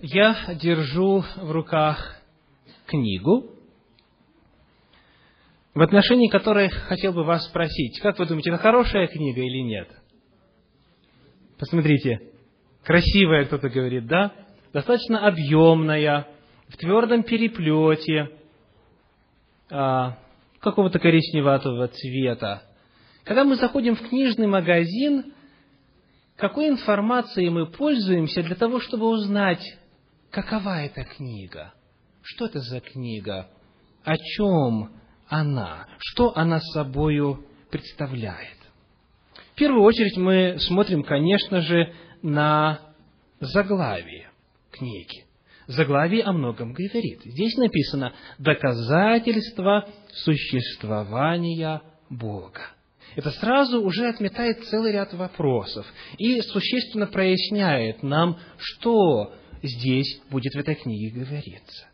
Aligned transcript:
я 0.00 0.36
держу 0.54 1.24
в 1.36 1.50
руках 1.50 2.16
книгу, 2.86 3.50
в 5.74 5.82
отношении 5.82 6.28
которой 6.28 6.68
хотел 6.68 7.12
бы 7.12 7.24
вас 7.24 7.46
спросить, 7.46 8.00
как 8.00 8.18
вы 8.18 8.26
думаете, 8.26 8.50
это 8.50 8.58
хорошая 8.58 9.06
книга 9.06 9.40
или 9.40 9.62
нет? 9.62 9.88
Посмотрите, 11.58 12.20
красивая, 12.84 13.44
кто-то 13.44 13.68
говорит, 13.68 14.06
да? 14.06 14.32
Достаточно 14.72 15.26
объемная, 15.26 16.28
в 16.68 16.76
твердом 16.76 17.22
переплете, 17.22 18.30
а, 19.70 20.18
какого-то 20.60 20.98
коричневатого 20.98 21.88
цвета. 21.88 22.62
Когда 23.24 23.44
мы 23.44 23.56
заходим 23.56 23.96
в 23.96 24.08
книжный 24.08 24.46
магазин, 24.46 25.32
какой 26.36 26.68
информацией 26.68 27.50
мы 27.50 27.66
пользуемся 27.66 28.42
для 28.42 28.54
того, 28.54 28.80
чтобы 28.80 29.06
узнать, 29.06 29.62
какова 30.30 30.80
эта 30.82 31.04
книга? 31.04 31.72
Что 32.22 32.46
это 32.46 32.60
за 32.60 32.80
книга? 32.80 33.48
О 34.04 34.16
чем 34.16 34.92
она? 35.28 35.86
Что 35.98 36.36
она 36.36 36.60
собою 36.60 37.44
представляет? 37.70 38.58
В 39.52 39.54
первую 39.54 39.82
очередь 39.82 40.16
мы 40.16 40.56
смотрим, 40.60 41.02
конечно 41.02 41.60
же, 41.62 41.92
на 42.22 42.80
заглавие 43.40 44.30
книги. 44.70 45.24
Заглавие 45.66 46.22
о 46.22 46.32
многом 46.32 46.72
говорит. 46.72 47.20
Здесь 47.24 47.56
написано 47.56 48.14
«Доказательство 48.38 49.88
существования 50.12 51.82
Бога». 52.08 52.60
Это 53.16 53.30
сразу 53.32 53.82
уже 53.82 54.08
отметает 54.08 54.64
целый 54.66 54.92
ряд 54.92 55.12
вопросов 55.12 55.86
и 56.18 56.40
существенно 56.40 57.06
проясняет 57.06 58.02
нам, 58.02 58.38
что 58.58 59.34
здесь 59.62 60.20
будет 60.30 60.54
в 60.54 60.58
этой 60.58 60.74
книге 60.74 61.20
говориться. 61.20 61.86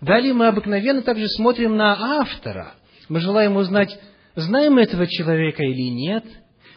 Далее 0.00 0.34
мы 0.34 0.46
обыкновенно 0.46 1.02
также 1.02 1.28
смотрим 1.28 1.76
на 1.76 2.20
автора. 2.20 2.74
Мы 3.08 3.20
желаем 3.20 3.56
узнать, 3.56 3.98
знаем 4.34 4.74
мы 4.74 4.82
этого 4.82 5.06
человека 5.06 5.62
или 5.62 5.88
нет. 5.90 6.24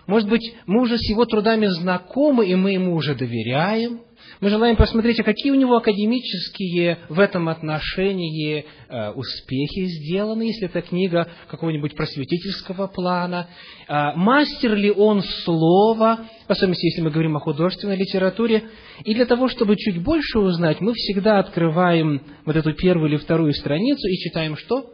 Может 0.05 0.29
быть, 0.29 0.55
мы 0.65 0.81
уже 0.81 0.97
с 0.97 1.09
его 1.09 1.25
трудами 1.25 1.65
знакомы, 1.67 2.47
и 2.47 2.55
мы 2.55 2.71
ему 2.71 2.95
уже 2.95 3.15
доверяем. 3.15 4.01
Мы 4.39 4.49
желаем 4.49 4.75
посмотреть, 4.75 5.19
а 5.19 5.23
какие 5.23 5.51
у 5.51 5.55
него 5.55 5.77
академические 5.77 6.99
в 7.09 7.19
этом 7.19 7.49
отношении 7.49 8.65
э, 8.87 9.11
успехи 9.11 9.85
сделаны, 9.85 10.43
если 10.43 10.65
это 10.65 10.81
книга 10.81 11.27
какого-нибудь 11.47 11.95
просветительского 11.95 12.85
плана. 12.85 13.47
Э, 13.87 14.13
мастер 14.15 14.75
ли 14.75 14.91
он 14.91 15.23
слова, 15.43 16.19
в 16.47 16.51
особенности, 16.51 16.85
если 16.85 17.01
мы 17.01 17.09
говорим 17.09 17.35
о 17.35 17.39
художественной 17.39 17.97
литературе. 17.97 18.69
И 19.03 19.15
для 19.15 19.25
того, 19.25 19.47
чтобы 19.47 19.75
чуть 19.75 20.03
больше 20.03 20.37
узнать, 20.37 20.81
мы 20.81 20.93
всегда 20.93 21.39
открываем 21.39 22.21
вот 22.45 22.55
эту 22.55 22.73
первую 22.73 23.09
или 23.09 23.17
вторую 23.17 23.53
страницу 23.53 24.07
и 24.07 24.17
читаем 24.17 24.55
что? 24.55 24.93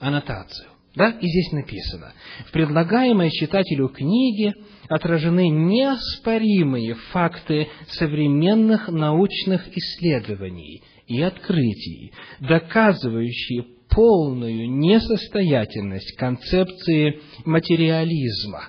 Аннотацию. 0.00 0.71
Да? 0.94 1.10
И 1.10 1.26
здесь 1.26 1.52
написано, 1.52 2.12
в 2.46 2.52
предлагаемой 2.52 3.30
читателю 3.30 3.88
книге 3.88 4.54
отражены 4.88 5.48
неоспоримые 5.48 6.94
факты 7.12 7.68
современных 7.88 8.88
научных 8.88 9.66
исследований 9.74 10.82
и 11.06 11.22
открытий, 11.22 12.12
доказывающие 12.40 13.64
полную 13.88 14.70
несостоятельность 14.70 16.14
концепции 16.16 17.20
материализма. 17.46 18.68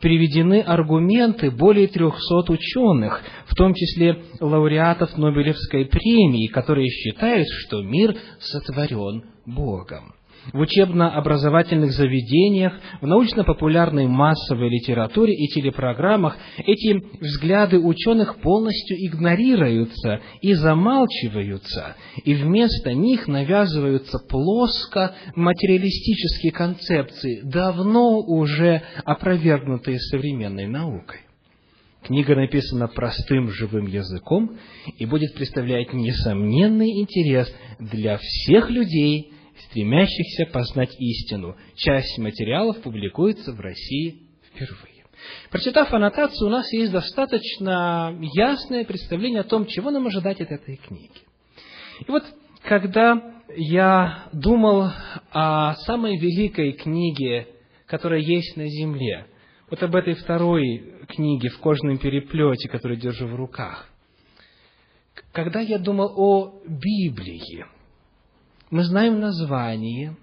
Приведены 0.00 0.60
аргументы 0.60 1.50
более 1.50 1.88
трехсот 1.88 2.50
ученых, 2.50 3.20
в 3.46 3.54
том 3.54 3.74
числе 3.74 4.22
лауреатов 4.38 5.16
Нобелевской 5.16 5.86
премии, 5.86 6.48
которые 6.48 6.88
считают, 6.88 7.48
что 7.48 7.82
мир 7.82 8.16
сотворен 8.38 9.24
Богом 9.46 10.14
в 10.52 10.58
учебно-образовательных 10.58 11.92
заведениях, 11.92 12.74
в 13.00 13.06
научно-популярной 13.06 14.06
массовой 14.06 14.68
литературе 14.68 15.34
и 15.34 15.48
телепрограммах 15.48 16.36
эти 16.58 17.02
взгляды 17.20 17.78
ученых 17.78 18.36
полностью 18.40 18.96
игнорируются 18.98 20.20
и 20.40 20.54
замалчиваются, 20.54 21.96
и 22.24 22.34
вместо 22.34 22.92
них 22.92 23.26
навязываются 23.26 24.18
плоско 24.18 25.14
материалистические 25.34 26.52
концепции, 26.52 27.40
давно 27.42 28.18
уже 28.20 28.82
опровергнутые 29.04 29.98
современной 29.98 30.66
наукой. 30.66 31.20
Книга 32.04 32.36
написана 32.36 32.86
простым 32.86 33.48
живым 33.50 33.86
языком 33.86 34.58
и 34.98 35.06
будет 35.06 35.34
представлять 35.34 35.94
несомненный 35.94 37.00
интерес 37.00 37.50
для 37.78 38.18
всех 38.18 38.68
людей, 38.68 39.32
стремящихся 39.74 40.46
познать 40.46 40.94
истину. 41.00 41.56
Часть 41.74 42.16
материалов 42.18 42.80
публикуется 42.80 43.52
в 43.52 43.58
России 43.58 44.20
впервые. 44.48 45.04
Прочитав 45.50 45.92
аннотацию, 45.92 46.46
у 46.46 46.50
нас 46.50 46.72
есть 46.72 46.92
достаточно 46.92 48.16
ясное 48.20 48.84
представление 48.84 49.40
о 49.40 49.44
том, 49.44 49.66
чего 49.66 49.90
нам 49.90 50.06
ожидать 50.06 50.40
от 50.40 50.52
этой 50.52 50.76
книги. 50.76 51.10
И 52.06 52.10
вот, 52.10 52.22
когда 52.62 53.34
я 53.56 54.28
думал 54.32 54.90
о 55.32 55.74
самой 55.86 56.18
великой 56.18 56.72
книге, 56.74 57.48
которая 57.86 58.20
есть 58.20 58.56
на 58.56 58.68
земле, 58.68 59.26
вот 59.70 59.82
об 59.82 59.96
этой 59.96 60.14
второй 60.14 60.94
книге 61.08 61.48
в 61.48 61.58
кожаном 61.58 61.98
переплете, 61.98 62.68
которую 62.68 63.00
держу 63.00 63.26
в 63.26 63.34
руках, 63.34 63.88
когда 65.32 65.58
я 65.58 65.78
думал 65.78 66.12
о 66.16 66.62
Библии, 66.64 67.64
мы 68.70 68.84
знаем 68.84 69.20
название, 69.20 70.16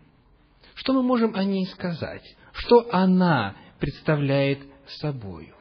что 0.75 0.94
мы 0.94 1.03
можем 1.03 1.35
о 1.35 1.44
ней 1.44 1.66
сказать, 1.68 2.24
что 2.53 2.88
она 2.91 3.56
представляет 3.79 4.59
собою, 5.00 5.56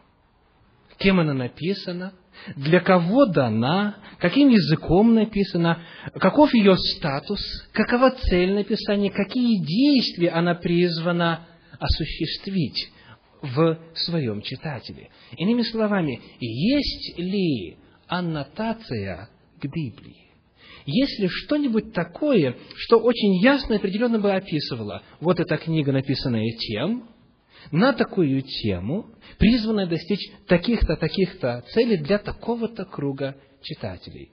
кем 0.99 1.21
она 1.21 1.35
написана, 1.35 2.13
для 2.57 2.81
кого 2.81 3.27
дана, 3.27 3.97
каким 4.19 4.49
языком 4.49 5.15
написана, 5.15 5.83
каков 6.15 6.55
ее 6.55 6.77
статус, 6.77 7.41
какова 7.73 8.11
цель 8.11 8.55
написания, 8.55 9.11
какие 9.11 9.59
действия 9.62 10.31
она 10.31 10.55
призвана 10.55 11.47
осуществить 11.79 12.93
в 13.43 13.79
своем 13.95 14.43
читателе. 14.43 15.11
Иными 15.37 15.62
словами, 15.62 16.21
есть 16.41 17.19
ли 17.19 17.79
аннотация 18.07 19.31
к 19.61 19.65
Библии? 19.65 20.30
Есть 20.87 21.19
ли 21.21 21.29
что-нибудь 21.29 21.93
такое, 21.93 22.57
что 22.77 22.99
очень 22.99 23.43
ясно 23.43 23.75
и 23.75 23.77
определенно 23.77 24.19
бы 24.19 24.33
описывало, 24.33 25.03
вот 25.21 25.41
эта 25.41 25.57
книга, 25.57 25.93
написанная 25.93 26.51
тем, 26.59 27.09
на 27.71 27.93
такую 27.93 28.43
тему, 28.43 29.07
призванная 29.39 29.87
достичь 29.87 30.31
таких-то, 30.47 30.97
таких-то 30.97 31.65
целей 31.73 31.99
для 31.99 32.19
такого-то 32.19 32.85
круга 32.85 33.37
читателей. 33.63 34.31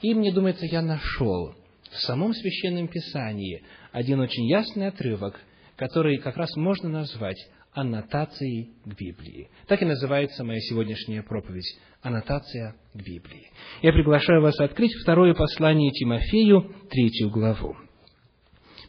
И, 0.00 0.14
мне 0.14 0.32
думается, 0.32 0.66
я 0.66 0.80
нашел 0.80 1.54
в 1.90 1.96
самом 2.00 2.32
Священном 2.32 2.88
Писании 2.88 3.62
один 3.92 4.20
очень 4.20 4.46
ясный 4.46 4.88
отрывок, 4.88 5.40
который 5.76 6.18
как 6.18 6.36
раз 6.36 6.54
можно 6.56 6.88
назвать 6.88 7.38
аннотацией 7.78 8.72
к 8.84 8.94
Библии. 8.98 9.48
Так 9.66 9.80
и 9.82 9.84
называется 9.84 10.44
моя 10.44 10.60
сегодняшняя 10.60 11.22
проповедь– 11.22 11.78
аннотация 12.02 12.74
к 12.92 12.96
Библии. 12.96 13.50
Я 13.82 13.92
приглашаю 13.92 14.42
вас 14.42 14.58
открыть 14.58 14.92
второе 15.02 15.34
послание 15.34 15.92
Тимофею, 15.92 16.74
третью 16.90 17.30
главу. 17.30 17.76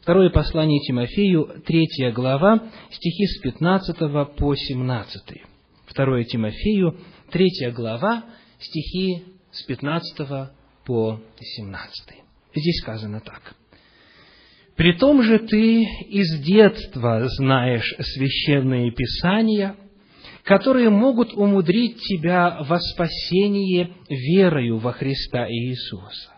Второе 0.02 0.30
послание 0.30 0.80
Тимофею, 0.80 1.62
третья 1.64 2.10
глава, 2.10 2.68
стихи 2.90 3.26
с 3.26 3.40
15 3.40 4.36
по 4.36 4.54
17. 4.56 5.22
Второе 5.86 6.24
Тимофею, 6.24 6.98
третья 7.30 7.70
глава, 7.70 8.24
стихи 8.58 9.22
с 9.52 9.62
15 9.64 10.50
по 10.84 11.20
17. 11.38 12.24
Здесь 12.54 12.80
сказано 12.82 13.20
так. 13.20 13.54
При 14.80 14.94
том 14.94 15.22
же 15.22 15.40
ты 15.40 15.82
из 16.08 16.40
детства 16.40 17.28
знаешь 17.36 17.94
священные 17.98 18.90
писания, 18.90 19.76
которые 20.42 20.88
могут 20.88 21.34
умудрить 21.34 21.98
тебя 21.98 22.62
во 22.66 22.78
спасение 22.80 23.90
верою 24.08 24.78
во 24.78 24.92
Христа 24.92 25.46
Иисуса. 25.50 26.32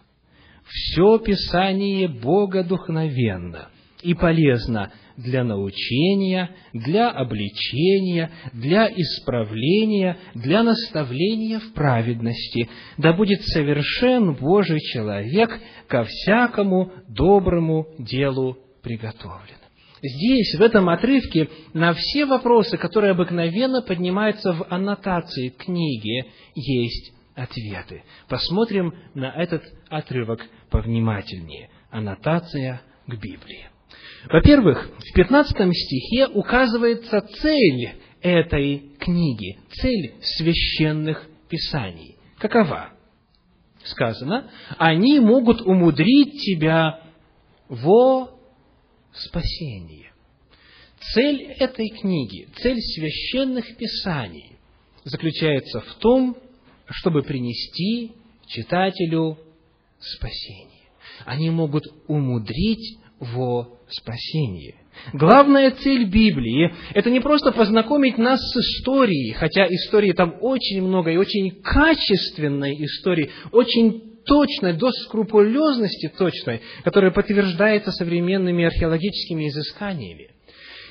Все 0.67 1.21
Писание 1.21 2.09
Бога 2.09 2.65
духновенно 2.65 3.69
и 4.03 4.15
полезно 4.15 4.93
для 5.17 5.45
научения, 5.45 6.51
для 6.73 7.11
обличения, 7.11 8.31
для 8.53 8.89
исправления, 8.89 10.17
для 10.35 10.63
наставления 10.63 11.59
в 11.59 11.73
праведности, 11.73 12.69
да 12.99 13.13
будет 13.13 13.43
совершен 13.43 14.35
Божий 14.35 14.81
человек 14.81 15.59
ко 15.89 16.05
всякому 16.05 16.93
доброму 17.09 17.87
делу 17.99 18.59
приготовлен. 18.83 19.57
Здесь, 20.03 20.57
в 20.57 20.63
этом 20.63 20.89
отрывке, 20.89 21.49
на 21.75 21.93
все 21.95 22.27
вопросы, 22.27 22.77
которые 22.77 23.13
обыкновенно 23.13 23.83
поднимаются 23.83 24.53
в 24.53 24.67
аннотации 24.69 25.51
книги, 25.51 26.25
есть 26.57 27.13
ответы. 27.37 28.03
Посмотрим 28.29 28.95
на 29.15 29.31
этот 29.31 29.63
отрывок 29.89 30.45
повнимательнее. 30.71 31.71
Аннотация 31.91 32.83
к 33.07 33.15
Библии. 33.15 33.72
Во-первых, 34.29 34.91
в 34.99 35.13
15 35.15 35.57
стихе 35.75 36.27
указывается 36.29 37.21
цель 37.41 37.95
этой 38.21 38.91
книги, 38.99 39.59
цель 39.71 40.15
священных 40.21 41.29
писаний. 41.49 42.17
Какова? 42.39 42.93
Сказано, 43.85 44.51
они 44.79 45.19
могут 45.19 45.61
умудрить 45.63 46.41
тебя 46.41 47.01
во 47.69 48.31
спасение. 49.13 50.13
Цель 51.15 51.43
этой 51.59 51.89
книги, 51.89 52.49
цель 52.57 52.79
священных 52.79 53.77
писаний 53.77 54.57
заключается 55.05 55.81
в 55.81 55.95
том, 55.95 56.37
чтобы 56.87 57.23
принести 57.23 58.13
читателю 58.47 59.37
спасение. 59.99 60.89
Они 61.25 61.51
могут 61.51 61.85
умудрить 62.07 62.99
во 63.23 63.79
спасение. 63.89 64.75
Главная 65.13 65.71
цель 65.71 66.05
Библии– 66.05 66.75
это 66.95 67.09
не 67.11 67.21
просто 67.21 67.53
познакомить 67.53 68.19
нас 68.19 68.41
с 68.41 68.57
историей, 68.57 69.33
хотя 69.33 69.67
истории 69.67 70.13
там 70.13 70.37
очень 70.41 70.83
много 70.83 71.11
и 71.11 71.17
очень 71.17 71.63
качественной 71.63 72.75
истории, 72.85 73.31
очень 73.53 74.23
точной, 74.25 74.75
до 74.75 74.91
скрупулезности 74.91 76.13
точной, 76.17 76.61
которая 76.85 77.11
подтверждается 77.11 77.91
современными 77.93 78.65
археологическими 78.65 79.49
изысканиями. 79.49 80.31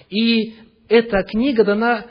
И 0.10 0.56
эта 0.90 1.24
книга 1.24 1.64
дана 1.64 2.06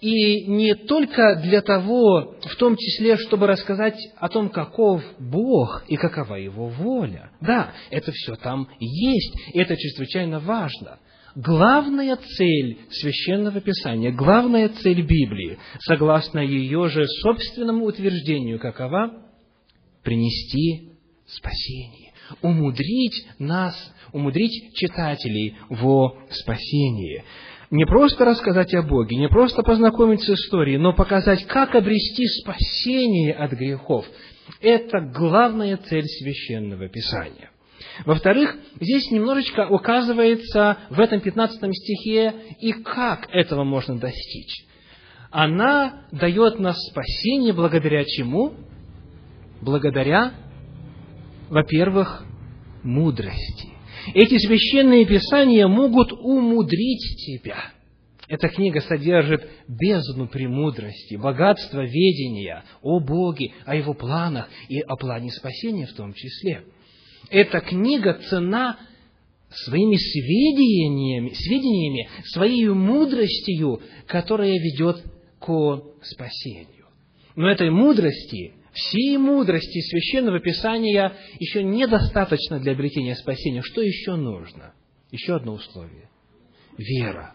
и 0.00 0.46
не 0.46 0.74
только 0.74 1.36
для 1.36 1.62
того, 1.62 2.36
в 2.42 2.56
том 2.56 2.76
числе, 2.76 3.16
чтобы 3.16 3.46
рассказать 3.46 3.98
о 4.18 4.28
том, 4.28 4.50
каков 4.50 5.02
Бог 5.18 5.84
и 5.88 5.96
какова 5.96 6.34
Его 6.34 6.68
воля. 6.68 7.30
Да, 7.40 7.72
это 7.90 8.12
все 8.12 8.36
там 8.36 8.68
есть, 8.78 9.34
и 9.54 9.58
это 9.58 9.76
чрезвычайно 9.76 10.40
важно. 10.40 10.98
Главная 11.34 12.16
цель 12.16 12.78
Священного 12.90 13.60
Писания, 13.60 14.10
главная 14.10 14.68
цель 14.70 15.02
Библии, 15.02 15.58
согласно 15.80 16.38
ее 16.38 16.88
же 16.88 17.06
собственному 17.22 17.84
утверждению, 17.84 18.58
какова? 18.58 19.22
Принести 20.02 20.92
спасение, 21.26 22.12
умудрить 22.40 23.26
нас, 23.38 23.74
умудрить 24.12 24.74
читателей 24.74 25.56
во 25.68 26.16
спасение 26.30 27.24
не 27.70 27.84
просто 27.84 28.24
рассказать 28.24 28.74
о 28.74 28.82
Боге, 28.82 29.16
не 29.16 29.28
просто 29.28 29.62
познакомить 29.62 30.22
с 30.22 30.30
историей, 30.30 30.78
но 30.78 30.92
показать, 30.92 31.46
как 31.46 31.74
обрести 31.74 32.26
спасение 32.26 33.34
от 33.34 33.52
грехов. 33.52 34.06
Это 34.60 35.00
главная 35.00 35.76
цель 35.76 36.04
священного 36.04 36.88
Писания. 36.88 37.50
Во-вторых, 38.04 38.56
здесь 38.80 39.10
немножечко 39.10 39.66
указывается 39.68 40.78
в 40.90 41.00
этом 41.00 41.20
15 41.20 41.58
стихе 41.74 42.34
и 42.60 42.72
как 42.72 43.28
этого 43.32 43.64
можно 43.64 43.98
достичь. 43.98 44.64
Она 45.30 46.06
дает 46.12 46.60
нас 46.60 46.76
спасение 46.90 47.52
благодаря 47.52 48.04
чему? 48.04 48.54
Благодаря, 49.60 50.34
во-первых, 51.48 52.24
мудрости. 52.82 53.75
Эти 54.14 54.38
священные 54.38 55.04
писания 55.04 55.66
могут 55.66 56.12
умудрить 56.12 57.24
тебя. 57.26 57.72
Эта 58.28 58.48
книга 58.48 58.80
содержит 58.80 59.48
бездну 59.68 60.26
премудрости, 60.26 61.14
богатство 61.14 61.84
ведения 61.84 62.64
о 62.82 62.98
Боге, 62.98 63.52
о 63.64 63.76
Его 63.76 63.94
планах 63.94 64.48
и 64.68 64.80
о 64.80 64.96
плане 64.96 65.30
спасения 65.30 65.86
в 65.86 65.92
том 65.92 66.12
числе. 66.12 66.64
Эта 67.30 67.60
книга 67.60 68.14
цена 68.28 68.78
своими 69.50 69.96
сведениями, 69.96 71.30
сведениями 71.34 72.08
своей 72.26 72.68
мудростью, 72.68 73.80
которая 74.06 74.58
ведет 74.58 75.04
к 75.38 75.82
спасению. 76.02 76.86
Но 77.36 77.48
этой 77.48 77.70
мудрости 77.70 78.54
всей 78.76 79.16
мудрости 79.16 79.80
Священного 79.80 80.38
Писания 80.38 81.12
еще 81.40 81.62
недостаточно 81.62 82.60
для 82.60 82.72
обретения 82.72 83.16
спасения. 83.16 83.62
Что 83.62 83.80
еще 83.80 84.16
нужно? 84.16 84.74
Еще 85.10 85.34
одно 85.34 85.54
условие. 85.54 86.10
Вера, 86.76 87.34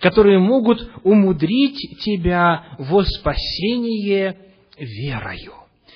которые 0.00 0.38
могут 0.40 0.90
умудрить 1.04 2.00
тебя 2.00 2.76
во 2.78 3.04
спасение 3.04 4.36
верою. 4.76 5.54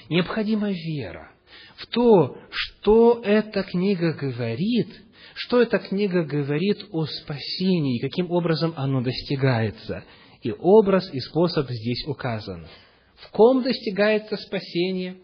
Необходима 0.09 0.71
вера 0.71 1.33
в 1.77 1.87
то, 1.87 2.39
что 2.51 3.21
эта 3.25 3.65
книга 3.65 4.13
говорит, 4.13 4.89
что 5.35 5.61
эта 5.61 5.79
книга 5.79 6.23
говорит 6.23 6.87
о 6.93 7.07
спасении, 7.07 7.99
каким 7.99 8.31
образом 8.31 8.73
оно 8.77 9.03
достигается. 9.03 10.05
И 10.43 10.53
образ 10.53 11.13
и 11.13 11.19
способ 11.19 11.69
здесь 11.69 12.07
указан– 12.07 12.69
в 13.17 13.31
ком 13.31 13.63
достигается 13.63 14.37
спасение? 14.37 15.17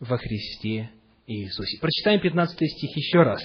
Во 0.00 0.18
Христе 0.18 0.90
Иисусе. 1.26 1.78
Прочитаем 1.80 2.20
15 2.20 2.54
стих 2.56 2.96
еще 2.96 3.22
раз. 3.22 3.40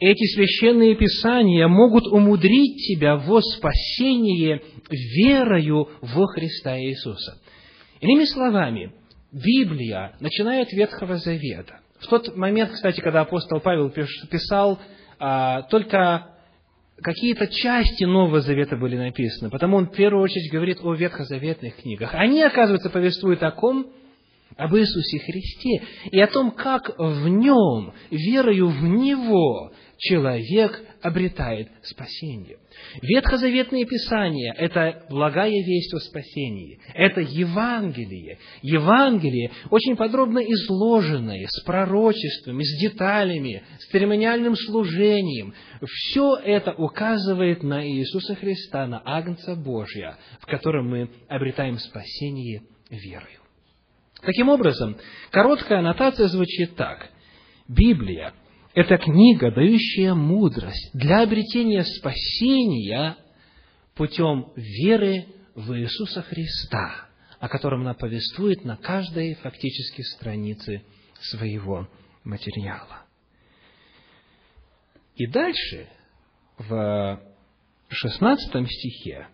Эти 0.00 0.24
священные 0.34 0.94
писания 0.96 1.66
могут 1.66 2.06
умудрить 2.06 2.86
тебя 2.86 3.16
во 3.16 3.40
спасение 3.40 4.62
верою 4.90 5.88
во 6.00 6.26
Христа 6.26 6.78
Иисуса. 6.78 7.40
Иными 8.00 8.24
словами, 8.24 8.92
Библия, 9.32 10.16
начиная 10.20 10.62
от 10.62 10.72
Ветхого 10.72 11.16
Завета, 11.16 11.80
в 12.00 12.06
тот 12.06 12.36
момент, 12.36 12.72
кстати, 12.72 13.00
когда 13.00 13.22
апостол 13.22 13.60
Павел 13.60 13.90
писал 13.90 14.78
а, 15.18 15.62
только 15.62 16.37
какие-то 17.02 17.46
части 17.46 18.04
Нового 18.04 18.40
Завета 18.40 18.76
были 18.76 18.96
написаны, 18.96 19.50
потому 19.50 19.76
он 19.76 19.86
в 19.86 19.94
первую 19.94 20.22
очередь 20.22 20.50
говорит 20.52 20.78
о 20.82 20.94
ветхозаветных 20.94 21.76
книгах. 21.76 22.10
Они, 22.14 22.42
оказывается, 22.42 22.90
повествуют 22.90 23.42
о 23.42 23.50
ком? 23.52 23.86
Об 24.56 24.74
Иисусе 24.74 25.18
Христе 25.18 25.82
и 26.10 26.18
о 26.20 26.26
том, 26.26 26.50
как 26.50 26.98
в 26.98 27.28
Нем, 27.28 27.92
верою 28.10 28.68
в 28.68 28.82
Него, 28.82 29.70
человек 29.98 30.80
обретает 31.02 31.68
спасение. 31.82 32.58
Ветхозаветные 33.02 33.86
Писания– 33.86 34.54
это 34.58 35.04
благая 35.08 35.50
весть 35.50 35.92
о 35.94 35.98
спасении. 35.98 36.78
Это 36.94 37.20
Евангелие. 37.20 38.38
Евангелие, 38.62 39.50
очень 39.70 39.96
подробно 39.96 40.38
изложенное, 40.40 41.46
с 41.48 41.62
пророчествами, 41.64 42.62
с 42.62 42.80
деталями, 42.80 43.62
с 43.78 43.90
церемониальным 43.90 44.54
служением. 44.56 45.54
Все 45.84 46.36
это 46.36 46.72
указывает 46.72 47.62
на 47.62 47.86
Иисуса 47.86 48.34
Христа, 48.34 48.86
на 48.86 49.02
Агнца 49.04 49.54
Божия, 49.54 50.18
в 50.40 50.46
котором 50.46 50.88
мы 50.90 51.10
обретаем 51.28 51.78
спасение 51.78 52.62
верою. 52.90 53.40
Таким 54.22 54.48
образом, 54.48 54.96
короткая 55.30 55.78
аннотация 55.78 56.28
звучит 56.28 56.74
так. 56.74 57.10
Библия 57.68 58.32
это 58.78 58.96
книга, 58.96 59.50
дающая 59.50 60.14
мудрость 60.14 60.90
для 60.94 61.22
обретения 61.22 61.82
спасения 61.82 63.16
путем 63.96 64.52
веры 64.54 65.26
в 65.56 65.76
Иисуса 65.76 66.22
Христа, 66.22 67.08
о 67.40 67.48
котором 67.48 67.80
она 67.80 67.94
повествует 67.94 68.64
на 68.64 68.76
каждой 68.76 69.34
фактически 69.34 70.02
странице 70.02 70.84
своего 71.20 71.88
материала. 72.22 73.02
И 75.16 75.26
дальше, 75.26 75.88
в 76.58 77.20
16 77.88 78.70
стихе 78.70 79.26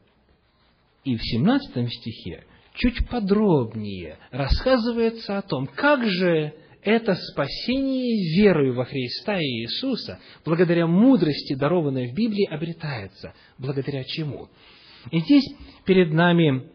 и 1.05 1.17
в 1.17 1.23
17 1.23 1.93
стихе, 1.93 2.47
чуть 2.73 3.07
подробнее 3.11 4.17
рассказывается 4.31 5.37
о 5.37 5.43
том, 5.43 5.67
как 5.67 6.03
же 6.07 6.55
это 6.85 7.15
спасение 7.15 8.37
верою 8.37 8.75
во 8.75 8.85
Христа 8.85 9.39
и 9.39 9.63
Иисуса, 9.63 10.21
благодаря 10.45 10.87
мудрости, 10.87 11.55
дарованной 11.55 12.09
в 12.09 12.15
Библии, 12.15 12.47
обретается. 12.47 13.35
Благодаря 13.59 14.05
чему? 14.05 14.49
И 15.11 15.21
здесь 15.21 15.45
перед 15.85 16.13
нами 16.13 16.69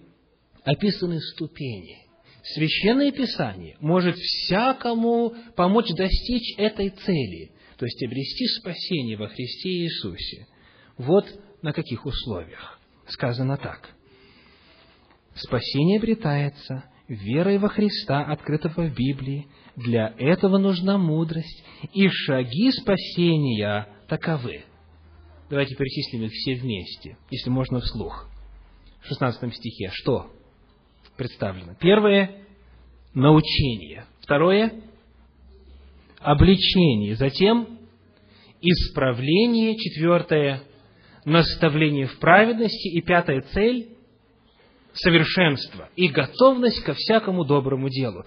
описаны 0.63 1.19
ступени. 1.19 1.97
Священное 2.43 3.11
Писание 3.11 3.77
может 3.79 4.15
всякому 4.15 5.35
помочь 5.55 5.89
достичь 5.93 6.57
этой 6.57 6.89
цели, 6.89 7.51
то 7.77 7.85
есть 7.85 8.01
обрести 8.03 8.47
спасение 8.47 9.17
во 9.17 9.27
Христе 9.27 9.69
Иисусе. 9.69 10.47
Вот 10.97 11.25
на 11.61 11.73
каких 11.73 12.05
условиях. 12.05 12.79
Сказано 13.07 13.57
так. 13.57 13.95
Спасение 15.35 15.99
обретается 15.99 16.83
верой 17.09 17.57
во 17.57 17.67
Христа, 17.67 18.21
открытого 18.21 18.87
в 18.87 18.95
Библии, 18.95 19.47
для 19.75 20.13
этого 20.17 20.57
нужна 20.57 20.97
мудрость, 20.97 21.63
и 21.93 22.07
шаги 22.07 22.71
спасения 22.71 23.87
таковы. 24.07 24.63
Давайте 25.49 25.75
перечислим 25.75 26.23
их 26.25 26.31
все 26.31 26.55
вместе, 26.55 27.17
если 27.31 27.49
можно 27.49 27.79
вслух. 27.79 28.29
В 29.01 29.07
16 29.07 29.53
стихе 29.55 29.89
что 29.93 30.31
представлено? 31.17 31.75
Первое 31.79 32.45
научение. 33.13 34.05
Второе– 34.21 34.73
обличение. 36.19 37.15
Затем 37.15 37.79
исправление. 38.61 39.75
Четвертое– 39.77 40.61
наставление 41.25 42.05
в 42.05 42.19
праведности. 42.19 42.89
И 42.89 43.01
пятая 43.01 43.41
цель– 43.53 43.89
совершенство 44.93 45.89
и 45.95 46.07
готовность 46.07 46.83
ко 46.83 46.93
всякому 46.93 47.45
доброму 47.45 47.89
делу. 47.89 48.25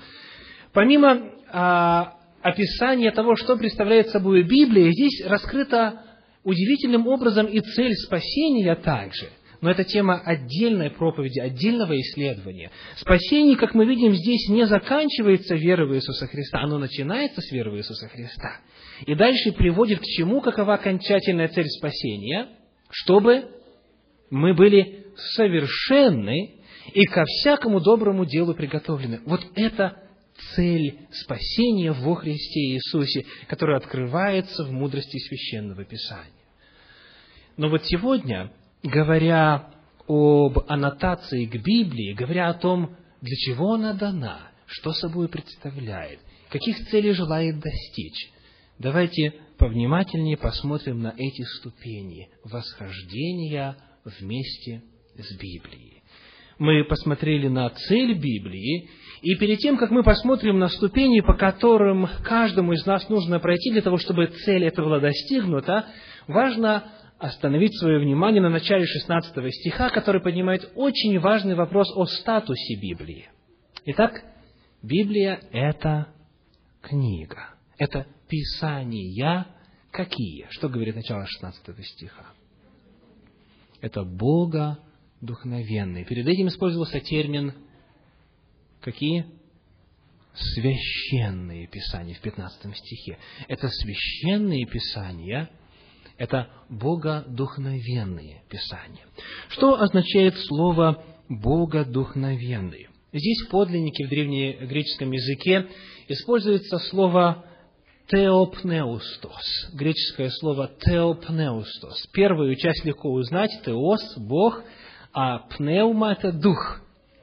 Помимо 0.73 1.31
а, 1.51 2.15
описания 2.41 3.11
того, 3.11 3.37
что 3.37 3.57
представляет 3.57 4.09
собой 4.09 4.43
Библия, 4.43 4.91
здесь 4.91 5.25
раскрыта 5.27 6.03
удивительным 6.45 7.07
образом 7.07 7.47
и 7.47 7.61
цель 7.61 7.95
спасения 7.95 8.75
также– 8.75 9.29
но 9.63 9.71
это 9.71 9.85
тема 9.85 10.21
отдельной 10.25 10.91
проповеди, 10.91 11.39
отдельного 11.39 11.99
исследования. 11.99 12.71
Спасение, 12.97 13.57
как 13.57 13.75
мы 13.75 13.87
видим, 13.87 14.13
здесь 14.13 14.49
не 14.49 14.67
заканчивается 14.67 15.55
верой 15.55 15.87
в 15.87 15.95
Иисуса 15.95 16.27
Христа, 16.27 16.61
оно 16.61 16.79
начинается 16.79 17.41
с 17.41 17.51
веры 17.53 17.71
в 17.71 17.77
Иисуса 17.79 18.09
Христа. 18.09 18.57
И 19.07 19.15
дальше 19.15 19.53
приводит 19.53 20.01
к 20.01 20.05
чему, 20.05 20.41
какова 20.41 20.75
окончательная 20.75 21.47
цель 21.49 21.69
спасения, 21.69 22.49
чтобы 22.91 23.45
мы 24.31 24.53
были 24.53 25.02
совершенны 25.17 26.61
и 26.93 27.05
ко 27.05 27.25
всякому 27.25 27.81
доброму 27.81 28.25
делу 28.25 28.55
приготовлены. 28.55 29.21
Вот 29.25 29.41
это 29.55 30.03
цель 30.55 30.99
спасения 31.13 31.93
во 31.93 32.15
Христе 32.15 32.75
Иисусе, 32.75 33.25
которая 33.49 33.79
открывается 33.79 34.65
в 34.65 34.73
мудрости 34.73 35.19
Священного 35.19 35.85
Писания. 35.85 36.33
Но 37.57 37.69
вот 37.69 37.85
сегодня 37.85 38.53
говоря 38.83 39.71
об 40.09 40.59
аннотации 40.69 41.47
к 41.47 41.55
Библии, 41.63 42.15
говоря 42.15 42.49
о 42.49 42.55
том, 42.55 42.97
для 43.21 43.37
чего 43.37 43.75
она 43.75 43.93
дана, 43.93 44.51
что 44.67 44.93
собой 44.93 45.29
представляет, 45.29 46.21
каких 46.51 46.89
целей 46.89 47.13
желает 47.13 47.61
достичь, 47.61 48.31
давайте 48.79 49.35
повнимательнее 49.59 50.37
посмотрим 50.37 51.01
на 51.01 51.15
эти 51.17 51.43
ступени 51.43 52.31
восхождения 52.43 53.77
вместе 54.05 54.83
с 55.17 55.37
Библией. 55.37 56.03
Мы 56.59 56.85
посмотрели 56.85 57.49
на 57.49 57.71
цель 57.71 58.15
Библии, 58.15 58.89
и 59.23 59.35
перед 59.37 59.59
тем, 59.59 59.77
как 59.77 59.91
мы 59.91 60.03
посмотрим 60.03 60.59
на 60.59 60.69
ступени, 60.69 61.21
по 61.21 61.35
которым 61.35 62.09
каждому 62.25 62.73
из 62.73 62.85
нас 62.87 63.09
нужно 63.09 63.41
пройти 63.41 63.71
для 63.73 63.83
того, 63.83 63.97
чтобы 63.97 64.27
цель 64.27 64.65
эта 64.65 64.83
была 64.83 65.01
достигнута, 65.01 65.87
важно 66.27 66.85
остановить 67.19 67.79
свое 67.79 67.99
внимание 68.01 68.43
на 68.43 68.49
начале 68.49 68.85
16 68.85 69.55
стиха, 69.55 69.91
который 69.91 70.21
поднимает 70.21 70.71
очень 70.75 71.19
важный 71.21 71.55
вопрос 71.55 71.89
о 71.97 72.07
статусе 72.07 72.75
Библии. 72.81 73.29
Итак, 73.87 74.23
Библия– 74.83 75.41
это 75.53 76.09
книга, 76.81 77.55
это 77.79 78.07
Писания 78.29 79.47
какие? 79.93 80.47
Что 80.51 80.69
говорит 80.69 80.97
начало 80.97 81.27
16 81.27 81.87
стиха? 81.87 82.27
Это 83.81 84.03
Бога 84.03 84.79
духновенные. 85.23 86.05
Перед 86.05 86.27
этим 86.27 86.49
использовался 86.49 87.01
термин 87.01 87.55
какие? 88.81 89.27
Священные 90.35 91.67
Писания 91.67 92.15
в 92.15 92.21
15 92.21 92.77
стихе. 92.77 93.19
Это 93.49 93.69
священные 93.69 94.67
Писания– 94.67 95.51
это 96.19 96.49
богодухновенные 96.69 98.43
Писания. 98.49 99.07
Что 99.49 99.81
означает 99.81 100.35
слово 100.47 101.05
богодухновенные? 101.29 102.89
Здесь 103.13 103.43
в 103.43 103.51
подлиннике 103.51 104.07
в 104.07 104.09
древнегреческом 104.09 105.13
языке 105.13 105.69
используется 106.09 106.79
слово 106.79 107.45
теопнеустос, 108.09 109.71
греческое 109.75 110.31
слово 110.31 110.71
теопнеустос. 110.81 112.07
Первую 112.13 112.57
часть 112.57 112.85
легко 112.85 113.11
узнать, 113.11 113.51
теос– 113.65 114.01
Бог, 114.17 114.63
а 115.13 115.39
пнеума– 115.39 116.13
это 116.19 116.33
дух, 116.33 116.81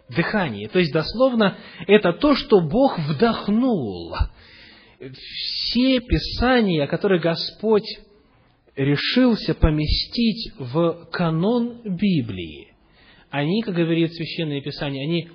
дыхание. 0.10 0.70
То 0.70 0.80
есть, 0.80 0.94
дословно, 0.94 1.58
это 1.88 2.14
то, 2.14 2.36
что 2.36 2.62
Бог 2.62 2.98
вдохнул. 3.00 4.16
Все 5.00 6.00
писания, 6.02 6.88
которые 6.88 7.22
Господь 7.22 7.88
решился 8.76 9.54
поместить 9.54 10.54
в 10.58 11.08
канон 11.12 11.82
Библии, 11.84 12.74
они, 13.30 13.62
как 13.62 13.76
говорит 13.76 14.14
Священное 14.14 14.62
Писание, 14.62 15.04
они 15.04 15.30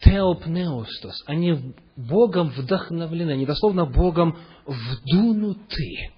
теопнеустос, 0.00 1.24
они 1.26 1.74
Богом 1.96 2.50
вдохновлены, 2.50 3.32
они 3.32 3.46
дословно 3.46 3.86
Богом 3.86 4.36
вдунуты. 4.66 6.10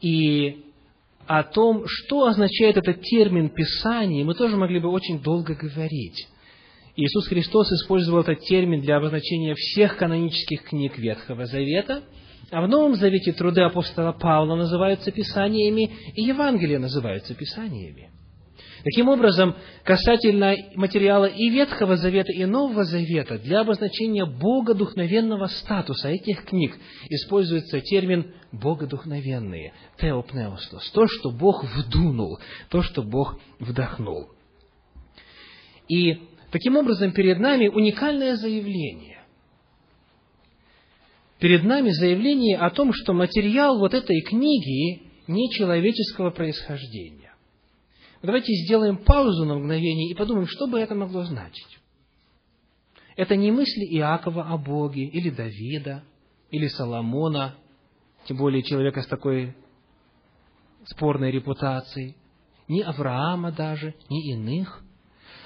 И 0.00 0.64
о 1.28 1.44
том, 1.44 1.84
что 1.86 2.26
означает 2.26 2.76
этот 2.76 3.02
термин 3.02 3.50
Писание, 3.50 4.24
мы 4.24 4.34
тоже 4.34 4.56
могли 4.56 4.80
бы 4.80 4.88
очень 4.88 5.20
долго 5.20 5.54
говорить. 5.54 6.26
Иисус 6.96 7.28
Христос 7.28 7.70
использовал 7.70 8.22
этот 8.22 8.40
термин 8.40 8.80
для 8.80 8.96
обозначения 8.96 9.54
всех 9.54 9.96
канонических 9.96 10.64
книг 10.64 10.98
Ветхого 10.98 11.46
Завета– 11.46 12.02
а 12.50 12.62
в 12.62 12.68
Новом 12.68 12.94
Завете 12.94 13.32
труды 13.32 13.60
апостола 13.60 14.12
Павла 14.12 14.56
называются 14.56 15.10
Писаниями, 15.10 15.90
и 16.14 16.22
Евангелия 16.22 16.78
называются 16.78 17.34
Писаниями. 17.34 18.10
Таким 18.84 19.08
образом, 19.08 19.56
касательно 19.82 20.54
материала 20.74 21.24
и 21.24 21.48
Ветхого 21.50 21.96
Завета, 21.96 22.32
и 22.32 22.44
Нового 22.44 22.84
Завета, 22.84 23.38
для 23.38 23.60
обозначения 23.60 24.24
богодухновенного 24.24 25.46
статуса 25.46 26.08
этих 26.08 26.44
книг 26.44 26.76
используется 27.08 27.80
термин 27.80 28.32
«богодухновенные», 28.52 29.72
«теопнеостос», 29.98 30.90
то, 30.92 31.06
что 31.08 31.30
Бог 31.30 31.64
вдунул, 31.64 32.38
то, 32.68 32.82
что 32.82 33.02
Бог 33.02 33.40
вдохнул. 33.58 34.28
И 35.88 36.28
таким 36.52 36.76
образом 36.76 37.12
перед 37.12 37.40
нами 37.40 37.68
уникальное 37.68 38.36
заявление, 38.36 39.18
перед 41.40 41.64
нами 41.64 41.90
заявление 41.90 42.58
о 42.58 42.70
том, 42.70 42.92
что 42.92 43.12
материал 43.12 43.78
вот 43.78 43.94
этой 43.94 44.20
книги 44.20 45.02
не 45.26 45.50
человеческого 45.50 46.30
происхождения. 46.30 47.27
Давайте 48.22 48.52
сделаем 48.64 48.98
паузу 48.98 49.44
на 49.44 49.54
мгновение 49.54 50.10
и 50.10 50.14
подумаем, 50.14 50.46
что 50.48 50.66
бы 50.66 50.80
это 50.80 50.94
могло 50.94 51.24
значить. 51.24 51.78
Это 53.16 53.36
не 53.36 53.50
мысли 53.52 53.84
Иакова 53.96 54.44
о 54.48 54.58
Боге, 54.58 55.04
или 55.04 55.30
Давида, 55.30 56.02
или 56.50 56.66
Соломона, 56.68 57.56
тем 58.26 58.36
более 58.36 58.62
человека 58.62 59.02
с 59.02 59.06
такой 59.06 59.54
спорной 60.84 61.30
репутацией, 61.30 62.16
ни 62.66 62.80
Авраама 62.80 63.52
даже, 63.52 63.94
ни 64.08 64.32
иных, 64.32 64.82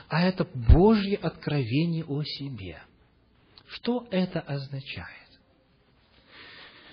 а 0.09 0.23
это 0.23 0.47
Божье 0.55 1.17
откровение 1.17 2.05
о 2.05 2.23
себе. 2.23 2.83
Что 3.67 4.07
это 4.11 4.41
означает? 4.41 5.22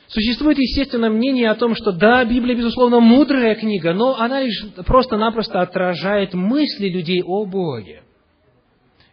Существует, 0.10 0.58
естественно, 0.58 1.12
мнение 1.12 1.52
о 1.52 1.56
том, 1.56 1.76
что 1.76 1.92
да, 1.92 2.26
Библия, 2.26 2.56
безусловно, 2.56 3.00
мудрая 3.00 3.54
книга, 3.54 3.94
но 3.94 4.20
она 4.20 4.42
лишь 4.42 4.66
просто-напросто 4.86 5.62
отражает 5.62 6.34
мысли 6.34 6.90
людей 6.90 7.22
о 7.24 7.46
Боге. 7.46 8.02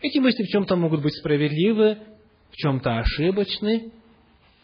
Эти 0.00 0.18
мысли 0.18 0.42
в 0.42 0.48
чем-то 0.48 0.74
могут 0.76 1.02
быть 1.02 1.14
справедливы, 1.14 1.98
в 2.50 2.56
чем-то 2.56 2.98
ошибочны, 2.98 3.92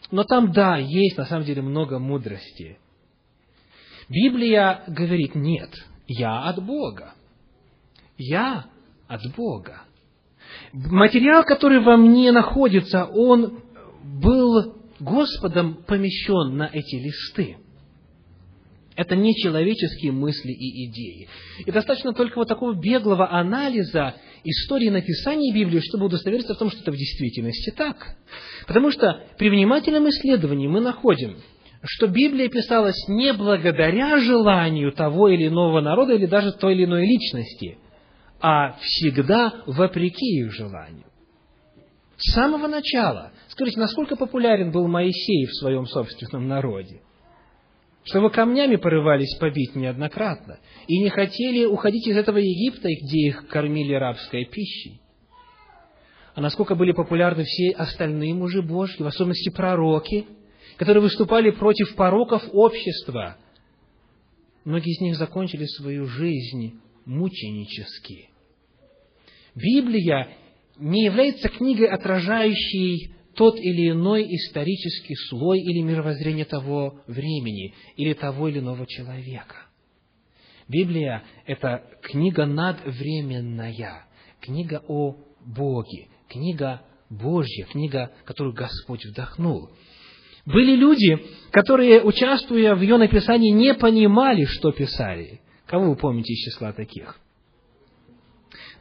но 0.09 0.23
там, 0.23 0.51
да, 0.51 0.77
есть 0.77 1.17
на 1.17 1.25
самом 1.25 1.45
деле 1.45 1.61
много 1.61 1.99
мудрости. 1.99 2.79
Библия 4.09 4.83
говорит, 4.87 5.35
нет, 5.35 5.69
я 6.07 6.45
от 6.45 6.63
Бога. 6.63 7.13
Я 8.17 8.65
от 9.07 9.21
Бога. 9.35 9.83
Материал, 10.71 11.43
который 11.43 11.79
во 11.79 11.95
мне 11.95 12.31
находится, 12.31 13.05
он 13.05 13.59
был 14.03 14.82
Господом 15.03 15.83
помещен 15.85 16.55
на 16.57 16.69
эти 16.71 16.95
листы. 16.95 17.57
Это 18.95 19.15
не 19.15 19.35
человеческие 19.35 20.11
мысли 20.11 20.51
и 20.51 20.85
идеи. 20.85 21.27
И 21.65 21.71
достаточно 21.71 22.13
только 22.13 22.37
вот 22.37 22.47
такого 22.47 22.73
беглого 22.73 23.31
анализа 23.31 24.15
истории 24.43 24.89
написания 24.89 25.53
Библии, 25.53 25.79
чтобы 25.79 26.05
удостовериться 26.05 26.53
в 26.53 26.57
том, 26.57 26.69
что 26.69 26.81
это 26.81 26.91
в 26.91 26.95
действительности 26.95 27.71
так. 27.71 28.15
Потому 28.67 28.91
что 28.91 29.23
при 29.37 29.49
внимательном 29.49 30.07
исследовании 30.09 30.67
мы 30.67 30.79
находим, 30.79 31.37
что 31.83 32.07
Библия 32.07 32.49
писалась 32.49 33.07
не 33.07 33.33
благодаря 33.33 34.19
желанию 34.19 34.91
того 34.91 35.27
или 35.29 35.47
иного 35.47 35.81
народа 35.81 36.13
или 36.13 36.27
даже 36.27 36.53
той 36.53 36.75
или 36.75 36.85
иной 36.85 37.05
личности, 37.05 37.77
а 38.39 38.77
всегда 38.79 39.63
вопреки 39.65 40.39
их 40.39 40.53
желанию. 40.53 41.05
С 42.25 42.35
самого 42.35 42.67
начала. 42.67 43.33
Скажите, 43.49 43.79
насколько 43.79 44.15
популярен 44.15 44.71
был 44.71 44.87
Моисей 44.87 45.45
в 45.45 45.55
своем 45.55 45.85
собственном 45.85 46.47
народе? 46.47 47.01
Что 48.05 48.21
вы 48.21 48.29
камнями 48.29 48.77
порывались 48.77 49.35
побить 49.39 49.75
неоднократно 49.75 50.59
и 50.87 50.99
не 50.99 51.09
хотели 51.09 51.65
уходить 51.65 52.07
из 52.07 52.15
этого 52.15 52.37
Египта, 52.37 52.87
где 52.87 53.27
их 53.27 53.47
кормили 53.47 53.93
рабской 53.93 54.45
пищей. 54.45 55.01
а 56.35 56.41
насколько 56.41 56.75
были 56.75 56.93
популярны 56.93 57.43
все 57.43 57.71
остальные 57.71 58.33
мужи 58.33 58.61
Божьи, 58.61 59.03
в 59.03 59.05
особенности 59.05 59.49
пророки, 59.49 60.25
которые 60.77 61.03
выступали 61.03 61.51
против 61.51 61.93
пороков 61.95 62.41
общества. 62.53 63.37
Многие 64.63 64.93
из 64.93 65.01
них 65.01 65.15
закончили 65.17 65.65
свою 65.65 66.05
жизнь 66.05 66.79
мученически. 67.05 68.29
Библия 69.55 70.29
не 70.77 71.05
является 71.05 71.49
книгой, 71.49 71.87
отражающей 71.87 73.13
тот 73.35 73.57
или 73.57 73.91
иной 73.91 74.27
исторический 74.35 75.15
слой 75.29 75.59
или 75.59 75.81
мировоззрение 75.81 76.45
того 76.45 77.01
времени 77.07 77.73
или 77.95 78.13
того 78.13 78.47
или 78.47 78.59
иного 78.59 78.85
человека. 78.85 79.55
Библия– 80.67 81.23
это 81.45 81.83
книга 82.01 82.45
надвременная, 82.45 84.05
книга 84.39 84.83
о 84.87 85.17
Боге, 85.45 86.07
книга 86.29 86.81
Божья, 87.09 87.65
книга, 87.65 88.11
которую 88.25 88.55
Господь 88.55 89.05
вдохнул. 89.05 89.69
Были 90.45 90.75
люди, 90.75 91.17
которые, 91.51 92.01
участвуя 92.01 92.75
в 92.75 92.81
ее 92.81 92.97
написании, 92.97 93.51
не 93.51 93.73
понимали, 93.73 94.45
что 94.45 94.71
писали. 94.71 95.41
Кого 95.65 95.89
вы 95.89 95.95
помните 95.95 96.33
из 96.33 96.45
числа 96.45 96.73
таких? 96.73 97.19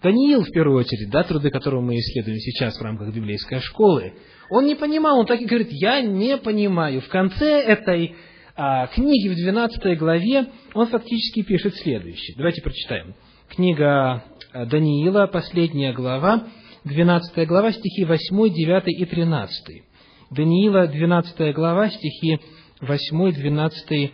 Даниил, 0.03 0.43
в 0.43 0.51
первую 0.51 0.81
очередь, 0.81 1.11
да, 1.11 1.23
труды 1.23 1.51
которого 1.51 1.81
мы 1.81 1.97
исследуем 1.97 2.39
сейчас 2.39 2.77
в 2.77 2.83
рамках 2.83 3.15
библейской 3.15 3.61
школы, 3.61 4.15
он 4.51 4.67
не 4.67 4.75
понимал, 4.75 5.19
он 5.19 5.27
так 5.27 5.41
и 5.41 5.47
говорит, 5.47 5.69
я 5.71 6.01
не 6.01 6.37
понимаю. 6.37 7.01
В 7.01 7.09
конце 7.09 7.61
этой 7.61 8.15
а, 8.57 8.89
книги, 8.89 9.29
в 9.29 9.37
12 9.37 9.99
главе, 9.99 10.47
он 10.75 10.89
фактически 10.89 11.43
пишет 11.43 11.75
следующее. 11.77 12.35
Давайте 12.37 12.63
прочитаем. 12.63 13.15
Книга 13.49 14.25
а, 14.53 14.67
Даниила, 14.67 15.27
последняя 15.27 15.93
глава, 15.93 16.49
12 16.85 17.47
глава, 17.47 17.73
стихи 17.73 18.05
8, 18.05 18.53
9 18.53 18.89
и 18.89 19.05
13. 19.07 19.83
Даниила, 20.31 20.89
12 20.89 21.55
глава, 21.55 21.89
стихи 21.91 22.41
8, 22.81 23.33
12, 23.33 24.13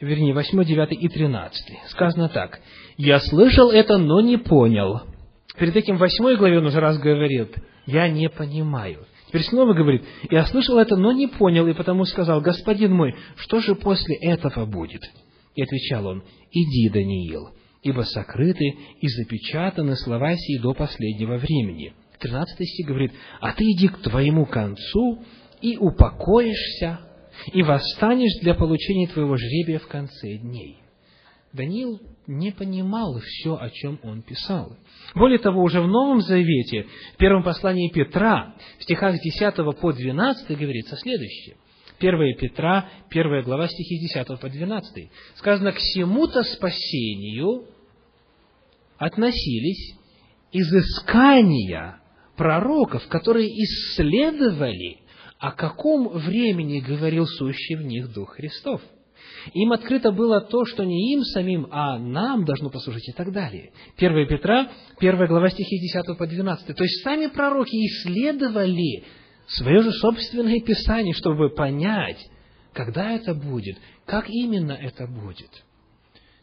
вернее, 0.00 0.34
8, 0.34 0.64
9 0.64 0.92
и 0.92 1.08
13. 1.08 1.78
Сказано 1.90 2.28
так. 2.28 2.60
«Я 2.96 3.20
слышал 3.20 3.70
это, 3.70 3.98
но 3.98 4.20
не 4.20 4.38
понял». 4.38 5.02
Перед 5.58 5.76
этим 5.76 5.96
в 5.96 6.00
8 6.00 6.36
главе 6.36 6.58
он 6.58 6.66
уже 6.66 6.80
раз 6.80 6.98
говорит, 6.98 7.56
«Я 7.86 8.08
не 8.08 8.28
понимаю». 8.28 9.06
Теперь 9.28 9.42
снова 9.42 9.74
говорит, 9.74 10.02
«Я 10.30 10.44
слышал 10.46 10.78
это, 10.78 10.96
но 10.96 11.12
не 11.12 11.26
понял, 11.26 11.66
и 11.66 11.74
потому 11.74 12.04
сказал, 12.04 12.40
Господин 12.40 12.94
мой, 12.94 13.14
что 13.36 13.60
же 13.60 13.74
после 13.74 14.16
этого 14.16 14.66
будет?» 14.66 15.02
И 15.54 15.62
отвечал 15.62 16.06
он, 16.06 16.22
«Иди, 16.50 16.88
Даниил, 16.90 17.50
ибо 17.82 18.02
сокрыты 18.02 18.74
и 19.00 19.08
запечатаны 19.08 19.96
слова 19.96 20.34
сии 20.34 20.58
до 20.58 20.74
последнего 20.74 21.36
времени». 21.36 21.94
13 22.18 22.66
стих 22.66 22.86
говорит, 22.86 23.12
«А 23.40 23.52
ты 23.52 23.64
иди 23.64 23.88
к 23.88 23.98
твоему 23.98 24.46
концу 24.46 25.22
и 25.60 25.76
упокоишься, 25.76 27.00
и 27.52 27.62
восстанешь 27.62 28.40
для 28.40 28.54
получения 28.54 29.06
твоего 29.06 29.36
жребия 29.36 29.78
в 29.78 29.86
конце 29.86 30.36
дней». 30.36 30.85
Даниил 31.56 32.00
не 32.26 32.52
понимал 32.52 33.18
все, 33.20 33.56
о 33.56 33.70
чем 33.70 33.98
он 34.02 34.22
писал. 34.22 34.76
Более 35.14 35.38
того, 35.38 35.62
уже 35.62 35.80
в 35.80 35.88
Новом 35.88 36.20
Завете, 36.20 36.86
в 37.14 37.16
первом 37.16 37.42
послании 37.42 37.90
Петра, 37.90 38.54
в 38.78 38.84
стихах 38.84 39.16
с 39.16 39.20
10 39.20 39.54
по 39.80 39.92
12 39.92 40.58
говорится 40.58 40.96
следующее. 40.96 41.56
1 41.98 42.36
Петра, 42.36 42.88
1 43.08 43.42
глава, 43.42 43.68
стихи 43.68 43.96
с 43.96 44.14
10 44.14 44.40
по 44.40 44.48
12. 44.48 45.10
Сказано, 45.36 45.72
к 45.72 45.76
всему-то 45.76 46.42
спасению 46.42 47.64
относились 48.98 49.96
изыскания 50.52 52.00
пророков, 52.36 53.06
которые 53.08 53.48
исследовали, 53.48 54.98
о 55.38 55.52
каком 55.52 56.08
времени 56.08 56.80
говорил 56.80 57.26
сущий 57.26 57.76
в 57.76 57.82
них 57.82 58.12
Дух 58.12 58.34
Христов– 58.34 58.82
им 59.52 59.72
открыто 59.72 60.12
было 60.12 60.40
то, 60.40 60.64
что 60.64 60.84
не 60.84 61.14
им 61.14 61.22
самим, 61.22 61.68
а 61.70 61.98
нам 61.98 62.44
должно 62.44 62.70
послужить 62.70 63.08
и 63.08 63.12
так 63.12 63.32
далее. 63.32 63.72
1 63.96 64.28
Петра, 64.28 64.70
1 64.98 65.26
глава 65.26 65.48
стихи 65.50 65.78
10 65.78 66.18
по 66.18 66.26
12. 66.26 66.76
То 66.76 66.82
есть 66.82 67.02
сами 67.02 67.26
пророки 67.26 67.74
исследовали 67.74 69.04
свое 69.46 69.82
же 69.82 69.92
собственное 69.92 70.60
Писание, 70.60 71.14
чтобы 71.14 71.50
понять, 71.50 72.18
когда 72.72 73.12
это 73.12 73.34
будет, 73.34 73.76
как 74.04 74.28
именно 74.28 74.72
это 74.72 75.06
будет. 75.06 75.50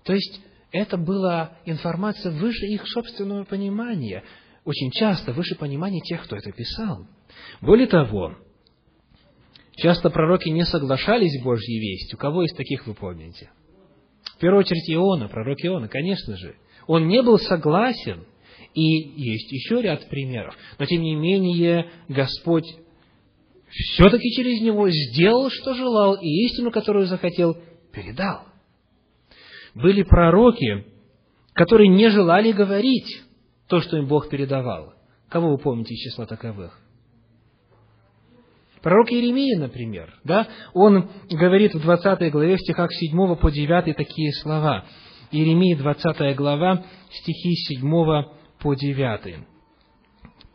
То 0.03 0.13
есть 0.13 0.41
это 0.71 0.97
была 0.97 1.57
информация 1.65 2.31
выше 2.31 2.65
их 2.65 2.87
собственного 2.87 3.43
понимания, 3.43 4.23
очень 4.65 4.91
часто 4.91 5.33
выше 5.33 5.55
понимания 5.55 6.01
тех, 6.01 6.23
кто 6.23 6.35
это 6.35 6.51
писал. 6.51 7.05
Более 7.61 7.87
того, 7.87 8.35
Часто 9.75 10.09
пророки 10.09 10.49
не 10.49 10.65
соглашались 10.65 11.39
с 11.39 11.43
Божьей 11.43 11.79
вестью. 11.79 12.17
Кого 12.17 12.43
из 12.43 12.53
таких 12.53 12.85
вы 12.85 12.93
помните? 12.93 13.51
В 14.35 14.39
первую 14.39 14.59
очередь 14.59 14.89
Иона, 14.89 15.27
пророк 15.27 15.57
Иона, 15.63 15.87
конечно 15.87 16.37
же. 16.37 16.55
Он 16.87 17.07
не 17.07 17.21
был 17.21 17.39
согласен, 17.39 18.25
и 18.73 18.81
есть 18.81 19.51
еще 19.51 19.81
ряд 19.81 20.07
примеров. 20.09 20.55
Но, 20.77 20.85
тем 20.85 21.01
не 21.01 21.15
менее, 21.15 21.89
Господь 22.07 22.65
все-таки 23.69 24.29
через 24.31 24.61
него 24.61 24.89
сделал, 24.89 25.49
что 25.49 25.73
желал, 25.73 26.15
и 26.15 26.27
истину, 26.45 26.71
которую 26.71 27.07
захотел, 27.07 27.57
передал. 27.91 28.41
Были 29.73 30.03
пророки, 30.03 30.85
которые 31.53 31.89
не 31.89 32.09
желали 32.09 32.51
говорить 32.51 33.21
то, 33.67 33.81
что 33.81 33.97
им 33.97 34.07
Бог 34.07 34.29
передавал. 34.29 34.93
Кого 35.29 35.49
вы 35.49 35.57
помните 35.57 35.95
из 35.95 36.11
числа 36.11 36.27
таковых? 36.27 36.79
Пророк 38.83 39.13
Иеремия, 39.13 39.57
например, 39.57 40.13
да, 40.25 40.45
он 40.73 41.09
говорит 41.31 41.73
в 41.73 41.81
20 41.81 42.29
главе, 42.33 42.57
в 42.57 42.59
стихах 42.59 42.91
7 42.91 43.35
по 43.37 43.49
9 43.49 43.95
такие 43.95 44.33
слова. 44.33 44.83
Иеремия, 45.31 45.77
20 45.77 46.35
глава, 46.35 46.83
стихи 47.09 47.55
7 47.55 47.89
по 48.59 48.75
9. 48.75 49.35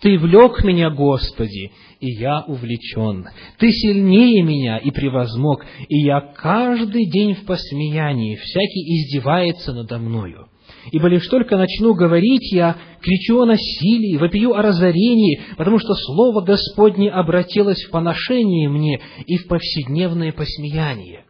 «Ты 0.00 0.18
влек 0.18 0.62
меня, 0.62 0.90
Господи, 0.90 1.72
и 2.00 2.10
я 2.20 2.44
увлечен. 2.46 3.26
Ты 3.58 3.72
сильнее 3.72 4.42
меня 4.42 4.76
и 4.76 4.90
превозмог, 4.90 5.64
и 5.88 5.98
я 5.98 6.20
каждый 6.20 7.10
день 7.10 7.34
в 7.34 7.46
посмеянии, 7.46 8.36
всякий 8.36 8.94
издевается 8.94 9.72
надо 9.72 9.98
мною. 9.98 10.48
Ибо 10.90 11.08
лишь 11.08 11.26
только 11.28 11.56
начну 11.56 11.94
говорить 11.94 12.52
я, 12.52 12.76
кричу 13.00 13.40
о 13.40 13.46
насилии, 13.46 14.16
вопию 14.16 14.54
о 14.54 14.62
разорении, 14.62 15.40
потому 15.56 15.78
что 15.78 15.94
Слово 15.94 16.40
Господне 16.42 17.10
обратилось 17.10 17.82
в 17.84 17.90
поношение 17.90 18.68
мне 18.68 19.00
и 19.26 19.36
в 19.36 19.46
повседневное 19.48 20.32
посмеяние. 20.32 21.24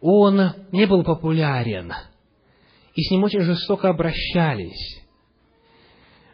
Он 0.00 0.52
не 0.72 0.86
был 0.86 1.02
популярен, 1.02 1.92
и 2.94 3.02
с 3.02 3.10
ним 3.10 3.24
очень 3.24 3.40
жестоко 3.40 3.88
обращались. 3.88 5.02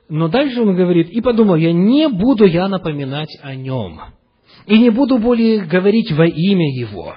Но 0.08 0.28
дальше 0.28 0.60
он 0.60 0.74
говорит, 0.74 1.08
и 1.08 1.20
подумал, 1.20 1.54
я 1.54 1.72
не 1.72 2.08
буду 2.08 2.44
я 2.44 2.68
напоминать 2.68 3.36
о 3.42 3.54
нем, 3.54 4.00
и 4.66 4.78
не 4.78 4.90
буду 4.90 5.18
более 5.18 5.60
говорить 5.60 6.10
во 6.12 6.26
имя 6.26 6.68
его 6.78 7.16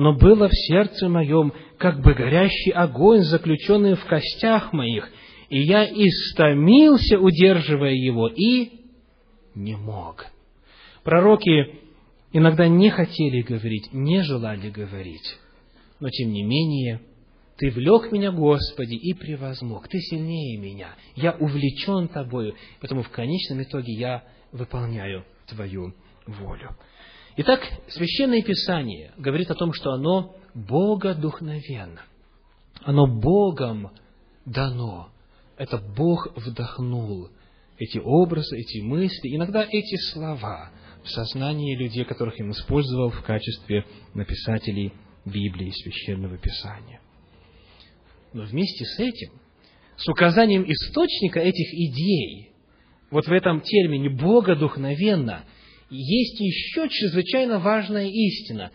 но 0.00 0.14
было 0.14 0.48
в 0.48 0.54
сердце 0.54 1.10
моем, 1.10 1.52
как 1.76 2.00
бы 2.00 2.14
горящий 2.14 2.70
огонь, 2.70 3.20
заключенный 3.20 3.96
в 3.96 4.04
костях 4.06 4.72
моих, 4.72 5.06
и 5.50 5.60
я 5.60 5.84
истомился, 5.84 7.18
удерживая 7.18 7.92
его, 7.92 8.26
и 8.26 8.80
не 9.54 9.76
мог. 9.76 10.24
Пророки 11.04 11.80
иногда 12.32 12.66
не 12.66 12.88
хотели 12.88 13.42
говорить, 13.42 13.92
не 13.92 14.22
желали 14.22 14.70
говорить, 14.70 15.36
но 16.00 16.08
тем 16.08 16.32
не 16.32 16.44
менее, 16.44 17.02
ты 17.58 17.70
влек 17.70 18.10
меня, 18.10 18.32
Господи, 18.32 18.94
и 18.94 19.12
превозмог. 19.12 19.86
Ты 19.88 19.98
сильнее 19.98 20.56
меня. 20.56 20.94
Я 21.14 21.32
увлечен 21.32 22.08
Тобою, 22.08 22.54
поэтому 22.80 23.02
в 23.02 23.10
конечном 23.10 23.62
итоге 23.62 23.92
я 23.92 24.24
выполняю 24.50 25.26
Твою 25.46 25.92
волю. 26.26 26.74
Итак, 27.42 27.66
Священное 27.88 28.42
Писание 28.42 29.12
говорит 29.16 29.50
о 29.50 29.54
том, 29.54 29.72
что 29.72 29.92
оно 29.92 30.36
богодухновенно. 30.52 32.02
Оно 32.82 33.06
Богом 33.06 33.92
дано. 34.44 35.08
Это 35.56 35.78
Бог 35.78 36.36
вдохнул 36.36 37.30
эти 37.78 37.96
образы, 37.96 38.58
эти 38.58 38.82
мысли, 38.82 39.34
иногда 39.34 39.64
эти 39.64 39.96
слова 40.12 40.70
в 41.02 41.08
сознании 41.08 41.74
людей, 41.76 42.04
которых 42.04 42.38
им 42.38 42.50
использовал 42.50 43.08
в 43.08 43.22
качестве 43.22 43.86
написателей 44.12 44.92
Библии 45.24 45.68
и 45.68 45.82
Священного 45.82 46.36
Писания. 46.36 47.00
Но 48.34 48.42
вместе 48.42 48.84
с 48.84 48.98
этим, 48.98 49.30
с 49.96 50.06
указанием 50.10 50.70
источника 50.70 51.40
этих 51.40 51.72
идей, 51.72 52.50
вот 53.10 53.26
в 53.26 53.32
этом 53.32 53.62
термине 53.62 54.10
«богодухновенно», 54.10 55.46
есть 55.90 56.40
еще 56.40 56.88
чрезвычайно 56.88 57.58
важная 57.58 58.06
истина. 58.06 58.70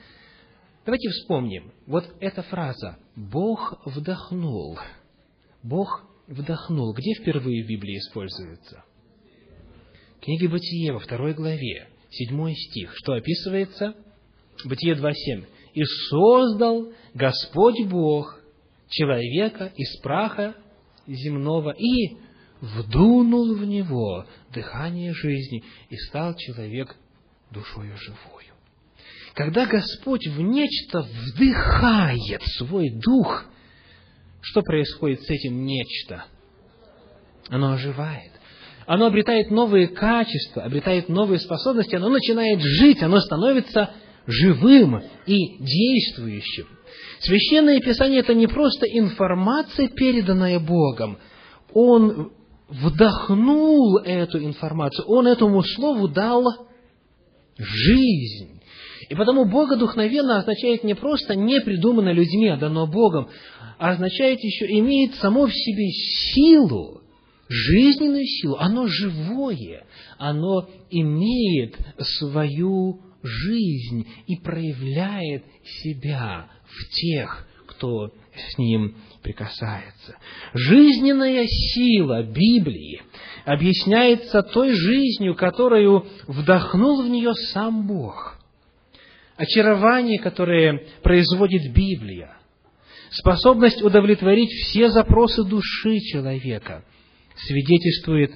Давайте 0.86 1.10
вспомним. 1.10 1.72
Вот 1.88 2.06
эта 2.20 2.44
фраза 2.44 2.98
«Бог 3.16 3.82
вдохнул». 3.86 4.78
Бог 5.64 6.06
вдохнул. 6.28 6.94
Где 6.94 7.14
впервые 7.16 7.64
в 7.64 7.68
Библии 7.68 7.98
используется? 7.98 8.84
книге 10.22 10.48
Бытие 10.48 10.92
во 10.92 11.00
второй 11.00 11.36
главе, 11.36 11.88
седьмой 12.10 12.56
стих, 12.56 12.94
что 12.96 13.14
описывается? 13.14 13.94
Бытие 14.64 14.96
2.7. 14.96 15.46
«И 15.74 15.84
создал 16.10 16.92
Господь 17.14 17.86
Бог 17.86 18.40
человека 18.90 19.72
из 19.76 20.00
праха 20.02 20.56
земного 21.06 21.72
и 21.72 22.18
вдунул 22.62 23.56
в 23.56 23.66
него 23.66 24.26
дыхание 24.54 25.14
жизни, 25.14 25.64
и 25.90 25.96
стал 25.98 26.36
человек 26.36 26.96
душою 27.56 27.98
живою». 27.98 28.56
Когда 29.36 29.66
Господь 29.66 30.26
в 30.28 30.40
нечто 30.40 31.02
вдыхает 31.02 32.42
свой 32.58 32.90
дух, 32.90 33.46
что 34.42 34.62
происходит 34.62 35.24
с 35.24 35.30
этим 35.30 35.66
нечто? 35.66 36.26
Оно 37.50 37.74
оживает. 37.74 38.32
Оно 38.88 39.08
обретает 39.08 39.52
новые 39.52 39.90
качества, 39.90 40.64
обретает 40.64 41.10
новые 41.10 41.40
способности, 41.40 41.96
оно 41.96 42.10
начинает 42.10 42.62
жить, 42.62 43.02
оно 43.04 43.20
становится 43.20 43.92
живым 44.26 45.02
и 45.26 45.58
действующим. 45.58 46.68
Священное 47.20 47.80
Писание– 47.80 48.20
это 48.22 48.34
не 48.34 48.48
просто 48.48 48.86
информация, 48.86 49.90
переданная 49.90 50.60
Богом. 50.60 51.18
Он 51.74 52.32
вдохнул 52.70 53.98
эту 53.98 54.44
информацию, 54.44 55.06
он 55.08 55.28
этому 55.28 55.62
слову 55.64 56.08
дал 56.08 56.65
жизнь. 57.58 58.62
И 59.10 59.16
потому 59.16 59.46
богодухновенно 59.46 60.40
означает 60.40 60.84
не 60.84 60.96
просто 60.96 61.36
не 61.36 61.62
придумано 61.62 62.12
людьми, 62.12 62.48
а 62.48 62.58
дано 62.58 62.88
Богом, 62.88 63.30
а 63.78 63.92
означает 63.92 64.40
еще, 64.40 64.66
имеет 64.80 65.16
само 65.16 65.46
в 65.46 65.54
себе 65.54 65.90
силу, 66.34 67.02
жизненную 67.48 68.26
силу, 68.26 68.56
оно 68.56 68.88
живое, 68.88 69.86
оно 70.18 70.68
имеет 70.90 71.78
свою 72.00 73.02
жизнь 73.22 74.08
и 74.28 74.38
проявляет 74.38 75.44
себя 75.84 76.50
в 76.66 76.90
тех, 76.94 77.48
кто 77.68 78.12
с 78.36 78.58
ним 78.58 78.96
прикасается. 79.22 80.16
Жизненная 80.54 81.46
сила 81.48 82.24
Библии 82.24 83.02
объясняется 83.46 84.42
той 84.42 84.74
жизнью, 84.74 85.36
которую 85.36 86.08
вдохнул 86.28 87.04
в 87.04 87.08
нее 87.08 87.34
сам 87.54 87.88
Бог. 87.88 88.38
Очарование, 89.38 90.20
которое 90.20 90.88
производит 91.04 91.74
Библия, 91.74 92.38
способность 93.12 93.82
удовлетворить 93.82 94.50
все 94.50 94.90
запросы 94.90 95.44
души 95.44 96.00
человека, 96.00 96.84
свидетельствует 97.36 98.32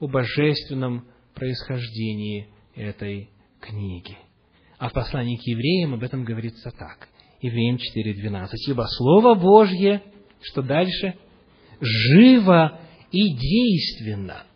о 0.00 0.08
божественном 0.08 1.06
происхождении 1.34 2.48
этой 2.74 3.30
книги. 3.60 4.16
А 4.78 4.88
в 4.88 4.92
послании 4.92 5.36
к 5.36 5.46
евреям 5.46 5.94
об 5.94 6.02
этом 6.02 6.24
говорится 6.24 6.70
так. 6.70 7.08
Евреям 7.40 7.76
4.12. 7.76 8.48
«Ибо 8.68 8.86
Слово 8.88 9.34
Божье, 9.34 10.02
что 10.42 10.62
дальше? 10.62 11.14
Живо 11.80 12.80
и 13.12 13.34
действенно». 13.34 14.47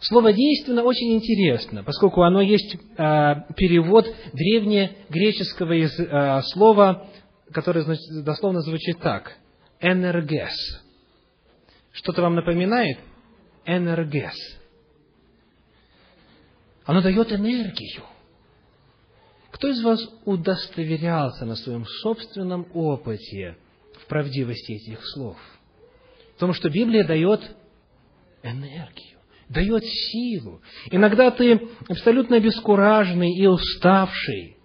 Слово 0.00 0.32
«действенно» 0.32 0.82
очень 0.84 1.14
интересно, 1.14 1.82
поскольку 1.82 2.22
оно 2.22 2.40
есть 2.40 2.74
э, 2.74 2.78
перевод 3.56 4.06
древнегреческого 4.32 5.72
э, 5.72 6.42
слова, 6.52 7.08
которое 7.52 7.84
дословно 8.22 8.60
звучит 8.60 9.00
так. 9.00 9.36
«Энергес». 9.80 10.54
Что-то 11.92 12.22
вам 12.22 12.36
напоминает? 12.36 12.98
«Энергес». 13.64 14.36
Оно 16.84 17.02
дает 17.02 17.32
энергию. 17.32 18.02
Кто 19.50 19.68
из 19.68 19.82
вас 19.82 20.00
удостоверялся 20.24 21.44
на 21.44 21.56
своем 21.56 21.84
собственном 21.84 22.66
опыте 22.72 23.58
в 24.00 24.06
правдивости 24.06 24.72
этих 24.72 25.04
слов? 25.08 25.36
В 26.36 26.38
том, 26.38 26.54
что 26.54 26.70
Библия 26.70 27.04
дает 27.04 27.40
энергию, 28.42 29.17
дает 29.48 29.84
силу. 29.84 30.60
Иногда 30.90 31.30
ты 31.30 31.60
абсолютно 31.88 32.36
обескураженный 32.36 33.32
и 33.34 33.46
уставший 33.46 34.56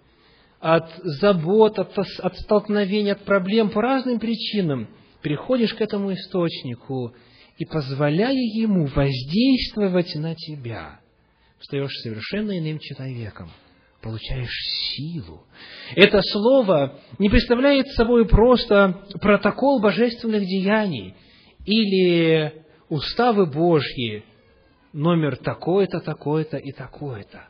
от 0.60 0.90
забот, 1.02 1.78
от, 1.78 1.96
от 1.98 2.38
столкновений, 2.38 3.12
от 3.12 3.24
проблем 3.24 3.70
по 3.70 3.82
разным 3.82 4.18
причинам, 4.18 4.88
приходишь 5.22 5.74
к 5.74 5.80
этому 5.80 6.12
источнику 6.12 7.14
и, 7.58 7.64
позволяя 7.64 8.32
ему 8.32 8.86
воздействовать 8.86 10.14
на 10.16 10.34
тебя, 10.34 11.00
встаешь 11.58 11.94
совершенно 12.02 12.58
иным 12.58 12.78
человеком– 12.78 13.50
получаешь 14.04 14.54
силу. 14.94 15.44
Это 15.96 16.20
слово 16.22 16.98
не 17.18 17.30
представляет 17.30 17.88
собой 17.92 18.28
просто 18.28 19.02
протокол 19.20 19.80
божественных 19.80 20.42
деяний 20.42 21.14
или 21.64 22.62
уставы 22.90 23.46
Божьи, 23.46 24.22
номер 24.94 25.36
такой-то, 25.36 26.00
такой-то 26.00 26.56
и 26.56 26.72
такой-то. 26.72 27.48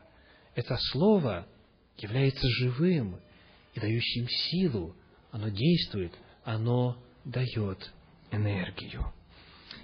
Это 0.54 0.76
слово 0.92 1.46
является 1.98 2.48
живым 2.48 3.20
и 3.74 3.80
дающим 3.80 4.26
силу. 4.28 4.96
Оно 5.30 5.48
действует, 5.50 6.12
оно 6.44 6.96
дает 7.24 7.92
энергию. 8.30 9.12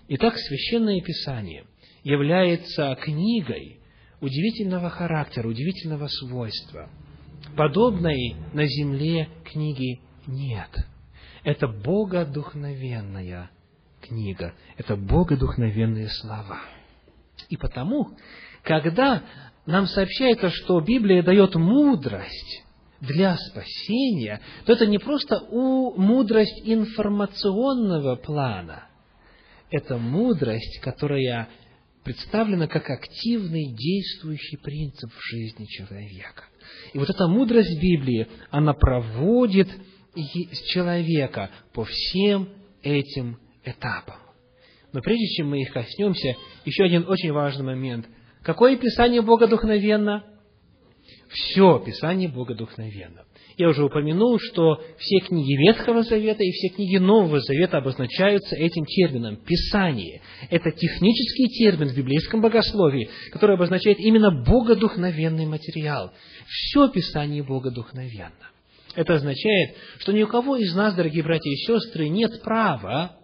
Итак, 0.09 0.37
Священное 0.37 1.01
Писание 1.01 1.66
является 2.03 2.96
книгой, 2.96 3.79
удивительного 4.20 4.90
характера, 4.90 5.46
удивительного 5.46 6.09
свойства. 6.09 6.88
Подобной 7.57 8.37
на 8.53 8.66
земле 8.66 9.29
книги 9.44 10.01
нет. 10.27 10.70
Это 11.42 11.68
богодухновенная 11.68 13.51
книга, 14.01 14.55
это 14.77 14.96
богодухновенные 14.96 16.09
слова. 16.09 16.61
И 17.48 17.57
потому, 17.57 18.16
когда 18.62 19.22
нам 19.66 19.87
сообщается, 19.87 20.50
что 20.50 20.81
Библия 20.81 21.22
дает 21.22 21.55
мудрость 21.55 22.64
для 23.00 23.37
спасения, 23.37 24.40
то 24.66 24.72
это 24.72 24.87
не 24.87 24.98
просто 24.98 25.38
у 25.50 25.98
мудрость 25.98 26.61
информационного 26.64 28.16
плана, 28.16 28.88
это 29.70 29.96
мудрость, 29.96 30.81
которая 30.81 31.48
представлена 32.05 32.66
как 32.66 32.88
активный 32.90 33.72
действующий 33.74 34.57
принцип 34.57 35.11
в 35.12 35.31
жизни 35.31 35.66
человека. 35.66 36.44
И 36.92 36.98
вот 36.98 37.11
эта 37.11 37.26
мудрость 37.29 37.81
Библии, 37.81 38.26
она 38.50 38.72
проводит 38.72 39.68
человека 40.72 41.50
по 41.72 41.85
всем 41.85 42.48
этим 42.83 43.38
этапам. 43.64 44.16
Но 44.92 45.00
прежде 45.00 45.26
чем 45.37 45.50
мы 45.50 45.61
их 45.61 45.72
коснемся, 45.72 46.37
еще 46.64 46.85
один 46.85 47.09
очень 47.09 47.33
важный 47.33 47.64
момент. 47.64 48.07
Какое 48.42 48.76
Писание 48.76 49.22
Богодухновенно? 49.22 50.24
Все 51.29 51.79
Писание 51.79 52.29
Богодухновенно. 52.29 53.24
Я 53.57 53.68
уже 53.68 53.85
упомянул, 53.85 54.38
что 54.40 54.83
все 54.98 55.18
книги 55.20 55.55
Ветхого 55.55 56.03
Завета 56.03 56.42
и 56.42 56.50
все 56.50 56.68
книги 56.68 56.96
Нового 56.96 57.40
Завета 57.40 57.79
обозначаются 57.79 58.57
этим 58.57 58.85
термином– 58.87 59.37
Писание. 59.46 60.22
Это 60.48 60.70
технический 60.70 61.46
термин 61.59 61.88
в 61.88 61.96
библейском 61.96 62.40
богословии, 62.40 63.11
который 63.33 63.57
обозначает 63.57 63.98
именно 64.00 64.31
богодухновенный 64.31 65.46
материал. 65.46 66.12
Все 66.48 66.88
Писание 66.88 67.42
богодухновенно. 67.42 68.50
Это 68.94 69.14
означает, 69.14 69.76
что 69.98 70.12
ни 70.12 70.22
у 70.22 70.26
кого 70.26 70.57
из 70.57 70.74
нас, 70.74 70.94
дорогие 70.94 71.22
братья 71.22 71.50
и 71.50 71.57
сестры, 71.57 72.09
нет 72.09 72.42
права, 72.42 73.19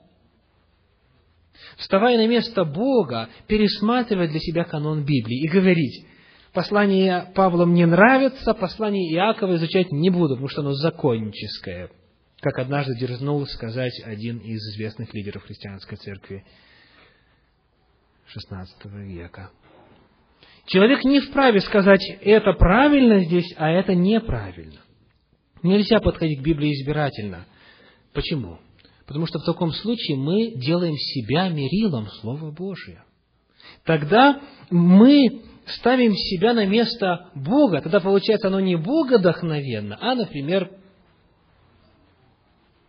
вставая 1.77 2.17
на 2.17 2.27
место 2.27 2.65
Бога, 2.65 3.29
пересматривать 3.47 4.31
для 4.31 4.41
себя 4.41 4.65
канон 4.65 5.05
Библии 5.05 5.43
и 5.43 5.49
говорить, 5.49 6.07
послание 6.53 7.31
Павла 7.35 7.65
мне 7.67 7.87
нравится, 7.87 8.55
послание 8.55 9.13
Иакова 9.15 9.57
изучать 9.57 9.93
не 9.93 10.11
буду, 10.11 10.35
потому 10.35 10.49
что 10.49 10.63
оно 10.63 10.73
законническое, 10.73 11.91
как 12.41 12.59
однажды 12.59 12.99
дерзнул 12.99 13.47
сказать 13.47 14.01
один 14.05 14.39
из 14.39 14.61
известных 14.75 15.13
лидеров 15.15 15.45
христианской 15.45 15.99
церкви 15.99 16.45
XVI 18.35 18.67
века. 19.05 19.51
Человек 20.67 21.05
не 21.05 21.21
вправе 21.21 21.61
сказать, 21.61 22.03
это 22.23 22.53
правильно 22.55 23.25
здесь, 23.25 23.55
а 23.57 23.71
это 23.71 23.95
неправильно. 23.95 24.81
Нельзя 25.63 26.01
подходить 26.01 26.41
к 26.41 26.45
Библии 26.45 26.73
избирательно. 26.73 27.47
Почему? 28.13 28.59
Потому 29.07 29.27
что 29.27 29.39
в 29.39 29.45
таком 29.45 29.73
случае 29.73 30.17
мы 30.17 30.53
делаем 30.57 30.97
себя 30.97 31.49
мерилом 31.49 32.09
Слова 32.21 32.51
Божия. 32.51 33.05
Тогда 33.85 34.41
мы 34.71 35.43
ставим 35.67 36.15
себя 36.15 36.55
на 36.55 36.67
место 36.67 37.31
Бога, 37.35 37.81
тогда 37.81 38.01
получается 38.01 38.49
оно 38.49 38.61
не 38.61 38.77
Бога 38.77 39.19
вдохновенно, 39.19 39.99
а, 40.01 40.15
например, 40.15 40.71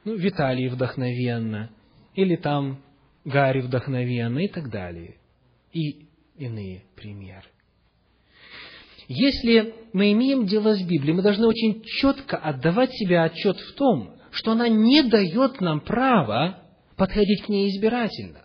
ну, 0.04 0.16
Виталий 0.16 0.70
вдохновенно, 0.70 1.70
или 2.16 2.36
там 2.36 2.82
Гарри 3.26 3.62
вдохновенно 3.62 4.40
и 4.40 4.48
так 4.48 4.70
далее. 4.70 5.18
И 5.74 6.08
иные 6.38 6.84
примеры. 6.96 7.46
Если 9.08 9.74
мы 9.94 10.12
имеем 10.12 10.46
дело 10.46 10.76
с 10.76 10.82
Библией, 10.82 11.14
мы 11.14 11.22
должны 11.22 11.48
очень 11.48 11.84
четко 11.84 12.38
отдавать 12.38 12.92
себе 12.94 13.22
отчет 13.22 13.58
в 13.58 13.76
том, 13.76 14.17
что 14.38 14.52
она 14.52 14.70
не 14.70 15.02
дает 15.02 15.62
нам 15.62 15.80
права 15.82 16.64
подходить 16.96 17.44
к 17.44 17.50
ней 17.50 17.70
избирательно. 17.70 18.44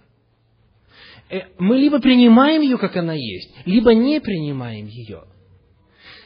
Э, 1.30 1.40
мы 1.58 1.76
либо 1.76 2.00
принимаем 2.00 2.62
ее, 2.62 2.78
как 2.78 2.96
она 2.96 3.12
есть, 3.12 3.54
либо 3.66 3.92
не 3.92 4.20
принимаем 4.20 4.86
ее. 4.86 5.24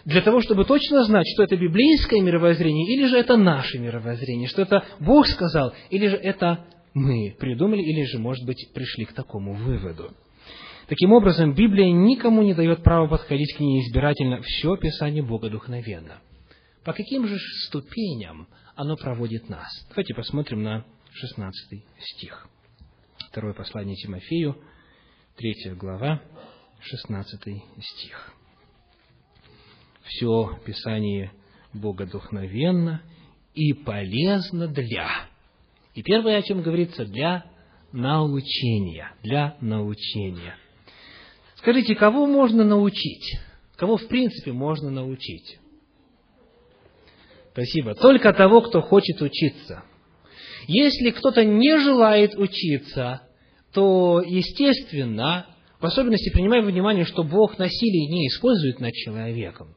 Для 0.04 0.22
того, 0.22 0.40
чтобы 0.40 0.64
точно 0.64 1.02
знать, 1.02 1.26
что 1.34 1.42
это 1.42 1.56
библейское 1.56 2.20
мировоззрение, 2.20 2.94
или 2.94 3.06
же 3.06 3.18
это 3.18 3.36
наше 3.36 3.78
мировоззрение, 3.78 4.46
что 4.46 4.62
это 4.62 4.84
Бог 5.00 5.26
сказал, 5.26 5.74
или 5.90 6.06
же 6.06 6.16
это 6.16 6.64
мы 6.94 7.34
придумали, 7.36 7.82
или 7.82 8.04
же, 8.04 8.20
может 8.20 8.46
быть, 8.46 8.68
пришли 8.72 9.04
к 9.04 9.14
такому 9.14 9.54
выводу. 9.54 10.12
Таким 10.86 11.12
образом, 11.12 11.54
Библия 11.54 11.90
никому 11.90 12.42
не 12.42 12.54
дает 12.54 12.84
права 12.84 13.08
подходить 13.08 13.56
к 13.56 13.60
ней 13.60 13.80
избирательно. 13.80 14.40
Все 14.42 14.76
Писание 14.76 15.24
Бога 15.24 15.50
духовенно. 15.50 16.20
По 16.84 16.92
каким 16.92 17.26
же 17.26 17.36
ступеням 17.66 18.46
оно 18.76 18.96
проводит 18.96 19.48
нас? 19.48 19.66
Давайте 19.88 20.14
посмотрим 20.14 20.62
на 20.62 20.84
16 21.12 21.82
стих. 21.98 22.46
Второе 23.30 23.54
послание 23.54 23.96
Тимофею, 23.96 24.56
3 25.36 25.72
глава, 25.74 26.22
16 26.80 27.40
стих. 27.80 28.32
Все 30.04 30.58
Писание 30.64 31.32
Бога 31.72 32.06
духовенно 32.06 33.02
и 33.54 33.72
полезно 33.72 34.68
для. 34.68 35.08
И 35.94 36.02
первое, 36.02 36.36
о 36.36 36.42
чем 36.42 36.62
говорится, 36.62 37.06
для 37.06 37.50
научения. 37.92 39.12
Для 39.22 39.56
научения. 39.60 40.56
Скажите, 41.56 41.94
кого 41.94 42.26
можно 42.26 42.62
научить? 42.62 43.38
Кого, 43.76 43.96
в 43.96 44.06
принципе, 44.06 44.52
можно 44.52 44.90
научить? 44.90 45.58
Спасибо. 47.56 47.94
Только 47.94 48.34
того, 48.34 48.60
кто 48.60 48.82
хочет 48.82 49.22
учиться. 49.22 49.82
Если 50.68 51.08
кто-то 51.08 51.42
не 51.42 51.78
желает 51.78 52.34
учиться, 52.34 53.22
то, 53.72 54.20
естественно, 54.20 55.46
в 55.80 55.86
особенности 55.86 56.30
принимая 56.30 56.60
во 56.60 56.68
внимание, 56.68 57.06
что 57.06 57.24
Бог 57.24 57.56
насилие 57.56 58.08
не 58.08 58.28
использует 58.28 58.78
над 58.78 58.92
человеком, 58.92 59.74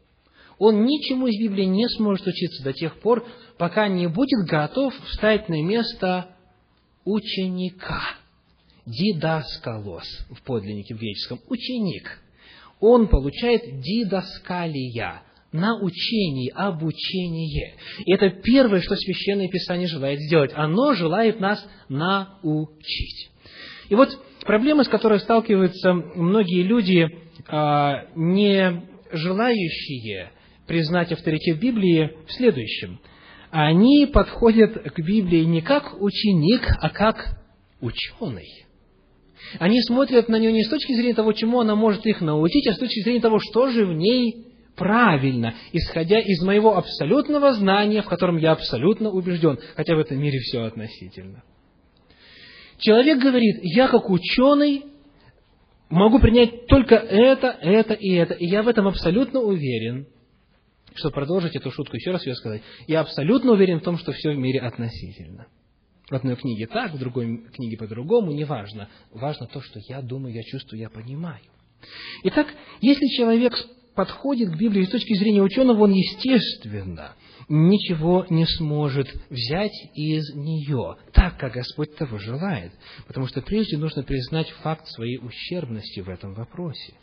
он 0.57 0.83
ничему 0.83 1.27
из 1.27 1.41
Библии 1.41 1.63
не 1.63 1.87
сможет 1.87 2.27
учиться 2.27 2.61
до 2.65 2.73
тех 2.73 2.99
пор, 2.99 3.25
пока 3.57 3.87
не 3.87 4.07
будет 4.07 4.45
готов 4.45 4.93
встать 5.05 5.47
на 5.47 5.63
место 5.63 6.35
ученика. 7.05 8.01
Дидаскалос 8.85 10.27
в 10.31 10.43
подлиннике 10.43 10.95
в 10.95 10.99
греческом. 10.99 11.39
Ученик. 11.47 12.19
Он 12.81 13.07
получает 13.07 13.79
дидаскалия, 13.79 15.21
научение, 15.51 16.51
обучение. 16.53 17.75
И 18.05 18.13
это 18.13 18.29
первое, 18.29 18.81
что 18.81 18.95
Священное 18.95 19.47
Писание 19.47 19.87
желает 19.87 20.19
сделать. 20.19 20.51
Оно 20.53 20.93
желает 20.93 21.39
нас 21.39 21.65
научить. 21.87 23.31
И 23.89 23.95
вот 23.95 24.09
проблема, 24.45 24.83
с 24.83 24.87
которой 24.87 25.19
сталкиваются 25.19 25.93
многие 25.93 26.63
люди, 26.63 27.07
а, 27.47 28.05
не 28.15 28.83
желающие 29.11 30.31
признать 30.67 31.11
авторитет 31.11 31.59
Библии, 31.59 32.11
в 32.27 32.31
следующем. 32.33 32.99
Они 33.49 34.05
подходят 34.05 34.93
к 34.93 34.99
Библии 34.99 35.43
не 35.43 35.61
как 35.61 35.99
ученик, 35.99 36.61
а 36.79 36.89
как 36.89 37.39
ученый. 37.81 38.65
Они 39.57 39.81
смотрят 39.81 40.29
на 40.29 40.37
нее 40.37 40.51
не 40.51 40.63
с 40.63 40.69
точки 40.69 40.93
зрения 40.93 41.15
того, 41.15 41.33
чему 41.33 41.59
она 41.59 41.73
может 41.75 42.05
их 42.05 42.21
научить, 42.21 42.67
а 42.67 42.73
с 42.73 42.77
точки 42.77 43.01
зрения 43.01 43.21
того, 43.21 43.39
что 43.39 43.69
же 43.69 43.87
в 43.87 43.93
ней 43.93 44.48
правильно, 44.79 45.53
исходя 45.73 46.19
из 46.19 46.41
моего 46.41 46.77
абсолютного 46.77 47.53
знания, 47.53 48.01
в 48.01 48.05
котором 48.05 48.37
я 48.37 48.53
абсолютно 48.53 49.09
убежден, 49.09 49.59
хотя 49.75 49.95
в 49.95 49.99
этом 49.99 50.17
мире 50.19 50.39
все 50.39 50.63
относительно. 50.63 51.43
Человек 52.79 53.19
говорит, 53.19 53.59
я 53.61 53.89
как 53.89 54.09
ученый 54.09 54.85
могу 55.89 56.19
принять 56.19 56.67
только 56.67 56.95
это, 56.95 57.47
это 57.61 57.93
и 57.93 58.13
это, 58.13 58.33
и 58.33 58.45
я 58.45 58.63
в 58.63 58.69
этом 58.69 58.87
абсолютно 58.87 59.41
уверен. 59.41 60.07
Чтобы 60.95 61.13
продолжить 61.13 61.55
эту 61.55 61.71
шутку, 61.71 61.97
еще 61.97 62.11
раз 62.11 62.25
ее 62.25 62.35
сказать, 62.35 62.61
я 62.87 63.01
абсолютно 63.01 63.51
уверен 63.51 63.79
в 63.79 63.83
том, 63.83 63.97
что 63.97 64.11
все 64.13 64.31
в 64.31 64.37
мире 64.37 64.61
относительно. 64.61 65.47
В 66.09 66.13
одной 66.13 66.35
книге 66.37 66.67
так, 66.67 66.93
в 66.93 66.97
другой 66.97 67.45
книге 67.53 67.77
по-другому, 67.77 68.31
неважно. 68.31 68.89
Важно 69.11 69.45
то, 69.45 69.61
что 69.61 69.79
я 69.87 70.01
думаю, 70.01 70.33
я 70.33 70.41
чувствую, 70.43 70.79
я 70.79 70.89
понимаю. 70.89 71.43
Итак, 72.23 72.47
если 72.81 73.05
человек 73.15 73.53
подходит 73.99 74.51
к 74.51 74.57
Библии 74.57 74.85
с 74.85 74.91
точки 74.91 75.13
зрения 75.13 75.41
ученого, 75.41 75.83
он, 75.83 75.91
естественно, 75.91 77.15
ничего 77.49 78.25
не 78.29 78.45
сможет 78.45 79.13
взять 79.29 79.73
из 79.93 80.33
нее, 80.35 80.95
так, 81.11 81.37
как 81.37 81.51
Господь 81.51 81.97
того 81.97 82.17
желает. 82.17 82.71
Потому 83.07 83.27
что 83.27 83.41
прежде 83.41 83.77
нужно 83.77 84.03
признать 84.03 84.47
факт 84.63 84.87
своей 84.87 85.17
ущербности 85.17 85.99
в 85.99 86.07
этом 86.07 86.33
вопросе. 86.33 86.93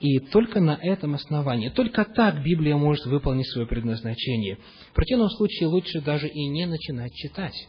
И 0.00 0.20
только 0.20 0.60
на 0.60 0.78
этом 0.80 1.16
основании, 1.16 1.68
только 1.68 2.06
так 2.06 2.42
Библия 2.42 2.76
может 2.76 3.04
выполнить 3.04 3.50
свое 3.50 3.66
предназначение. 3.66 4.56
В 4.92 4.94
противном 4.94 5.28
случае 5.28 5.68
лучше 5.68 6.00
даже 6.00 6.28
и 6.28 6.48
не 6.48 6.64
начинать 6.64 7.12
читать. 7.12 7.68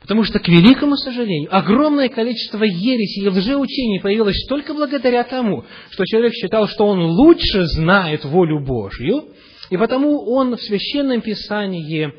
Потому 0.00 0.24
что, 0.24 0.38
к 0.38 0.48
великому 0.48 0.96
сожалению, 0.96 1.54
огромное 1.54 2.08
количество 2.08 2.62
ереси 2.62 3.24
и 3.24 3.28
лжеучений 3.28 4.00
появилось 4.00 4.46
только 4.48 4.72
благодаря 4.72 5.24
тому, 5.24 5.64
что 5.90 6.04
человек 6.04 6.32
считал, 6.34 6.68
что 6.68 6.86
он 6.86 7.00
лучше 7.00 7.64
знает 7.64 8.24
волю 8.24 8.64
Божью, 8.64 9.24
и 9.70 9.76
потому 9.76 10.30
он 10.32 10.56
в 10.56 10.62
Священном 10.62 11.20
Писании 11.20 12.12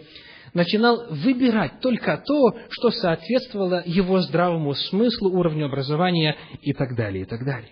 начинал 0.54 1.08
выбирать 1.10 1.80
только 1.82 2.22
то, 2.26 2.56
что 2.70 2.92
соответствовало 2.92 3.84
его 3.86 4.20
здравому 4.22 4.74
смыслу, 4.74 5.32
уровню 5.32 5.65
образования 5.65 6.36
и 6.62 6.74
так 6.74 6.96
далее, 6.96 7.24
и 7.24 7.26
так 7.26 7.46
далее. 7.46 7.72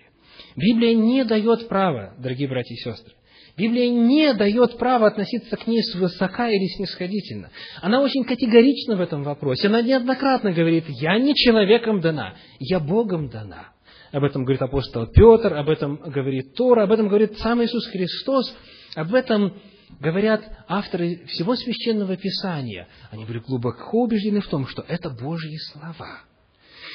Библия 0.56 0.94
не 0.94 1.24
дает 1.24 1.68
права, 1.68 2.14
дорогие 2.18 2.48
братья 2.48 2.74
и 2.74 2.78
сестры, 2.78 3.14
Библия 3.58 3.90
не 3.90 4.34
дает 4.34 4.78
права 4.78 5.08
относиться 5.08 5.56
к 5.56 5.66
ней 5.66 5.82
свысока 5.82 6.48
или 6.48 6.66
снисходительно. 6.76 7.50
Она 7.82 8.00
очень 8.00 8.22
категорична 8.22 8.96
в 8.96 9.00
этом 9.00 9.24
вопросе. 9.24 9.66
Она 9.66 9.82
неоднократно 9.82 10.52
говорит, 10.52 10.84
я 10.88 11.18
не 11.18 11.34
человеком 11.34 12.00
дана, 12.00 12.36
я 12.60 12.78
Богом 12.78 13.28
дана. 13.28 13.72
Об 14.12 14.22
этом 14.22 14.44
говорит 14.44 14.62
апостол 14.62 15.08
Петр, 15.08 15.54
об 15.54 15.68
этом 15.68 15.96
говорит 15.96 16.54
Тора, 16.54 16.84
об 16.84 16.92
этом 16.92 17.08
говорит 17.08 17.36
сам 17.38 17.62
Иисус 17.62 17.84
Христос, 17.88 18.56
об 18.94 19.12
этом 19.12 19.54
говорят 19.98 20.44
авторы 20.68 21.26
всего 21.26 21.56
Священного 21.56 22.16
Писания. 22.16 22.86
Они 23.10 23.24
были 23.24 23.40
глубоко 23.40 24.02
убеждены 24.04 24.40
в 24.40 24.46
том, 24.46 24.68
что 24.68 24.84
это 24.86 25.10
Божьи 25.10 25.56
слова. 25.72 26.20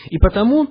И 0.10 0.18
потому 0.18 0.70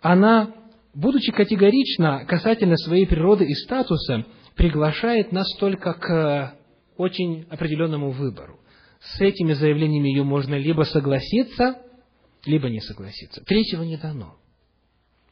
она, 0.00 0.54
будучи 0.94 1.32
категорична 1.32 2.24
касательно 2.26 2.76
своей 2.76 3.06
природы 3.06 3.44
и 3.44 3.54
статуса, 3.54 4.24
приглашает 4.56 5.32
нас 5.32 5.46
только 5.58 5.92
к 5.92 6.54
очень 6.96 7.46
определенному 7.50 8.10
выбору. 8.10 8.58
С 9.00 9.20
этими 9.20 9.52
заявлениями 9.52 10.08
ее 10.08 10.24
можно 10.24 10.54
либо 10.54 10.82
согласиться, 10.82 11.76
либо 12.44 12.68
не 12.68 12.80
согласиться. 12.80 13.44
Третьего 13.44 13.82
не 13.82 13.96
дано. 13.96 14.36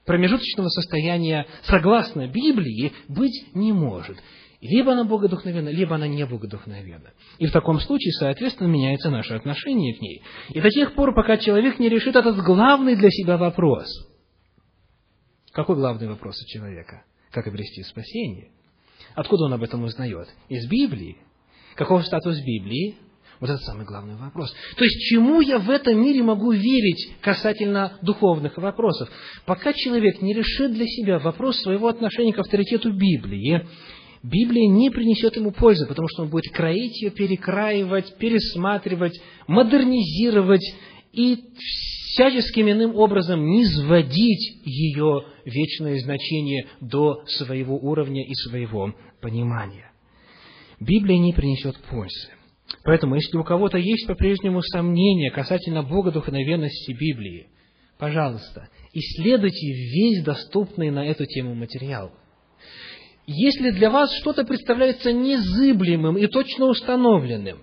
Промежуточного 0.05 0.69
состояния, 0.69 1.47
согласно 1.63 2.29
Библии, 2.29 2.93
быть 3.09 3.47
не 3.55 3.73
может. 3.73 4.19
Либо 4.61 4.93
она 4.93 5.05
богодухновенна, 5.05 5.71
либо 5.71 5.95
она 5.95 6.07
не 6.07 6.25
богодухновенна. 6.27 7.13
И 7.39 7.47
в 7.47 7.53
таком 7.53 7.81
случае, 7.81 8.13
соответственно, 8.13 8.69
меняется 8.69 9.11
наше 9.11 9.35
отношение 9.35 9.95
к 9.95 10.01
ней. 10.01 10.23
И 10.51 10.61
до 10.61 10.69
тех 10.71 10.95
пор, 10.95 11.15
пока 11.15 11.39
человек 11.39 11.79
не 11.79 11.89
решит 11.89 12.17
этот 12.17 12.37
главный 12.37 12.97
для 12.97 13.11
себя 13.11 13.39
вопрос. 13.39 13.89
Какой 15.53 15.77
главный 15.77 16.09
вопрос 16.09 16.41
у 16.43 16.47
человека? 16.47 17.05
Как 17.31 17.47
обрести 17.47 17.83
спасение? 17.83 18.54
Откуда 19.15 19.45
он 19.45 19.53
об 19.53 19.63
этом 19.63 19.85
узнает? 19.85 20.29
Из 20.49 20.69
Библии. 20.69 21.19
Каков 21.77 22.05
статус 22.05 22.39
Библии? 22.41 22.97
Вот 23.41 23.51
это 23.51 23.59
самый 23.65 23.85
главный 23.85 24.17
вопрос. 24.17 24.55
То 24.77 24.85
есть, 24.85 24.97
чему 25.11 25.41
я 25.41 25.59
в 25.59 25.69
этом 25.69 26.01
мире 26.01 26.23
могу 26.23 26.53
верить 26.53 27.15
касательно 27.21 27.99
духовных 28.01 28.57
вопросов? 28.57 29.11
Пока 29.45 29.73
человек 29.73 30.23
не 30.23 30.33
решит 30.33 30.73
для 30.73 30.87
себя 30.87 31.19
вопрос 31.19 31.61
своего 31.61 31.89
отношения 31.89 32.33
к 32.33 32.39
авторитету 32.39 32.93
Библии, 32.93 33.67
Библия 34.23 34.67
не 34.69 34.89
принесет 34.91 35.37
ему 35.37 35.51
пользы, 35.51 35.87
потому 35.87 36.09
что 36.09 36.23
он 36.23 36.31
будет 36.31 36.51
кроить 36.53 37.03
ее, 37.03 37.11
перекраивать, 37.11 38.17
пересматривать, 38.17 39.21
модернизировать 39.47 40.65
и 41.13 41.39
всяческим 42.15 42.71
иным 42.71 42.95
образом 42.97 43.45
низводить 43.45 44.61
ее 44.65 45.25
вечное 45.45 45.99
значение 45.99 46.69
до 46.81 47.25
своего 47.27 47.77
уровня 47.77 48.25
и 48.25 48.35
своего 48.35 48.95
понимания. 49.21 49.91
Библия 50.79 51.19
не 51.19 51.33
принесет 51.33 51.77
пользы. 51.91 52.29
Поэтому, 52.85 53.17
если 53.17 53.37
у 53.37 53.45
кого-то 53.45 53.79
есть 53.79 54.07
по-прежнему 54.07 54.63
сомнения 54.63 55.31
касательно 55.31 55.83
Бога 55.83 56.13
духовенности 56.13 56.93
Библии, 56.93 57.49
пожалуйста, 57.99 58.69
исследуйте 58.93 59.73
весь 59.73 60.23
доступный 60.23 60.91
на 60.91 61.05
эту 61.07 61.27
тему 61.27 61.55
материал. 61.55 62.13
Если 63.27 63.71
для 63.71 63.91
вас 63.91 64.15
что-то 64.21 64.45
представляется 64.45 65.13
незыблемым 65.13 66.17
и 66.17 66.27
точно 66.27 66.67
установленным, 66.67 67.59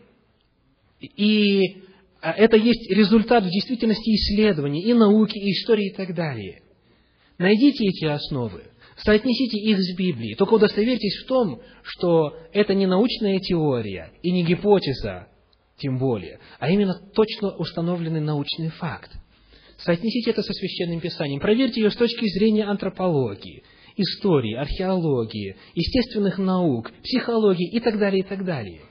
и 0.99 1.83
а, 2.21 2.33
это 2.33 2.55
есть 2.55 2.89
результат 2.91 3.43
в 3.43 3.49
действительности 3.49 4.11
исследований, 4.11 4.83
и 4.83 4.93
науки, 4.93 5.37
и 5.37 5.51
истории, 5.51 5.87
и 5.87 5.93
так 5.93 6.13
далее, 6.13 6.61
найдите 7.39 7.85
эти 7.85 8.05
основы, 8.05 8.63
соотнесите 8.97 9.57
их 9.57 9.79
с 9.79 9.97
Библией, 9.97 10.35
только 10.35 10.53
удостоверьтесь 10.53 11.23
в 11.23 11.27
том, 11.27 11.61
что 11.81 12.37
это 12.53 12.75
не 12.75 12.85
научная 12.85 13.39
теория 13.39 14.11
и 14.21 14.31
не 14.31 14.43
гипотеза, 14.43 15.29
тем 15.77 15.97
более, 15.97 16.39
а 16.59 16.69
именно 16.69 16.93
точно 17.15 17.55
установленный 17.57 18.21
научный 18.21 18.69
факт. 18.69 19.11
Соотнесите 19.79 20.29
это 20.29 20.43
со 20.43 20.53
Священным 20.53 20.99
Писанием, 20.99 21.39
проверьте 21.39 21.81
ее 21.81 21.89
с 21.89 21.95
точки 21.95 22.27
зрения 22.37 22.65
антропологии, 22.65 23.63
истории, 23.97 24.53
археологии, 24.53 25.55
естественных 25.73 26.37
наук, 26.37 26.91
психологии 27.01 27.67
и 27.71 27.79
так 27.79 27.97
далее, 27.97 28.23
и 28.23 28.27
так 28.27 28.45
далее. 28.45 28.81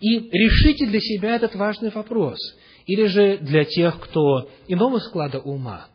И 0.00 0.30
решите 0.30 0.86
для 0.86 1.00
себя 1.00 1.36
этот 1.36 1.54
важный 1.54 1.90
вопрос. 1.90 2.38
Или 2.86 3.06
же 3.06 3.38
для 3.38 3.64
тех, 3.64 4.00
кто 4.00 4.50
иного 4.66 4.98
склада 4.98 5.40
ума, 5.40 5.88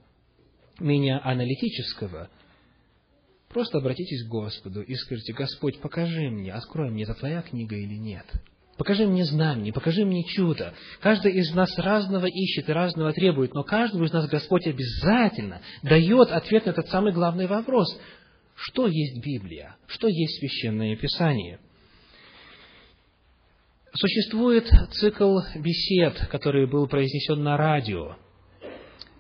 менее 0.80 1.18
аналитического, 1.20 2.30
просто 3.50 3.80
обратитесь 3.80 4.26
к 4.26 4.30
Господу 4.30 4.82
и 4.82 4.96
скажите, 4.96 5.34
Господь, 5.34 5.80
покажи 5.80 6.30
мне, 6.30 6.54
открой 6.54 6.92
мне, 6.92 7.04
это 7.04 7.14
Твоя 7.14 7.42
книга 7.42 7.76
или 7.76 7.96
нет– 7.96 8.26
Покажи 8.78 9.06
мне 9.06 9.24
знамение, 9.24 9.72
покажи 9.72 10.04
мне 10.04 10.24
чудо. 10.24 10.74
Каждый 11.00 11.34
из 11.34 11.54
нас 11.54 11.78
разного 11.78 12.26
ищет 12.26 12.70
и 12.70 12.74
разного 12.74 13.14
требует, 13.14 13.54
но 13.54 13.64
каждому 13.64 14.06
из 14.06 14.12
нас 14.12 14.28
Господь 14.28 14.66
обязательно 14.66 15.62
дает 15.84 16.32
ответ 16.32 16.66
на 16.66 16.72
этот 16.72 16.90
самый 16.90 17.14
главный 17.14 17.46
вопрос. 17.46 17.88
Что 18.56 18.88
есть 18.88 19.24
Библия? 19.24 19.76
Что 19.88 20.08
есть 20.08 20.40
Священное 20.40 20.96
Писание? 20.96 21.60
Существует 23.96 24.68
цикл 24.92 25.40
бесед, 25.56 26.28
который 26.32 26.66
был 26.66 26.88
произнесен 26.88 27.44
на 27.44 27.58
радио 27.58 28.16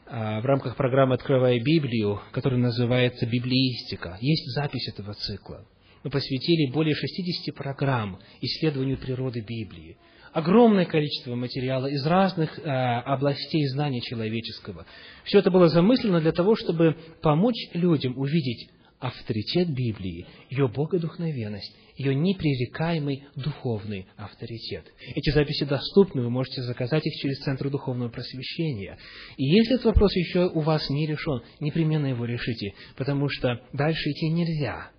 а, 0.07 0.41
в 0.41 0.45
рамках 0.45 0.75
программы 0.75 1.15
«Открывая 1.15 1.59
Библию», 1.59 2.21
который 2.31 2.57
называется 2.57 3.25
«Библиистика». 3.25 4.17
Есть 4.19 4.51
запись 4.55 4.88
этого 4.88 5.13
цикла 5.13 5.65
мы 6.03 6.09
посвятили 6.09 6.71
более 6.71 6.95
60 6.95 7.55
программ 7.55 8.19
исследованию 8.41 8.97
природы 8.97 9.39
Библии. 9.39 9.97
Огромное 10.33 10.86
количество 10.86 11.36
материала 11.36 11.88
из 11.88 12.05
разных 12.05 12.57
э, 12.59 12.62
областей 12.63 13.65
знания 13.67 14.01
человеческого. 14.01 14.86
Все 15.25 15.39
это 15.39 15.51
было 15.51 15.69
замыслено 15.69 16.19
для 16.19 16.31
того, 16.31 16.55
чтобы 16.55 16.97
помочь 17.21 17.69
людям 17.73 18.17
увидеть 18.17 18.69
авторитет 19.03 19.69
Библии, 19.69 20.25
ее 20.49 20.69
богодухновенность, 20.69 21.75
ее 21.97 22.15
непререкаемый 22.15 23.25
духовный 23.35 24.07
авторитет. 24.15 24.85
Эти 25.13 25.29
записи 25.31 25.65
доступны, 25.65 26.21
вы 26.21 26.29
можете 26.29 26.61
заказать 26.61 27.05
их 27.05 27.13
через 27.21 27.39
Центр 27.39 27.69
Духовного 27.69 28.09
Просвещения. 28.09 28.97
И 29.35 29.43
если 29.43 29.75
этот 29.75 29.87
вопрос 29.87 30.15
еще 30.15 30.47
у 30.47 30.61
вас 30.61 30.89
не 30.89 31.05
решен, 31.05 31.41
непременно 31.59 32.05
его 32.05 32.23
решите, 32.23 32.73
потому 32.95 33.27
что 33.27 33.61
дальше 33.73 34.09
идти 34.09 34.29
нельзя. 34.29 34.89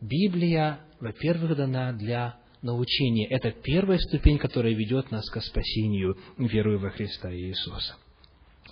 Библия, 0.00 0.80
во-первых, 0.98 1.54
дана 1.54 1.92
для 1.92 2.38
научения. 2.62 3.28
Это 3.28 3.50
первая 3.50 3.98
ступень, 3.98 4.38
которая 4.38 4.72
ведет 4.72 5.10
нас 5.10 5.28
к 5.28 5.40
спасению, 5.42 6.16
веруя 6.38 6.78
во 6.78 6.90
Христа 6.90 7.30
Иисуса. 7.34 7.96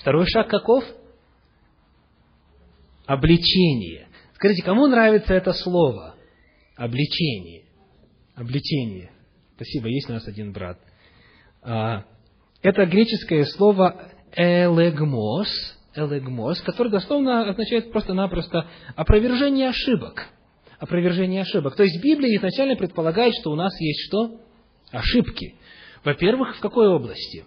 Второй 0.00 0.26
шаг 0.26 0.48
каков? 0.48 0.84
Обличение. 3.04 4.08
Скажите, 4.40 4.62
кому 4.62 4.86
нравится 4.86 5.34
это 5.34 5.52
слово? 5.52 6.14
Обличение. 6.74 7.64
Обличение. 8.34 9.10
Спасибо, 9.56 9.88
есть 9.88 10.08
у 10.08 10.14
нас 10.14 10.26
один 10.26 10.54
брат. 10.54 10.78
А, 11.60 12.04
это 12.62 12.86
греческое 12.86 13.44
слово 13.44 14.12
элегмос, 14.34 15.46
элегмос, 15.94 16.62
которое 16.62 16.88
дословно 16.88 17.50
означает 17.50 17.92
просто-напросто 17.92 18.66
опровержение 18.96 19.68
ошибок– 19.68 20.26
опровержение 20.78 21.42
ошибок. 21.42 21.76
То 21.76 21.82
есть 21.82 22.02
Библия 22.02 22.38
изначально 22.38 22.76
предполагает, 22.76 23.34
что 23.34 23.50
у 23.50 23.56
нас 23.56 23.78
есть 23.78 24.06
что? 24.06 24.40
Ошибки. 24.90 25.56
Во-первых, 26.02 26.56
в 26.56 26.60
какой 26.60 26.88
области? 26.88 27.44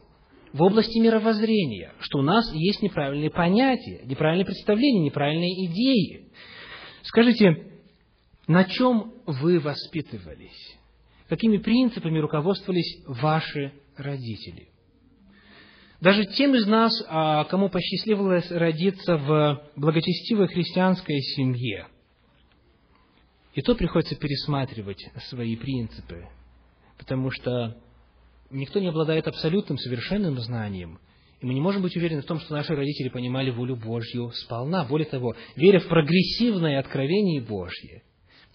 В 0.54 0.62
области 0.62 1.00
мировоззрения, 1.00 1.94
что 2.02 2.20
у 2.20 2.22
нас 2.22 2.54
есть 2.54 2.84
неправильные 2.84 3.32
понятия, 3.32 4.04
неправильные 4.06 4.46
представления, 4.46 5.06
неправильные 5.06 5.66
идеи. 5.66 6.30
Скажите, 7.04 7.68
на 8.48 8.64
чем 8.66 9.14
вы 9.26 9.60
воспитывались? 9.60 10.78
Какими 11.28 11.58
принципами 11.58 12.20
руководствовались 12.20 13.04
ваши 13.08 13.74
родители? 13.98 14.70
Даже 16.02 16.26
тем 16.26 16.54
из 16.56 16.66
нас, 16.68 16.92
а, 17.08 17.46
кому 17.46 17.70
посчастливилось 17.70 18.52
родиться 18.52 19.18
в 19.18 19.64
благочестивой 19.78 20.48
христианской 20.48 21.20
семье, 21.22 21.88
и 23.54 23.62
то 23.62 23.76
приходится 23.76 24.16
пересматривать 24.16 25.06
свои 25.30 25.56
принципы, 25.56 26.28
потому 26.98 27.32
что 27.32 27.78
никто 28.50 28.80
не 28.80 28.88
обладает 28.88 29.28
абсолютным, 29.28 29.78
совершенным 29.78 30.40
знанием, 30.40 31.00
и 31.44 31.46
мы 31.46 31.54
не 31.54 31.60
можем 31.60 31.82
быть 31.82 31.96
уверены 31.98 32.22
в 32.22 32.26
том, 32.26 32.40
что 32.40 32.54
наши 32.54 32.74
родители 32.74 33.10
понимали 33.10 33.52
волю 33.52 33.76
Божью 33.76 34.32
сполна. 34.32 34.86
Более 34.86 35.10
того, 35.10 35.36
веря 35.58 35.80
в 35.80 35.88
прогрессивное 35.88 36.80
откровение 36.80 37.42
Божье, 37.42 38.04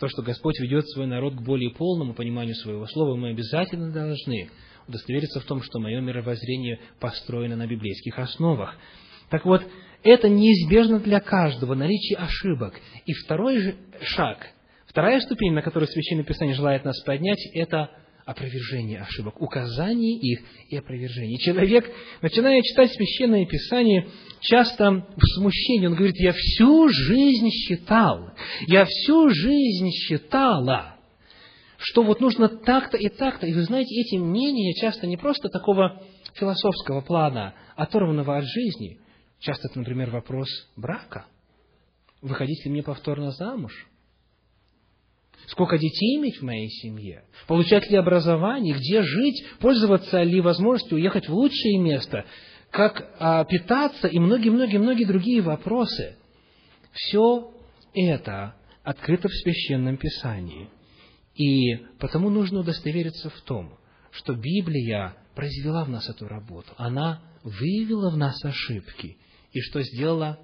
то, 0.00 0.08
что 0.08 0.22
Господь 0.22 0.58
ведет 0.58 0.88
свой 0.88 1.06
народ 1.06 1.34
к 1.34 1.42
более 1.42 1.70
полному 1.70 2.14
пониманию 2.14 2.54
своего 2.54 2.86
слова, 2.86 3.14
мы 3.14 3.28
обязательно 3.28 3.92
должны 3.92 4.48
удостовериться 4.88 5.40
в 5.40 5.44
том, 5.44 5.62
что 5.62 5.80
мое 5.80 6.00
мировоззрение 6.00 6.80
построено 6.98 7.56
на 7.56 7.66
библейских 7.66 8.18
основах. 8.18 8.74
Так 9.28 9.44
вот, 9.44 9.62
это 10.02 10.30
неизбежно 10.30 10.98
для 10.98 11.20
каждого, 11.20 11.74
наличие 11.74 12.16
ошибок. 12.16 12.80
И 13.04 13.12
второй 13.12 13.58
же 13.58 13.76
шаг– 14.00 14.48
Вторая 14.88 15.20
ступень, 15.20 15.52
на 15.52 15.60
которую 15.60 15.86
Священное 15.86 16.24
Писание 16.24 16.56
желает 16.56 16.82
нас 16.84 16.98
поднять, 17.02 17.38
это 17.52 17.90
опровержение 18.28 19.00
ошибок, 19.00 19.40
указание 19.40 20.18
их 20.18 20.40
и 20.68 20.76
опровержение. 20.76 21.38
Человек, 21.38 21.90
начиная 22.20 22.60
читать 22.60 22.92
Священное 22.92 23.46
Писание, 23.46 24.06
часто 24.40 25.06
в 25.16 25.22
смущении, 25.36 25.86
он 25.86 25.94
говорит, 25.94 26.16
я 26.18 26.34
всю 26.34 26.90
жизнь 26.90 27.48
считал, 27.48 28.32
я 28.66 28.84
всю 28.84 29.30
жизнь 29.30 29.88
считала, 29.92 30.96
что 31.78 32.02
вот 32.02 32.20
нужно 32.20 32.48
так-то 32.48 32.98
и 32.98 33.08
так-то. 33.08 33.46
И 33.46 33.54
вы 33.54 33.62
знаете, 33.62 33.98
эти 33.98 34.16
мнения 34.16 34.74
часто 34.74 35.06
не 35.06 35.16
просто 35.16 35.48
такого 35.48 36.02
философского 36.34 37.00
плана, 37.00 37.54
оторванного 37.76 38.36
от 38.36 38.44
жизни. 38.44 39.00
Часто 39.38 39.68
это, 39.68 39.78
например, 39.78 40.10
вопрос 40.10 40.48
брака. 40.76 41.24
Выходить 42.20 42.62
ли 42.66 42.70
мне 42.72 42.82
повторно 42.82 43.30
замуж? 43.30 43.88
Сколько 45.48 45.78
детей 45.78 46.18
иметь 46.18 46.38
в 46.38 46.42
моей 46.42 46.68
семье? 46.68 47.24
Получать 47.46 47.90
ли 47.90 47.96
образование? 47.96 48.74
Где 48.74 49.02
жить? 49.02 49.44
Пользоваться 49.60 50.22
ли 50.22 50.40
возможностью 50.40 50.98
уехать 50.98 51.26
в 51.26 51.32
лучшее 51.32 51.78
место? 51.78 52.26
Как 52.70 53.14
а, 53.18 53.44
питаться? 53.44 54.08
И 54.08 54.18
многие-многие-многие 54.18 55.06
другие 55.06 55.40
вопросы. 55.40 56.16
Все 56.92 57.50
это 57.94 58.56
открыто 58.82 59.28
в 59.28 59.32
Священном 59.32 59.96
Писании. 59.96 60.68
И 61.34 61.76
потому 61.98 62.28
нужно 62.28 62.60
удостовериться 62.60 63.30
в 63.30 63.40
том, 63.42 63.78
что 64.10 64.34
Библия 64.34 65.16
произвела 65.34 65.84
в 65.84 65.88
нас 65.88 66.10
эту 66.10 66.28
работу. 66.28 66.68
Она 66.76 67.22
выявила 67.42 68.10
в 68.10 68.18
нас 68.18 68.44
ошибки. 68.44 69.16
И 69.52 69.60
что 69.60 69.80
сделала? 69.82 70.38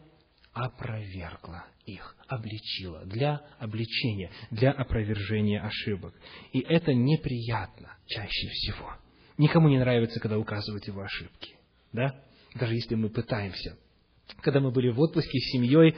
Опровергла 0.54 1.64
их 1.84 2.16
обличила, 2.28 3.04
для 3.04 3.42
обличения, 3.58 4.30
для 4.50 4.70
опровержения 4.70 5.62
ошибок. 5.62 6.14
И 6.52 6.60
это 6.60 6.94
неприятно 6.94 7.96
чаще 8.06 8.48
всего. 8.48 8.94
Никому 9.36 9.68
не 9.68 9.78
нравится, 9.78 10.20
когда 10.20 10.38
указывают 10.38 10.86
его 10.86 11.02
ошибки. 11.02 11.56
Да? 11.92 12.14
Даже 12.54 12.74
если 12.74 12.94
мы 12.94 13.10
пытаемся. 13.10 13.76
Когда 14.40 14.60
мы 14.60 14.70
были 14.70 14.90
в 14.90 15.00
отпуске 15.00 15.38
с 15.38 15.50
семьей, 15.52 15.94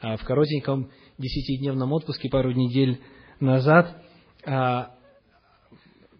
а, 0.00 0.16
в 0.16 0.24
коротеньком 0.24 0.90
десятидневном 1.18 1.92
отпуске 1.92 2.28
пару 2.28 2.52
недель 2.52 3.00
назад, 3.40 4.02
а, 4.44 4.94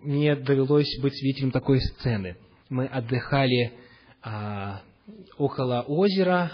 мне 0.01 0.37
довелось 0.37 0.99
быть 1.01 1.17
свидетелем 1.17 1.53
такой 1.53 1.81
сцены. 1.81 2.37
Мы 2.69 2.87
отдыхали 2.87 3.73
а, 4.23 4.83
около 5.39 5.83
озера, 5.83 6.51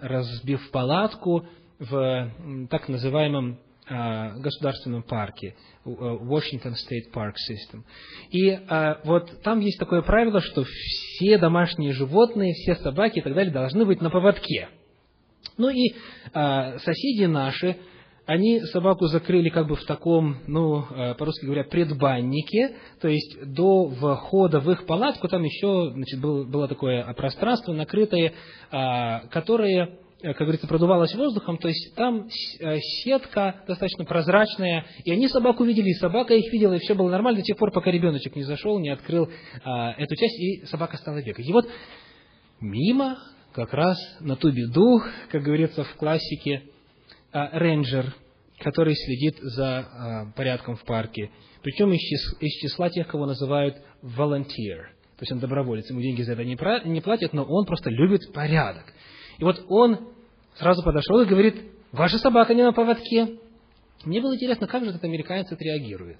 разбив 0.00 0.70
палатку, 0.70 1.46
в 1.80 2.30
так 2.70 2.88
называемом 2.88 3.58
а, 3.88 4.34
государственном 4.38 5.02
парке, 5.02 5.56
Washington 5.84 6.74
State 6.74 7.12
Park 7.12 7.32
System. 7.50 7.82
И 8.30 8.50
а, 8.50 9.00
вот 9.04 9.42
там 9.42 9.60
есть 9.60 9.78
такое 9.78 10.02
правило, 10.02 10.40
что 10.40 10.64
все 10.64 11.38
домашние 11.38 11.92
животные, 11.92 12.52
все 12.52 12.76
собаки 12.76 13.18
и 13.18 13.22
так 13.22 13.34
далее 13.34 13.52
должны 13.52 13.84
быть 13.84 14.00
на 14.00 14.10
поводке. 14.10 14.68
Ну 15.56 15.70
и 15.70 15.94
а, 16.32 16.78
соседи 16.78 17.24
наши 17.24 17.78
они 18.30 18.60
собаку 18.60 19.06
закрыли 19.06 19.48
как 19.48 19.66
бы 19.66 19.74
в 19.74 19.84
таком, 19.86 20.36
ну, 20.46 20.84
э, 20.88 21.14
по-русски 21.16 21.46
говоря, 21.46 21.64
предбаннике, 21.64 22.76
то 23.00 23.08
есть 23.08 23.36
до 23.44 23.88
входа 23.88 24.60
в 24.60 24.70
их 24.70 24.86
палатку 24.86 25.26
там 25.26 25.42
еще 25.42 25.90
значит, 25.92 26.20
было, 26.20 26.68
такое 26.68 27.12
пространство 27.14 27.72
накрытое, 27.72 28.32
а, 28.70 29.26
которое 29.32 29.98
как 30.22 30.36
говорится, 30.36 30.68
продувалось 30.68 31.12
воздухом, 31.14 31.58
то 31.58 31.66
есть 31.66 31.96
там 31.96 32.28
э, 32.60 32.78
сетка 33.02 33.64
достаточно 33.66 34.04
прозрачная, 34.04 34.84
и 35.02 35.10
они 35.10 35.26
собаку 35.26 35.64
видели, 35.64 35.88
и 35.88 35.94
собака 35.94 36.34
их 36.34 36.52
видела, 36.52 36.74
и 36.74 36.78
все 36.78 36.94
было 36.94 37.10
нормально 37.10 37.40
до 37.40 37.44
тех 37.44 37.56
пор, 37.56 37.72
пока 37.72 37.90
ребеночек 37.90 38.36
не 38.36 38.44
зашел, 38.44 38.78
не 38.78 38.90
открыл 38.90 39.28
а, 39.64 39.92
эту 39.94 40.14
часть, 40.14 40.38
и 40.38 40.66
собака 40.66 40.98
стала 40.98 41.20
бегать. 41.20 41.48
И 41.48 41.52
вот 41.52 41.68
мимо, 42.60 43.18
как 43.52 43.74
раз 43.74 43.98
на 44.20 44.36
ту 44.36 44.52
беду, 44.52 45.00
как 45.32 45.42
говорится 45.42 45.82
в 45.82 45.96
классике, 45.96 46.62
а, 47.32 47.58
рейнджер, 47.58 48.14
который 48.58 48.94
следит 48.94 49.36
за 49.40 49.78
а, 49.78 50.32
порядком 50.36 50.76
в 50.76 50.84
парке. 50.84 51.30
Причем 51.62 51.92
из, 51.92 52.60
числа 52.60 52.90
тех, 52.90 53.06
кого 53.06 53.26
называют 53.26 53.76
volunteer. 54.02 54.86
То 55.16 55.24
есть 55.24 55.32
он 55.32 55.38
доброволец, 55.38 55.88
ему 55.90 56.00
деньги 56.00 56.22
за 56.22 56.32
это 56.32 56.44
не 56.44 57.00
платят, 57.00 57.32
но 57.34 57.44
он 57.44 57.66
просто 57.66 57.90
любит 57.90 58.32
порядок. 58.32 58.84
И 59.38 59.44
вот 59.44 59.62
он 59.68 60.14
сразу 60.54 60.82
подошел 60.82 61.20
и 61.20 61.26
говорит, 61.26 61.56
ваша 61.92 62.18
собака 62.18 62.54
не 62.54 62.62
на 62.62 62.72
поводке. 62.72 63.38
Мне 64.04 64.20
было 64.22 64.34
интересно, 64.34 64.66
как 64.66 64.82
же 64.82 64.90
этот 64.90 65.04
американец 65.04 65.52
отреагирует. 65.52 66.18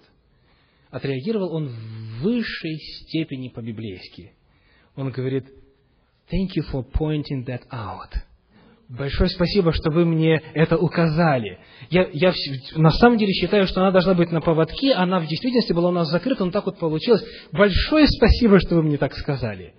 Отреагировал 0.91 1.55
он 1.55 1.69
в 1.69 2.23
высшей 2.23 2.77
степени 2.79 3.49
по-библейски. 3.49 4.35
Он 4.97 5.11
говорит, 5.11 5.47
thank 6.31 6.51
you 6.57 6.65
for 6.71 6.85
pointing 6.93 7.47
that 7.47 7.63
out. 7.71 8.11
Большое 8.91 9.31
спасибо, 9.31 9.73
что 9.73 9.93
вы 9.93 10.05
мне 10.05 10.43
это 10.53 10.77
указали. 10.77 11.61
Я, 11.91 12.09
я 12.13 12.33
на 12.75 12.91
самом 12.91 13.19
деле 13.19 13.33
считаю, 13.33 13.69
что 13.69 13.83
она 13.83 13.93
должна 13.93 14.15
быть 14.15 14.33
на 14.33 14.41
поводке, 14.41 14.95
она 14.95 15.21
в 15.21 15.29
действительности 15.29 15.73
была 15.73 15.91
у 15.91 15.93
нас 15.93 16.09
закрыта, 16.09 16.45
но 16.45 16.51
так 16.51 16.67
вот 16.67 16.81
получилось. 16.81 17.25
Большое 17.53 18.09
спасибо, 18.09 18.59
что 18.59 18.75
вы 18.75 18.83
мне 18.83 18.99
так 18.99 19.15
сказали. 19.15 19.75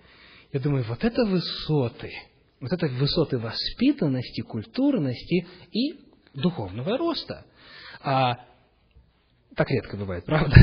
Я 0.53 0.61
думаю, 0.61 0.85
вот 0.87 1.03
это 1.03 1.25
высоты, 1.25 2.13
вот 2.61 2.71
это 2.71 2.87
высоты 2.87 3.37
воспитанности, 3.37 4.41
культурности 4.41 5.45
и 5.73 5.99
духовного 6.33 6.97
роста. 6.97 7.43
А 8.01 8.37
так 9.57 9.69
редко 9.71 9.97
бывает, 9.97 10.23
правда? 10.23 10.55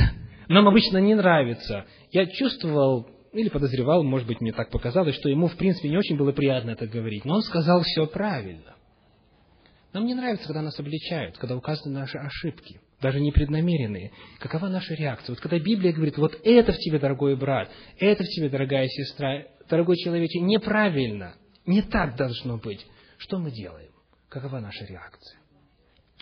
Нам 0.49 0.67
обычно 0.67 0.97
не 0.97 1.15
нравится. 1.15 1.85
Я 2.13 2.25
чувствовал 2.25 3.11
или 3.33 3.49
подозревал, 3.49 4.03
может 4.03 4.27
быть, 4.27 4.41
мне 4.41 4.53
так 4.53 4.71
показалось, 4.71 5.17
что 5.17 5.29
ему, 5.29 5.49
в 5.49 5.57
принципе, 5.57 5.89
не 5.89 5.97
очень 5.97 6.17
было 6.17 6.33
приятно 6.33 6.71
это 6.71 6.87
говорить, 6.87 7.25
но 7.25 7.37
он 7.37 7.43
сказал 7.43 7.83
все 7.83 8.07
правильно. 8.07 8.75
Нам 9.93 10.07
не 10.07 10.15
нравится, 10.15 10.47
когда 10.47 10.63
нас 10.63 10.79
обличают, 10.79 11.39
когда 11.39 11.57
указаны 11.57 11.99
наши 11.99 12.19
ошибки, 12.19 12.81
даже 13.01 13.21
непреднамеренные. 13.21 14.13
Какова 14.39 14.69
наша 14.69 14.95
реакция? 14.95 15.33
Вот 15.33 15.41
когда 15.41 15.59
Библия 15.59 15.93
говорит, 15.93 16.19
вот 16.19 16.39
это 16.45 16.73
в 16.73 16.79
тебе, 16.79 16.99
дорогой 16.99 17.37
брат, 17.37 17.71
это 17.99 18.23
в 18.23 18.27
тебе, 18.27 18.49
дорогая 18.49 18.87
сестра, 18.89 19.45
дорогой 19.69 19.97
человече, 19.97 20.41
неправильно, 20.41 21.35
не 21.65 21.83
так 21.83 22.17
должно 22.17 22.59
быть. 22.59 22.87
Что 23.17 23.39
мы 23.39 23.51
делаем? 23.51 23.91
Какова 24.29 24.61
наша 24.61 24.85
реакция? 24.85 25.39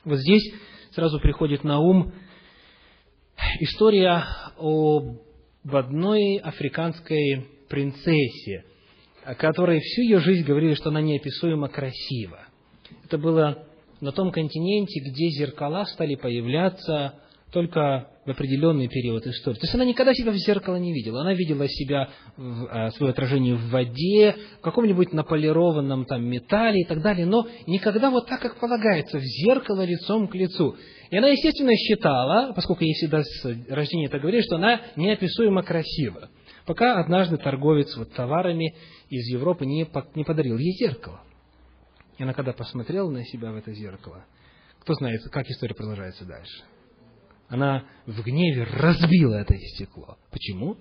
Вот 0.04 0.18
здесь 0.18 0.52
сразу 0.92 1.18
приходит 1.20 1.64
на 1.64 1.80
ум 1.80 2.12
история 3.60 4.24
о 4.56 5.25
в 5.66 5.74
одной 5.76 6.36
африканской 6.36 7.44
принцессе, 7.68 8.64
о 9.24 9.34
которой 9.34 9.80
всю 9.80 10.02
ее 10.02 10.20
жизнь 10.20 10.46
говорили, 10.46 10.74
что 10.74 10.90
она 10.90 11.00
неописуемо 11.00 11.68
красива. 11.68 12.46
Это 13.04 13.18
было 13.18 13.66
на 14.00 14.12
том 14.12 14.30
континенте, 14.30 15.00
где 15.00 15.28
зеркала 15.30 15.84
стали 15.86 16.14
появляться 16.14 17.14
только 17.50 18.08
в 18.26 18.30
определенный 18.30 18.88
период 18.88 19.26
истории. 19.26 19.56
То 19.58 19.64
есть 19.64 19.74
она 19.74 19.84
никогда 19.84 20.12
себя 20.12 20.32
в 20.32 20.36
зеркало 20.36 20.76
не 20.76 20.92
видела. 20.92 21.20
Она 21.20 21.32
видела 21.32 21.68
себя, 21.68 22.10
а, 22.36 22.90
свое 22.90 23.12
отражение 23.12 23.54
в 23.54 23.70
воде, 23.70 24.36
в 24.58 24.62
каком-нибудь 24.62 25.12
наполированном 25.12 26.04
там 26.06 26.24
металле 26.24 26.82
и 26.82 26.84
так 26.84 27.00
далее, 27.02 27.24
но 27.24 27.46
никогда 27.66 28.10
вот 28.10 28.26
так, 28.26 28.40
как 28.40 28.58
полагается, 28.58 29.18
в 29.18 29.22
зеркало 29.22 29.84
лицом 29.84 30.26
к 30.26 30.34
лицу. 30.34 30.76
И 31.10 31.16
она, 31.16 31.28
естественно, 31.28 31.74
считала, 31.76 32.52
поскольку 32.52 32.82
ей 32.82 32.94
всегда 32.94 33.22
с 33.22 33.44
рождения 33.68 34.06
это 34.06 34.18
говорили, 34.18 34.42
что 34.42 34.56
она 34.56 34.80
неописуемо 34.96 35.62
красива. 35.62 36.28
Пока 36.66 36.98
однажды 36.98 37.36
торговец 37.36 37.96
вот 37.96 38.12
товарами 38.12 38.74
из 39.08 39.28
Европы 39.28 39.66
не, 39.66 39.88
не 40.16 40.24
подарил 40.24 40.58
ей 40.58 40.72
зеркало. 40.72 41.20
И 42.18 42.22
она 42.24 42.32
когда 42.32 42.52
посмотрела 42.52 43.08
на 43.08 43.24
себя 43.24 43.52
в 43.52 43.56
это 43.56 43.72
зеркало, 43.72 44.24
кто 44.80 44.94
знает, 44.94 45.22
как 45.30 45.48
история 45.48 45.74
продолжается 45.74 46.24
дальше. 46.24 46.64
Она 47.48 47.84
в 48.06 48.22
гневе 48.22 48.64
разбила 48.64 49.34
это 49.34 49.56
стекло. 49.56 50.18
Почему? 50.30 50.76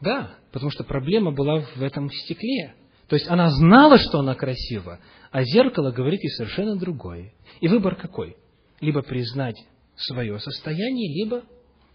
Да, 0.00 0.36
потому 0.52 0.70
что 0.70 0.84
проблема 0.84 1.30
была 1.32 1.60
в 1.60 1.82
этом 1.82 2.10
стекле. 2.10 2.74
То 3.08 3.14
есть 3.14 3.28
она 3.28 3.48
знала, 3.50 3.98
что 3.98 4.18
она 4.18 4.34
красива, 4.34 4.98
а 5.30 5.44
зеркало 5.44 5.92
говорит 5.92 6.20
ей 6.22 6.30
совершенно 6.30 6.76
другое. 6.76 7.32
И 7.60 7.68
выбор 7.68 7.94
какой? 7.96 8.36
Либо 8.80 9.02
признать 9.02 9.56
свое 9.96 10.38
состояние, 10.40 11.24
либо 11.24 11.44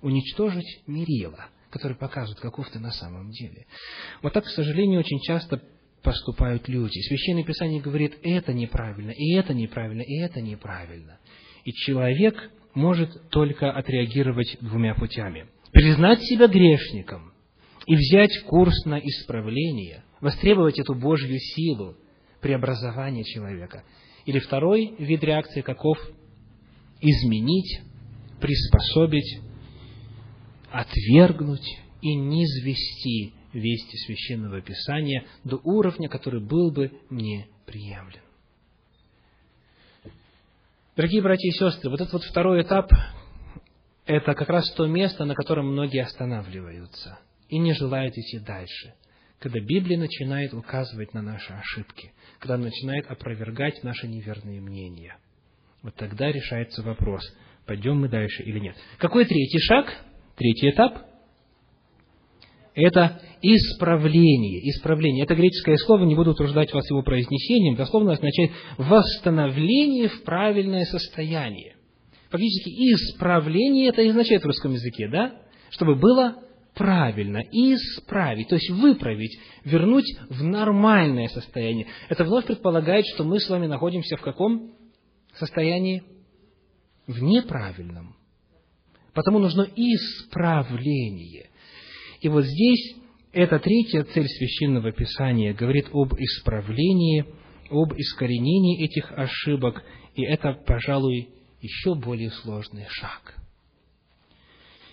уничтожить 0.01 0.81
мерила, 0.87 1.47
который 1.69 1.97
показывает, 1.97 2.39
каков 2.39 2.69
ты 2.69 2.79
на 2.79 2.91
самом 2.91 3.31
деле. 3.31 3.67
Вот 4.21 4.33
так, 4.33 4.45
к 4.45 4.49
сожалению, 4.49 5.01
очень 5.01 5.19
часто 5.19 5.61
поступают 6.01 6.67
люди. 6.67 6.99
Священное 7.07 7.43
Писание 7.43 7.81
говорит, 7.81 8.17
это 8.23 8.53
неправильно, 8.53 9.11
и 9.11 9.35
это 9.35 9.53
неправильно, 9.53 10.01
и 10.01 10.17
это 10.19 10.41
неправильно. 10.41 11.19
И 11.63 11.71
человек 11.73 12.51
может 12.73 13.29
только 13.29 13.71
отреагировать 13.71 14.57
двумя 14.61 14.95
путями. 14.95 15.47
Признать 15.71 16.21
себя 16.23 16.47
грешником 16.47 17.33
и 17.85 17.95
взять 17.95 18.43
курс 18.43 18.85
на 18.85 18.99
исправление, 18.99 20.03
востребовать 20.19 20.79
эту 20.79 20.95
Божью 20.95 21.37
силу, 21.39 21.95
преобразования 22.41 23.23
человека. 23.23 23.83
Или 24.25 24.39
второй 24.39 24.95
вид 24.97 25.23
реакции 25.23 25.61
каков? 25.61 25.97
Изменить, 26.99 27.81
приспособить, 28.39 29.39
отвергнуть 30.71 31.67
и 32.01 32.15
низвести 32.15 33.33
вести 33.53 33.97
Священного 33.97 34.61
Писания 34.61 35.25
до 35.43 35.57
уровня, 35.63 36.09
который 36.09 36.41
был 36.41 36.71
бы 36.71 36.91
мне 37.09 37.47
приемлем. 37.65 38.21
Дорогие 41.01 41.23
братья 41.23 41.47
и 41.47 41.51
сестры, 41.51 41.89
вот 41.89 41.99
этот 41.99 42.13
вот 42.13 42.23
второй 42.25 42.61
этап– 42.61 42.91
это 44.05 44.35
как 44.35 44.47
раз 44.49 44.71
то 44.73 44.85
место, 44.85 45.25
на 45.25 45.33
котором 45.33 45.71
многие 45.71 46.03
останавливаются 46.03 47.17
и 47.49 47.57
не 47.57 47.73
желают 47.73 48.15
идти 48.15 48.37
дальше– 48.37 48.93
когда 49.39 49.59
Библия 49.59 49.97
начинает 49.97 50.53
указывать 50.53 51.15
на 51.15 51.23
наши 51.23 51.51
ошибки, 51.53 52.13
когда 52.37 52.53
она 52.53 52.65
начинает 52.65 53.09
опровергать 53.09 53.83
наши 53.83 54.07
неверные 54.07 54.61
мнения. 54.61 55.17
Вот 55.81 55.95
тогда 55.95 56.31
решается 56.31 56.83
вопрос, 56.83 57.23
пойдем 57.65 57.99
мы 57.99 58.07
дальше 58.07 58.43
или 58.43 58.59
нет. 58.59 58.75
Какой 58.99 59.25
третий 59.25 59.59
шаг, 59.61 59.91
третий 60.35 60.69
этап? 60.69 60.99
Это 62.73 63.21
исправление. 63.41 64.69
Исправление. 64.69 65.25
Это 65.25 65.35
греческое 65.35 65.77
слово, 65.77 66.05
не 66.05 66.15
буду 66.15 66.31
утруждать 66.31 66.73
вас 66.73 66.89
его 66.89 67.03
произнесением, 67.03 67.75
дословно 67.75 68.13
означает 68.13 68.51
восстановление 68.77 70.07
в 70.07 70.23
правильное 70.23 70.85
состояние. 70.85 71.75
Фактически 72.29 72.69
исправление 72.69 73.89
это 73.89 74.01
означает 74.01 74.43
в 74.43 74.47
русском 74.47 74.71
языке, 74.71 75.09
да? 75.09 75.33
Чтобы 75.69 75.95
было 75.95 76.37
правильно, 76.73 77.43
исправить, 77.51 78.47
то 78.47 78.55
есть 78.55 78.69
выправить, 78.69 79.37
вернуть 79.65 80.05
в 80.29 80.41
нормальное 80.41 81.27
состояние. 81.27 81.87
Это 82.07 82.23
вновь 82.23 82.45
предполагает, 82.45 83.05
что 83.13 83.25
мы 83.25 83.39
с 83.39 83.49
вами 83.49 83.67
находимся 83.67 84.15
в 84.15 84.21
каком 84.21 84.71
состоянии? 85.33 86.03
В 87.07 87.21
неправильном. 87.21 88.15
Потому 89.13 89.39
нужно 89.39 89.67
исправление. 89.75 91.50
И 92.21 92.29
вот 92.29 92.45
здесь 92.45 92.95
эта 93.33 93.59
третья 93.59 94.03
цель 94.03 94.27
Священного 94.27 94.91
Писания 94.91 95.53
говорит 95.53 95.87
об 95.91 96.13
исправлении, 96.13 97.25
об 97.69 97.93
искоренении 97.97 98.83
этих 98.83 99.11
ошибок, 99.11 99.83
и 100.15 100.23
это, 100.23 100.53
пожалуй, 100.53 101.29
еще 101.61 101.95
более 101.95 102.31
сложный 102.31 102.85
шаг– 102.89 103.35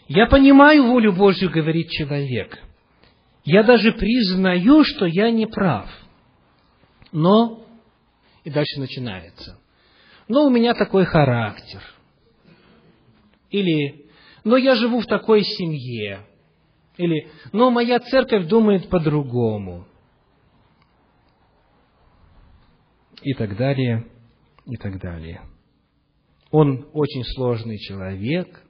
я 0.08 0.26
понимаю 0.26 0.86
волю 0.86 1.12
Божью, 1.12 1.50
говорит 1.50 1.90
человек. 1.90 2.58
Я 3.44 3.62
даже 3.62 3.92
признаю, 3.92 4.82
что 4.82 5.04
я 5.04 5.30
не 5.30 5.46
прав. 5.46 5.90
Но, 7.12 7.66
и 8.42 8.50
дальше 8.50 8.80
начинается. 8.80 9.60
Но 10.26 10.46
у 10.46 10.50
меня 10.50 10.72
такой 10.72 11.04
характер. 11.04 11.82
Или, 13.50 14.06
но 14.44 14.56
я 14.56 14.74
живу 14.76 15.00
в 15.00 15.06
такой 15.06 15.42
семье. 15.42 16.26
Или, 16.98 17.28
но 17.52 17.70
моя 17.70 18.00
церковь 18.00 18.48
думает 18.48 18.88
по-другому. 18.90 19.86
И 23.22 23.34
так 23.34 23.56
далее, 23.56 24.06
и 24.66 24.76
так 24.76 25.00
далее. 25.00 25.42
Он 26.50 26.88
очень 26.92 27.24
сложный 27.24 27.78
человек, 27.78 28.62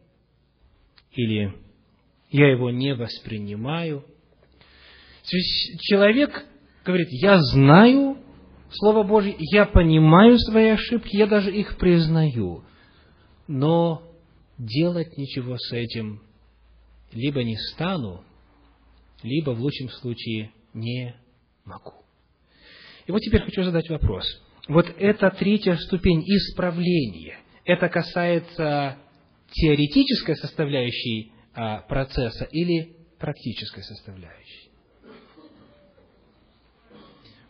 или 1.12 1.54
я 2.30 2.50
его 2.50 2.70
не 2.70 2.94
воспринимаю. 2.94 4.04
Человек 5.80 6.44
говорит, 6.84 7.08
я 7.10 7.38
знаю 7.38 8.18
Слово 8.70 9.02
Божье, 9.02 9.34
я 9.38 9.64
понимаю 9.64 10.38
свои 10.38 10.68
ошибки, 10.68 11.16
я 11.16 11.26
даже 11.26 11.50
их 11.50 11.78
признаю, 11.78 12.64
но 13.46 14.02
делать 14.58 15.16
ничего 15.16 15.56
с 15.56 15.72
этим 15.72 16.20
либо 17.12 17.42
не 17.42 17.56
стану, 17.56 18.24
либо 19.22 19.50
в 19.50 19.60
лучшем 19.60 19.88
случае 19.88 20.52
не 20.74 21.14
могу. 21.64 21.94
И 23.06 23.12
вот 23.12 23.20
теперь 23.20 23.42
хочу 23.42 23.62
задать 23.62 23.88
вопрос. 23.88 24.24
Вот 24.68 24.86
эта 24.98 25.30
третья 25.30 25.76
ступень 25.76 26.22
исправления, 26.22 27.38
это 27.64 27.88
касается 27.88 28.98
теоретической 29.50 30.36
составляющей 30.36 31.32
а, 31.54 31.80
процесса 31.80 32.44
или 32.44 32.96
практической 33.18 33.82
составляющей? 33.82 34.67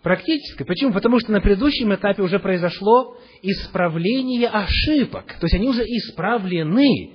Практической. 0.09 0.65
Почему? 0.65 0.95
Потому 0.95 1.21
что 1.21 1.33
на 1.33 1.43
предыдущем 1.43 1.95
этапе 1.95 2.23
уже 2.23 2.39
произошло 2.39 3.19
исправление 3.43 4.49
ошибок. 4.49 5.37
То 5.39 5.45
есть 5.45 5.55
они 5.55 5.69
уже 5.69 5.83
исправлены. 5.83 7.11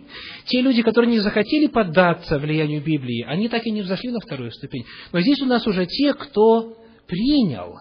Те 0.45 0.61
люди, 0.61 0.83
которые 0.83 1.09
не 1.09 1.17
захотели 1.17 1.65
поддаться 1.65 2.37
влиянию 2.37 2.83
Библии, 2.83 3.25
они 3.27 3.49
так 3.49 3.65
и 3.65 3.71
не 3.71 3.81
взошли 3.81 4.11
на 4.11 4.19
вторую 4.19 4.51
ступень. 4.51 4.85
Но 5.11 5.21
здесь 5.21 5.41
у 5.41 5.47
нас 5.47 5.65
уже 5.65 5.87
те, 5.87 6.13
кто 6.13 6.77
принял 7.07 7.79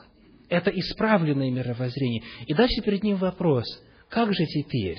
это 0.48 0.70
исправленное 0.70 1.50
мировоззрение. 1.50 2.22
И 2.46 2.54
дальше 2.54 2.80
перед 2.80 3.02
ним 3.02 3.16
вопрос, 3.16 3.66
как 4.08 4.32
же 4.32 4.46
теперь, 4.46 4.96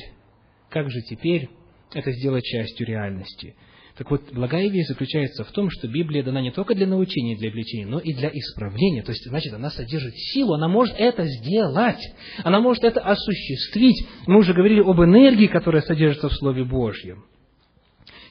как 0.70 0.91
же 0.91 1.01
теперь 1.01 1.49
это 1.91 2.11
сделать 2.11 2.43
частью 2.43 2.86
реальности? 2.86 3.55
Так 3.97 4.09
вот, 4.09 4.21
благая 4.31 4.69
весть 4.69 4.89
заключается 4.89 5.43
в 5.43 5.51
том, 5.51 5.69
что 5.69 5.87
Библия 5.87 6.23
дана 6.23 6.41
не 6.41 6.51
только 6.51 6.73
для 6.73 6.87
научения, 6.87 7.37
для 7.37 7.49
обличения, 7.49 7.85
но 7.85 7.99
и 7.99 8.13
для 8.13 8.29
исправления. 8.29 9.03
То 9.03 9.11
есть, 9.11 9.23
значит, 9.27 9.53
она 9.53 9.69
содержит 9.69 10.15
силу, 10.15 10.55
она 10.55 10.67
может 10.67 10.95
это 10.97 11.25
сделать, 11.25 12.01
она 12.43 12.59
может 12.59 12.83
это 12.83 13.01
осуществить. 13.01 14.07
Мы 14.25 14.39
уже 14.39 14.53
говорили 14.53 14.81
об 14.81 14.99
энергии, 14.99 15.45
которая 15.45 15.83
содержится 15.83 16.29
в 16.29 16.33
Слове 16.33 16.63
Божьем. 16.63 17.25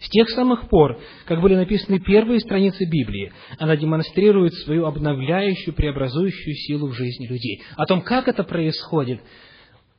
С 0.01 0.09
тех 0.09 0.29
самых 0.31 0.69
пор, 0.69 1.01
как 1.27 1.41
были 1.41 1.55
написаны 1.55 2.01
первые 2.01 2.41
страницы 2.41 2.85
Библии, 2.85 3.33
она 3.57 3.77
демонстрирует 3.77 4.55
свою 4.55 4.87
обновляющую, 4.87 5.75
преобразующую 5.75 6.55
силу 6.57 6.89
в 6.89 6.95
жизни 6.95 7.29
людей. 7.29 7.63
О 7.77 7.87
том, 7.87 8.03
как 8.03 8.27
это 8.27 8.43
происходит, 8.43 9.21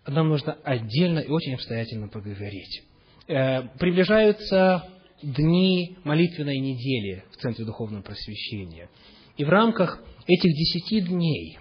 нам 0.05 0.27
нужно 0.27 0.57
отдельно 0.65 1.19
и 1.19 1.29
очень 1.29 1.53
обстоятельно 1.53 2.09
поговорить. 2.09 2.83
Э, 3.29 3.61
приближаются 3.79 4.83
дни 5.23 5.97
молитвенной 6.03 6.59
недели 6.59 7.23
в 7.31 7.37
Центре 7.37 7.65
Духовного 7.65 8.03
Просвещения. 8.03 8.89
И 9.37 9.45
в 9.45 9.49
рамках 9.49 10.03
этих 10.27 10.51
десяти 10.51 11.01
дней 11.01 11.57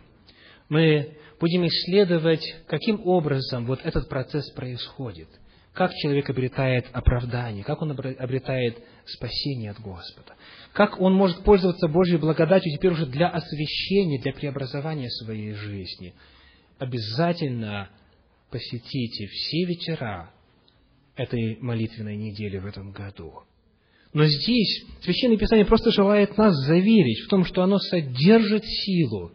мы 0.69 1.17
будем 1.41 1.67
исследовать, 1.67 2.45
каким 2.67 3.07
образом 3.07 3.67
вот 3.67 3.81
этот 3.85 4.09
процесс 4.09 4.51
происходит– 4.51 5.29
как 5.73 5.95
человек 5.95 6.29
обретает 6.29 6.87
оправдание, 6.93 7.65
как 7.65 7.81
он 7.81 7.93
обретает 7.93 8.79
спасение 9.07 9.71
от 9.71 9.81
Господа, 9.81 10.37
как 10.73 11.01
он 11.01 11.15
может 11.15 11.43
пользоваться 11.45 11.89
Божьей 11.89 12.19
благодатью 12.19 12.73
теперь 12.77 12.93
уже 12.93 13.07
для 13.07 13.29
освящения, 13.29 14.21
для 14.21 14.33
преобразования 14.33 15.09
своей 15.09 15.53
жизни. 15.53 16.15
Обязательно 16.79 17.89
посетите 18.51 19.27
все 19.27 19.65
вечера 19.65 20.31
этой 21.17 21.57
молитвенной 21.61 22.17
недели 22.17 22.59
в 22.59 22.67
этом 22.67 22.93
году. 22.93 23.45
Но 24.13 24.27
здесь 24.27 24.85
Священное 25.03 25.39
Писание 25.39 25.65
просто 25.65 25.91
желает 25.91 26.37
нас 26.37 26.55
заверить 26.67 27.21
в 27.21 27.29
том, 27.29 27.45
что 27.45 27.63
оно 27.63 27.79
содержит 27.79 28.65
силу, 28.65 29.33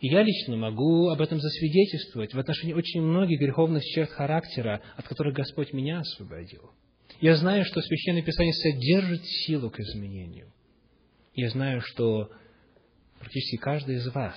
и 0.00 0.08
я 0.08 0.22
лично 0.22 0.56
могу 0.56 1.10
об 1.10 1.20
этом 1.20 1.40
засвидетельствовать 1.40 2.34
в 2.34 2.38
отношении 2.38 2.72
очень 2.72 3.02
многих 3.02 3.38
греховных 3.38 3.84
черт 3.84 4.10
характера, 4.10 4.82
от 4.96 5.06
которых 5.06 5.34
Господь 5.34 5.72
меня 5.72 6.00
освободил. 6.00 6.70
Я 7.20 7.36
знаю, 7.36 7.64
что 7.64 7.80
Священное 7.80 8.22
Писание 8.22 8.52
содержит 8.52 9.24
силу 9.24 9.70
к 9.70 9.78
изменению. 9.78 10.52
Я 11.34 11.50
знаю, 11.50 11.80
что 11.82 12.30
практически 13.20 13.56
каждый 13.58 13.96
из 13.96 14.12
вас 14.12 14.36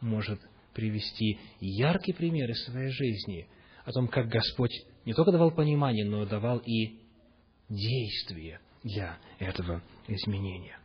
может 0.00 0.40
привести 0.74 1.38
яркий 1.60 2.12
пример 2.12 2.50
из 2.50 2.64
своей 2.64 2.90
жизни 2.90 3.46
о 3.84 3.92
том, 3.92 4.08
как 4.08 4.28
Господь 4.28 4.72
не 5.04 5.14
только 5.14 5.30
давал 5.30 5.52
понимание, 5.52 6.04
но 6.04 6.26
давал 6.26 6.58
и 6.58 6.98
действие 7.68 8.58
для 8.84 9.18
этого 9.40 9.82
изменения. 10.06 10.78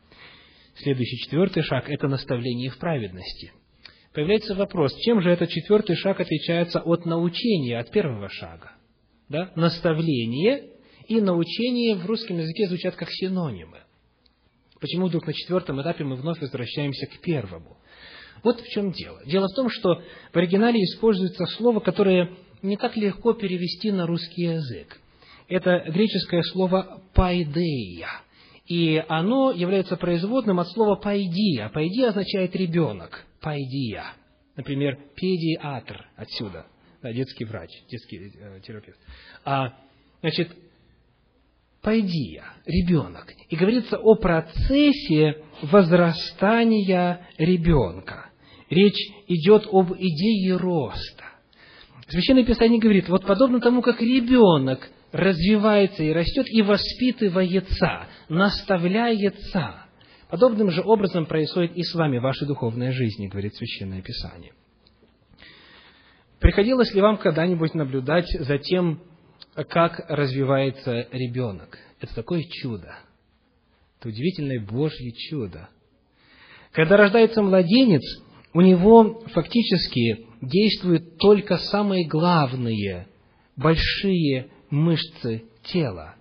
Следующий 0.76 1.18
четвертый 1.18 1.62
шаг– 1.62 1.86
это 1.90 2.08
наставление 2.08 2.72
в 2.72 2.80
праведности 2.80 3.52
появляется 4.14 4.56
вопрос, 4.56 4.94
чем 5.00 5.22
же 5.22 5.30
этот 5.30 5.50
четвертый 5.50 5.96
шаг 5.96 6.20
отличается 6.20 6.80
от 6.80 7.06
научения, 7.06 7.80
от 7.80 7.92
первого 7.92 8.30
шага? 8.30 8.74
Да? 9.30 9.52
Наставление 9.56 10.72
и 11.08 11.22
научение 11.22 11.96
в 11.96 12.06
русском 12.06 12.38
языке 12.38 12.68
звучат 12.68 12.96
как 12.96 13.10
синонимы. 13.12 13.80
Почему 14.80 15.08
вдруг 15.08 15.28
на 15.28 15.34
четвертом 15.34 15.82
этапе 15.82 16.04
мы 16.04 16.16
вновь 16.16 16.40
возвращаемся 16.42 17.06
к 17.08 17.22
первому? 17.22 17.78
Вот 18.44 18.62
в 18.62 18.68
чем 18.70 18.92
дело. 18.92 19.22
Дело 19.26 19.48
в 19.48 19.56
том, 19.56 19.70
что 19.70 20.02
в 20.32 20.38
оригинале 20.38 20.82
используется 20.82 21.46
слово, 21.58 21.82
которое 21.82 22.36
не 22.62 22.78
так 22.78 22.96
легко 22.96 23.34
перевести 23.34 23.92
на 23.92 24.06
русский 24.08 24.44
язык. 24.44 25.00
Это 25.50 25.84
греческое 25.88 26.44
слово 26.44 27.02
«пайдея». 27.14 28.08
И 28.66 29.04
оно 29.08 29.52
является 29.52 29.98
производным 29.98 30.60
от 30.60 30.70
слова 30.70 30.96
«пайдия». 30.96 31.70
«Пайдия» 31.70 32.10
означает 32.10 32.56
«ребенок» 32.56 33.26
пайдия. 33.42 34.04
Например, 34.56 34.98
педиатр 35.16 36.06
отсюда, 36.16 36.66
да, 37.02 37.12
детский 37.14 37.46
врач, 37.46 37.70
детский 37.90 38.32
э, 38.38 38.60
терапевт. 38.62 39.00
А, 39.46 39.74
значит, 40.22 40.52
пайдия, 41.82 42.44
ребенок. 42.66 43.34
И 43.50 43.56
говорится 43.56 43.98
о 43.98 44.16
процессе 44.16 45.44
возрастания 45.62 47.28
ребенка. 47.38 48.30
Речь 48.70 49.00
идет 49.28 49.68
об 49.72 49.94
идее 49.94 50.58
роста. 50.58 51.24
Священное 52.08 52.44
Писание 52.44 52.80
говорит, 52.80 53.08
вот 53.08 53.26
подобно 53.26 53.62
тому, 53.62 53.82
как 53.82 54.02
ребенок 54.02 54.90
развивается 55.12 56.04
и 56.04 56.12
растет 56.12 56.48
и 56.50 56.62
воспитывается, 56.62 58.08
наставляется, 58.30 59.90
Подобным 60.30 60.70
же 60.70 60.84
образом 60.84 61.26
происходит 61.26 61.76
и 61.76 61.82
с 61.82 61.96
вами 61.96 62.20
вашей 62.20 62.48
духовной 62.48 62.92
жизни, 62.92 63.28
говорит 63.28 63.56
Священное 63.56 64.04
Писание. 64.04 64.54
Приходилось 66.40 66.94
ли 66.94 67.02
вам 67.02 67.18
когда-нибудь 67.18 67.74
наблюдать 67.74 68.30
за 68.30 68.60
тем, 68.60 69.02
как 69.56 70.06
развивается 70.08 71.08
ребенок? 71.12 71.80
Это 72.00 72.14
такое 72.14 72.44
чудо. 72.44 72.96
Это 74.00 74.10
удивительное 74.10 74.64
Божье 74.64 75.12
чудо. 75.14 75.68
Когда 76.74 76.96
рождается 76.96 77.42
младенец, 77.42 78.04
у 78.54 78.62
него 78.62 79.22
фактически 79.34 80.28
действуют 80.42 81.18
только 81.18 81.58
самые 81.58 82.08
главные, 82.08 83.08
большие 83.58 84.52
мышцы 84.70 85.44
тела. 85.64 86.16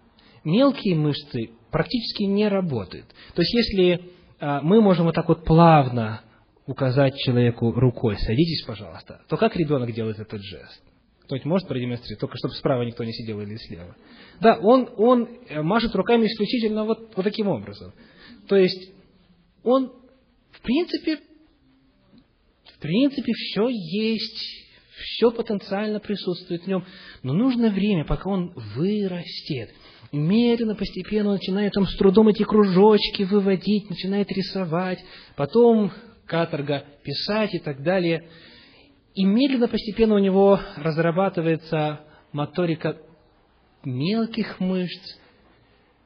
Мелкие 0.44 0.96
мышцы 0.96 1.50
практически 1.70 2.24
не 2.24 2.48
работает. 2.48 3.06
То 3.34 3.42
есть, 3.42 3.54
если 3.54 4.10
а, 4.40 4.60
мы 4.62 4.80
можем 4.80 5.06
вот 5.06 5.14
так 5.14 5.28
вот 5.28 5.44
плавно 5.44 6.22
указать 6.66 7.16
человеку 7.16 7.72
рукой, 7.72 8.16
садитесь, 8.18 8.64
пожалуйста, 8.66 9.22
то 9.28 9.36
как 9.36 9.56
ребенок 9.56 9.92
делает 9.92 10.18
этот 10.18 10.42
жест? 10.42 10.82
Кто-нибудь 11.22 11.46
может 11.46 11.68
продемонстрировать, 11.68 12.20
только 12.20 12.38
чтобы 12.38 12.54
справа 12.54 12.82
никто 12.82 13.04
не 13.04 13.12
сидел 13.12 13.40
или 13.40 13.56
слева. 13.56 13.94
Да, 14.40 14.58
он, 14.62 14.88
он 14.96 15.28
э, 15.48 15.60
машет 15.60 15.94
руками 15.94 16.26
исключительно 16.26 16.84
вот, 16.84 17.14
вот 17.14 17.22
таким 17.22 17.48
образом. 17.48 17.92
То 18.48 18.56
есть, 18.56 18.92
он, 19.62 19.92
в 20.52 20.60
принципе, 20.62 21.18
в 22.76 22.80
принципе, 22.80 23.32
все 23.32 23.68
есть, 23.68 24.67
все 24.98 25.30
потенциально 25.30 26.00
присутствует 26.00 26.64
в 26.64 26.66
нем, 26.66 26.84
но 27.22 27.32
нужно 27.32 27.70
время, 27.70 28.04
пока 28.04 28.30
он 28.30 28.52
вырастет 28.74 29.70
медленно, 30.12 30.74
постепенно 30.74 31.32
начинает 31.32 31.72
там 31.72 31.86
с 31.86 31.96
трудом 31.96 32.28
эти 32.28 32.42
кружочки 32.42 33.22
выводить, 33.24 33.90
начинает 33.90 34.30
рисовать, 34.32 34.98
потом 35.36 35.92
каторга 36.26 36.84
писать 37.02 37.54
и 37.54 37.58
так 37.58 37.82
далее. 37.82 38.28
И 39.14 39.24
медленно, 39.24 39.68
постепенно 39.68 40.14
у 40.14 40.18
него 40.18 40.60
разрабатывается 40.76 42.00
моторика 42.32 42.98
мелких 43.84 44.60
мышц. 44.60 45.16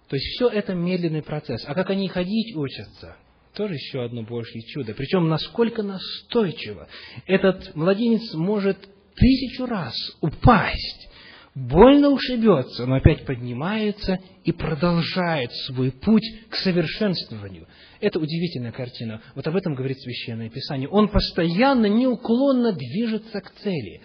То 0.09 0.17
есть 0.17 0.27
все 0.35 0.49
это 0.49 0.75
медленный 0.75 1.23
процесс. 1.23 1.65
А 1.67 1.75
как 1.75 1.91
они 1.91 2.09
ходить 2.09 2.55
учатся, 2.55 3.17
тоже 3.55 3.75
еще 3.75 4.03
одно 4.05 4.23
Божье 4.23 4.63
чудо. 4.63 4.95
Причем 4.95 5.29
насколько 5.29 5.83
настойчиво 5.83 6.89
этот 7.27 7.75
младенец 7.75 8.33
может 8.35 8.79
тысячу 9.15 9.67
раз 9.67 9.95
упасть, 10.21 11.09
больно 11.55 12.09
ушибется, 12.09 12.87
но 12.87 12.95
опять 12.95 13.27
поднимается 13.27 14.19
и 14.45 14.53
продолжает 14.53 15.53
свой 15.67 15.93
путь 15.93 16.25
к 16.49 16.57
совершенствованию. 16.57 17.69
Это 18.01 18.19
удивительная 18.19 18.73
картина. 18.73 19.21
Вот 19.35 19.47
об 19.47 19.55
этом 19.57 19.75
говорит 19.75 20.01
Священное 20.01 20.49
Писание. 20.49 20.89
Он 20.89 21.09
постоянно, 21.09 21.87
неуклонно 21.87 22.73
движется 22.73 23.41
к 23.41 23.53
цели. 23.57 24.01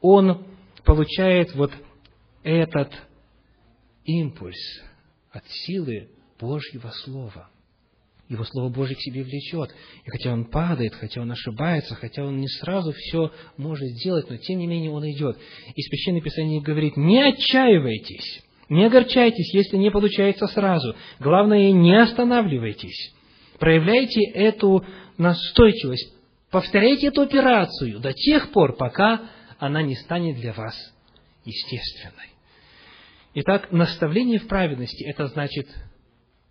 Он 0.00 0.46
получает 0.84 1.54
вот 1.54 1.72
этот 2.44 2.92
импульс 4.04 4.82
от 5.32 5.44
силы 5.48 6.10
Божьего 6.38 6.90
Слова. 7.04 7.50
Его 8.28 8.44
Слово 8.44 8.70
Божье 8.70 8.96
к 8.96 9.00
себе 9.00 9.22
влечет. 9.22 9.74
И 10.04 10.10
хотя 10.10 10.32
он 10.32 10.46
падает, 10.46 10.94
хотя 10.94 11.20
он 11.20 11.30
ошибается, 11.30 11.94
хотя 11.94 12.24
он 12.24 12.40
не 12.40 12.48
сразу 12.48 12.92
все 12.92 13.30
может 13.56 13.88
сделать, 13.88 14.30
но 14.30 14.36
тем 14.38 14.58
не 14.58 14.66
менее 14.66 14.90
он 14.90 15.08
идет. 15.10 15.38
И 15.74 15.82
Священное 15.82 16.22
Писание 16.22 16.62
говорит, 16.62 16.96
не 16.96 17.20
отчаивайтесь, 17.20 18.42
не 18.70 18.84
огорчайтесь, 18.84 19.52
если 19.52 19.76
не 19.76 19.90
получается 19.90 20.46
сразу. 20.46 20.96
Главное, 21.20 21.70
не 21.70 22.00
останавливайтесь. 22.00 23.12
Проявляйте 23.58 24.22
эту 24.30 24.84
настойчивость, 25.18 26.12
повторяйте 26.50 27.08
эту 27.08 27.22
операцию 27.22 28.00
до 28.00 28.12
тех 28.14 28.52
пор, 28.52 28.74
пока 28.76 29.20
она 29.58 29.82
не 29.82 29.96
станет 29.96 30.36
для 30.36 30.54
вас 30.54 30.74
естественной. 31.44 32.30
Итак, 33.34 33.70
наставление 33.70 34.38
в 34.38 34.46
праведности– 34.46 35.04
это 35.06 35.26
значит 35.26 35.68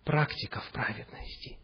практика 0.04 0.60
в 0.60 0.70
праведности. 0.72 1.58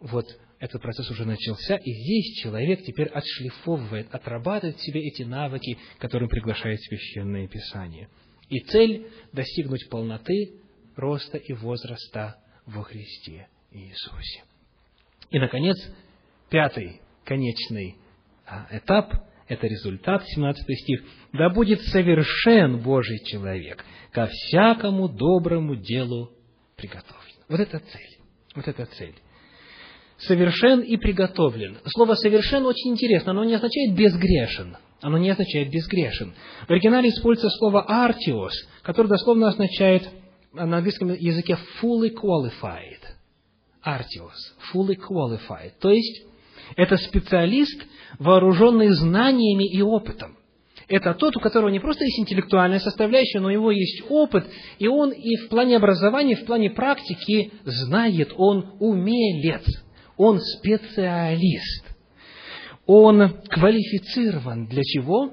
Вот 0.00 0.26
этот 0.58 0.82
процесс 0.82 1.10
уже 1.10 1.24
начался, 1.24 1.76
и 1.76 1.92
здесь 1.92 2.42
человек 2.42 2.82
теперь 2.84 3.08
отшлифовывает, 3.08 4.12
отрабатывает 4.14 4.76
в 4.76 4.82
себе 4.82 5.06
эти 5.06 5.22
навыки, 5.22 5.78
которым 5.98 6.28
приглашает 6.28 6.80
Священное 6.82 7.48
Писание. 7.48 8.08
И 8.48 8.60
цель– 8.60 9.06
достигнуть 9.32 9.88
полноты, 9.88 10.54
роста 10.96 11.38
и 11.38 11.52
возраста 11.52 12.36
во 12.66 12.82
Христе 12.82 13.48
Иисусе. 13.70 14.42
И, 15.30 15.38
наконец, 15.38 15.76
пятый, 16.50 17.00
конечный 17.24 17.96
а, 18.46 18.66
этап– 18.70 19.14
это 19.48 19.66
результат, 19.66 20.24
17 20.26 20.78
стих. 20.80 21.04
«Да 21.32 21.50
будет 21.50 21.80
совершен 21.82 22.80
Божий 22.82 23.18
человек, 23.24 23.84
ко 24.12 24.26
всякому 24.26 25.08
доброму 25.08 25.76
делу 25.76 26.32
приготовлен». 26.76 27.36
Вот 27.48 27.60
это 27.60 27.78
цель. 27.78 28.18
Вот 28.54 28.66
это 28.66 28.86
цель. 28.86 29.14
Совершен 30.20 30.80
и 30.80 30.96
приготовлен. 30.96 31.78
Слово 31.86 32.14
«совершен» 32.14 32.66
очень 32.66 32.92
интересно. 32.92 33.32
Оно 33.32 33.44
не 33.44 33.54
означает 33.54 33.94
«безгрешен». 33.94 34.76
Оно 35.00 35.18
не 35.18 35.30
означает 35.30 35.70
«безгрешен». 35.70 36.34
В 36.66 36.70
оригинале 36.70 37.08
используется 37.08 37.56
слово 37.58 37.82
«артиос», 37.82 38.52
которое 38.82 39.08
дословно 39.08 39.48
означает 39.48 40.08
на 40.52 40.76
английском 40.76 41.12
языке 41.14 41.58
«fully 41.80 42.10
qualified» 42.14 43.00
артиос, 43.82 44.54
fully 44.72 44.96
qualified. 44.96 45.72
То 45.80 45.90
есть, 45.90 46.22
это 46.76 46.96
специалист, 46.96 47.82
вооруженный 48.18 48.88
знаниями 48.88 49.64
и 49.64 49.82
опытом. 49.82 50.36
Это 50.88 51.14
тот, 51.14 51.36
у 51.36 51.40
которого 51.40 51.68
не 51.68 51.78
просто 51.78 52.04
есть 52.04 52.18
интеллектуальная 52.18 52.80
составляющая, 52.80 53.38
но 53.38 53.48
у 53.48 53.52
него 53.52 53.70
есть 53.70 54.02
опыт, 54.08 54.46
и 54.78 54.88
он 54.88 55.12
и 55.12 55.36
в 55.36 55.48
плане 55.48 55.76
образования, 55.76 56.32
и 56.32 56.42
в 56.42 56.44
плане 56.44 56.70
практики 56.70 57.52
знает, 57.64 58.32
он 58.36 58.76
умелец, 58.80 59.64
он 60.20 60.38
специалист. 60.38 61.82
Он 62.84 63.40
квалифицирован 63.48 64.66
для 64.66 64.82
чего? 64.82 65.32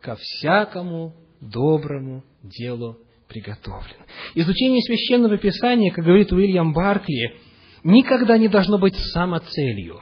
Ко 0.00 0.16
всякому 0.16 1.14
доброму 1.40 2.24
делу 2.42 2.98
приготовлен. 3.28 3.98
Изучение 4.34 4.82
священного 4.82 5.38
писания, 5.38 5.92
как 5.92 6.04
говорит 6.04 6.32
Уильям 6.32 6.72
Баркли, 6.72 7.36
никогда 7.84 8.36
не 8.36 8.48
должно 8.48 8.78
быть 8.78 8.96
самоцелью. 8.96 10.00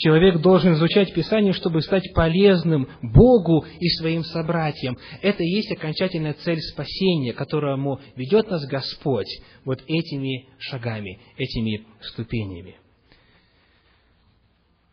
Человек 0.00 0.40
должен 0.40 0.74
изучать 0.74 1.14
Писание, 1.14 1.52
чтобы 1.52 1.82
стать 1.82 2.12
полезным 2.14 2.88
Богу 3.02 3.64
и 3.78 3.88
своим 3.90 4.24
собратьям. 4.24 4.96
Это 5.22 5.42
и 5.42 5.48
есть 5.48 5.70
окончательная 5.70 6.34
цель 6.34 6.58
спасения, 6.60 7.32
которому 7.32 8.00
ведет 8.16 8.50
нас 8.50 8.66
Господь 8.66 9.28
вот 9.64 9.80
этими 9.86 10.48
шагами, 10.58 11.20
этими 11.36 11.86
ступенями. 12.00 12.76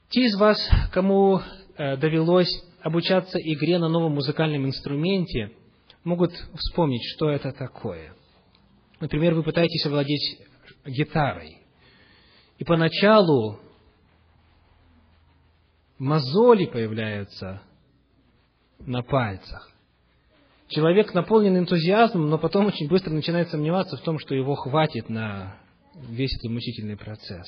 Те 0.09 0.25
из 0.25 0.37
вас, 0.37 0.59
кому 0.91 1.39
э, 1.77 1.97
довелось 1.97 2.51
обучаться 2.81 3.39
игре 3.39 3.79
на 3.79 3.89
новом 3.89 4.13
музыкальном 4.13 4.65
инструменте– 4.65 5.51
могут 6.07 6.31
вспомнить, 6.55 7.03
что 7.15 7.29
это 7.29 7.51
такое. 7.51 8.13
Например, 8.99 9.35
вы 9.35 9.43
пытаетесь 9.43 9.85
овладеть 9.85 10.39
гитарой, 10.85 11.57
и 12.57 12.63
поначалу 12.63 13.59
мозоли 15.97 16.65
появляются 16.65 17.61
на 18.79 19.01
пальцах. 19.01 19.71
Человек 20.69 21.13
наполнен 21.13 21.57
энтузиазмом, 21.57 22.29
но 22.29 22.37
потом 22.37 22.65
очень 22.65 22.87
быстро 22.87 23.11
начинает 23.11 23.49
сомневаться 23.49 23.97
в 23.97 24.01
том, 24.01 24.19
что 24.19 24.35
его 24.35 24.55
хватит 24.55 25.09
на 25.09 25.57
весь 25.95 26.35
этот 26.35 26.51
мучительный 26.51 26.97
процесс. 26.97 27.47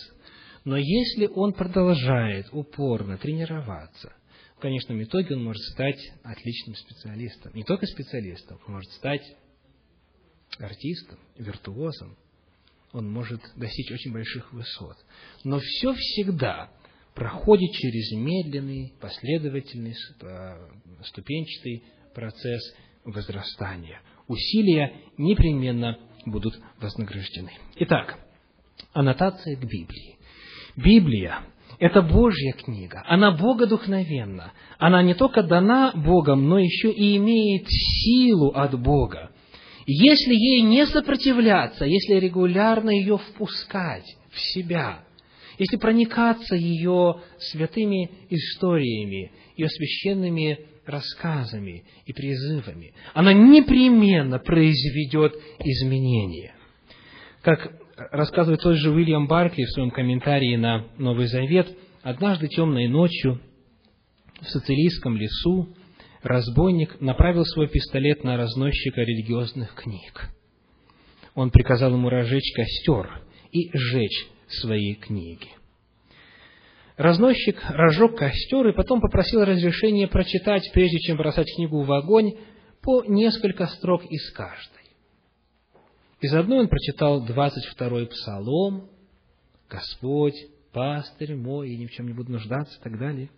Но 0.64 0.78
если 0.78 1.28
он 1.28 1.54
продолжает 1.54 2.47
упорно 2.52 3.18
тренироваться, 3.18 4.14
в 4.56 4.62
конечном 4.62 5.02
итоге 5.04 5.36
он 5.36 5.43
может 5.43 5.62
стать 5.64 6.00
отличным 6.24 6.76
специалистом. 6.76 7.54
Не 7.54 7.64
только 7.64 7.86
специалистом, 7.86 8.60
он 8.68 8.74
может 8.74 8.91
стать 8.91 9.24
артистом, 10.58 11.18
виртуозом. 11.38 12.18
Он 12.91 13.10
может 13.10 13.41
достичь 13.56 13.91
очень 13.91 14.12
больших 14.12 14.52
высот. 14.52 14.97
Но 15.43 15.60
все 15.60 15.93
всегда 15.93 16.72
проходит 17.16 17.72
через 17.74 18.12
медленный, 18.12 18.93
последовательный, 18.99 19.95
э, 20.22 20.68
ступенчатый 21.03 21.84
процесс 22.14 22.62
возрастания. 23.03 24.01
Усилия 24.28 24.93
непременно 25.18 25.97
будут 26.26 26.60
вознаграждены. 26.80 27.51
Итак, 27.78 28.20
аннотация 28.93 29.55
к 29.55 29.62
Библии. 29.62 30.18
Библия 30.76 31.43
это 31.80 32.01
Божья 32.01 32.51
книга, 32.53 33.03
она 33.07 33.32
богодухновенна. 33.32 34.51
Она 34.78 35.01
не 35.01 35.14
только 35.14 35.43
дана 35.43 35.93
Богом, 35.95 36.49
но 36.49 36.60
еще 36.60 36.91
и 36.91 37.16
имеет 37.16 37.68
силу 37.70 38.49
от 38.49 38.78
Бога. 38.80 39.32
Если 39.86 40.34
ей 40.34 40.62
не 40.62 40.86
сопротивляться, 40.86 41.86
если 41.86 42.16
регулярно 42.16 42.89
ее 42.89 43.18
впускать 43.18 44.05
в 44.30 44.39
себя, 44.39 45.05
если 45.60 45.76
проникаться 45.76 46.55
ее 46.55 47.18
святыми 47.38 48.10
историями, 48.30 49.32
ее 49.57 49.68
священными 49.68 50.60
рассказами 50.86 51.84
и 52.05 52.14
призывами, 52.14 52.93
она 53.14 53.34
непременно 53.34 54.39
произведет 54.39 55.36
изменения. 55.60 56.55
Как 57.41 57.74
рассказывает 58.12 58.62
тот 58.62 58.78
же 58.78 58.89
Уильям 58.89 59.28
Баркли 59.28 59.66
в 59.66 59.72
своем 59.72 59.91
комментарии 59.91 60.55
на 60.55 60.88
Новый 60.97 61.28
Завет, 61.28 61.68
однажды 62.03 62.47
темной 62.47 62.88
ночью 62.88 63.41
в 64.39 64.45
социлийском 64.45 65.18
лесу 65.18 65.76
разбойник 66.24 67.01
направил 67.01 67.43
свой 67.43 67.68
пистолет 67.68 68.24
на 68.24 68.38
разносчика 68.38 69.01
религиозных 69.01 69.76
книг. 69.76 70.30
Он 71.36 71.51
приказал 71.51 71.93
ему 71.93 72.07
разжечь 72.07 72.53
костер 72.55 73.22
и 73.51 73.70
сжечь 73.78 74.28
свои 74.50 74.95
книги. 74.95 75.50
Разносчик 76.97 77.64
разжег 77.70 78.18
костер 78.18 78.68
и 78.68 78.74
потом 78.74 79.00
попросил 79.00 79.45
разрешения 79.45 80.08
прочитать, 80.08 80.70
прежде 80.74 81.00
чем 81.00 81.18
бросать 81.18 81.47
книгу 81.56 81.82
в 81.84 81.91
огонь, 81.91 82.34
по 82.82 83.04
несколько 83.06 83.68
строк 83.68 84.04
из 84.06 84.32
каждой. 84.32 84.80
Из 86.22 86.34
одной 86.34 86.60
он 86.60 86.68
прочитал 86.68 87.26
22-й 87.26 88.08
псалом, 88.08 88.89
«Господь, 89.70 90.36
пастырь 90.74 91.36
мой, 91.36 91.70
и 91.70 91.78
ни 91.78 91.86
в 91.86 91.91
чем 91.91 92.08
не 92.08 92.14
буду 92.14 92.34
нуждаться» 92.34 92.78
и 92.78 92.84
так 92.84 93.00
далее. 93.00 93.30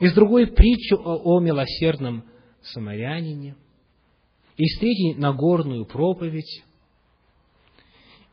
Из 0.00 0.12
другой 0.14 0.48
притчу 0.48 0.96
о, 0.96 1.36
о 1.36 1.40
милосердном 1.40 2.24
самарянине. 2.62 3.56
Из 4.56 4.78
третьей 4.80 5.14
Нагорную 5.14 5.86
проповедь. 5.86 6.64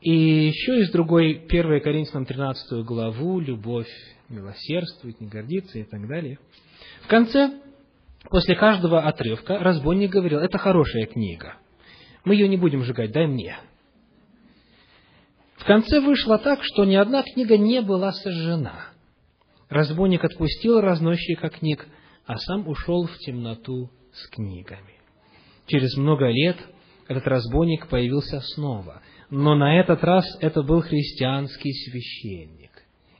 И 0.06 0.46
еще 0.46 0.78
из 0.82 0.92
другой 0.92 1.32
1 1.48 1.80
Коринфянам 1.80 2.26
13 2.26 2.84
главу 2.84 3.40
«Любовь 3.40 3.90
милосердствует, 4.28 5.20
не 5.20 5.26
гордится» 5.26 5.80
и 5.80 5.82
так 5.82 6.06
далее. 6.06 6.38
В 7.02 7.08
конце, 7.08 7.60
после 8.30 8.54
каждого 8.54 9.00
отрывка, 9.00 9.58
разбойник 9.58 10.12
говорил, 10.12 10.38
это 10.38 10.58
хорошая 10.58 11.06
книга. 11.06 11.54
Мы 12.24 12.34
ее 12.34 12.46
не 12.46 12.56
будем 12.56 12.84
сжигать, 12.84 13.10
дай 13.10 13.26
мне. 13.26 13.56
В 15.56 15.64
конце 15.64 16.00
вышло 16.00 16.38
так, 16.38 16.60
что 16.62 16.84
ни 16.84 16.94
одна 16.94 17.24
книга 17.24 17.58
не 17.58 17.82
была 17.82 18.12
сожжена. 18.12 18.90
Разбойник 19.68 20.22
отпустил 20.22 20.80
разносчика 20.80 21.48
книг, 21.48 21.84
а 22.26 22.36
сам 22.36 22.68
ушел 22.68 23.08
в 23.08 23.18
темноту 23.18 23.90
с 24.12 24.28
книгами. 24.28 25.00
Через 25.66 25.96
много 25.96 26.28
лет 26.28 26.58
этот 27.08 27.26
разбойник 27.26 27.88
появился 27.88 28.40
снова, 28.54 29.02
но 29.30 29.54
на 29.54 29.80
этот 29.80 30.02
раз 30.04 30.24
это 30.40 30.62
был 30.62 30.80
христианский 30.80 31.72
священник, 31.72 32.70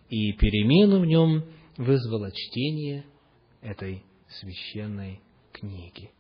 и 0.09 0.32
перемену 0.32 1.00
в 1.00 1.07
нем 1.07 1.44
вызвало 1.76 2.30
чтение 2.32 3.04
этой 3.61 4.02
священной 4.28 5.20
книги. 5.52 6.11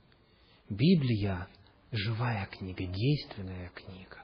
Библия– 0.68 1.48
живая 1.92 2.48
книга, 2.50 2.84
действенная 2.84 3.70
книга. 3.74 4.22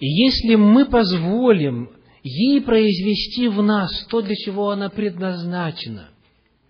И 0.00 0.06
если 0.06 0.56
мы 0.56 0.86
позволим 0.86 1.90
ей 2.22 2.60
произвести 2.62 3.48
в 3.48 3.62
нас 3.62 4.06
то, 4.06 4.20
для 4.20 4.34
чего 4.34 4.70
она 4.70 4.88
предназначена, 4.90 6.10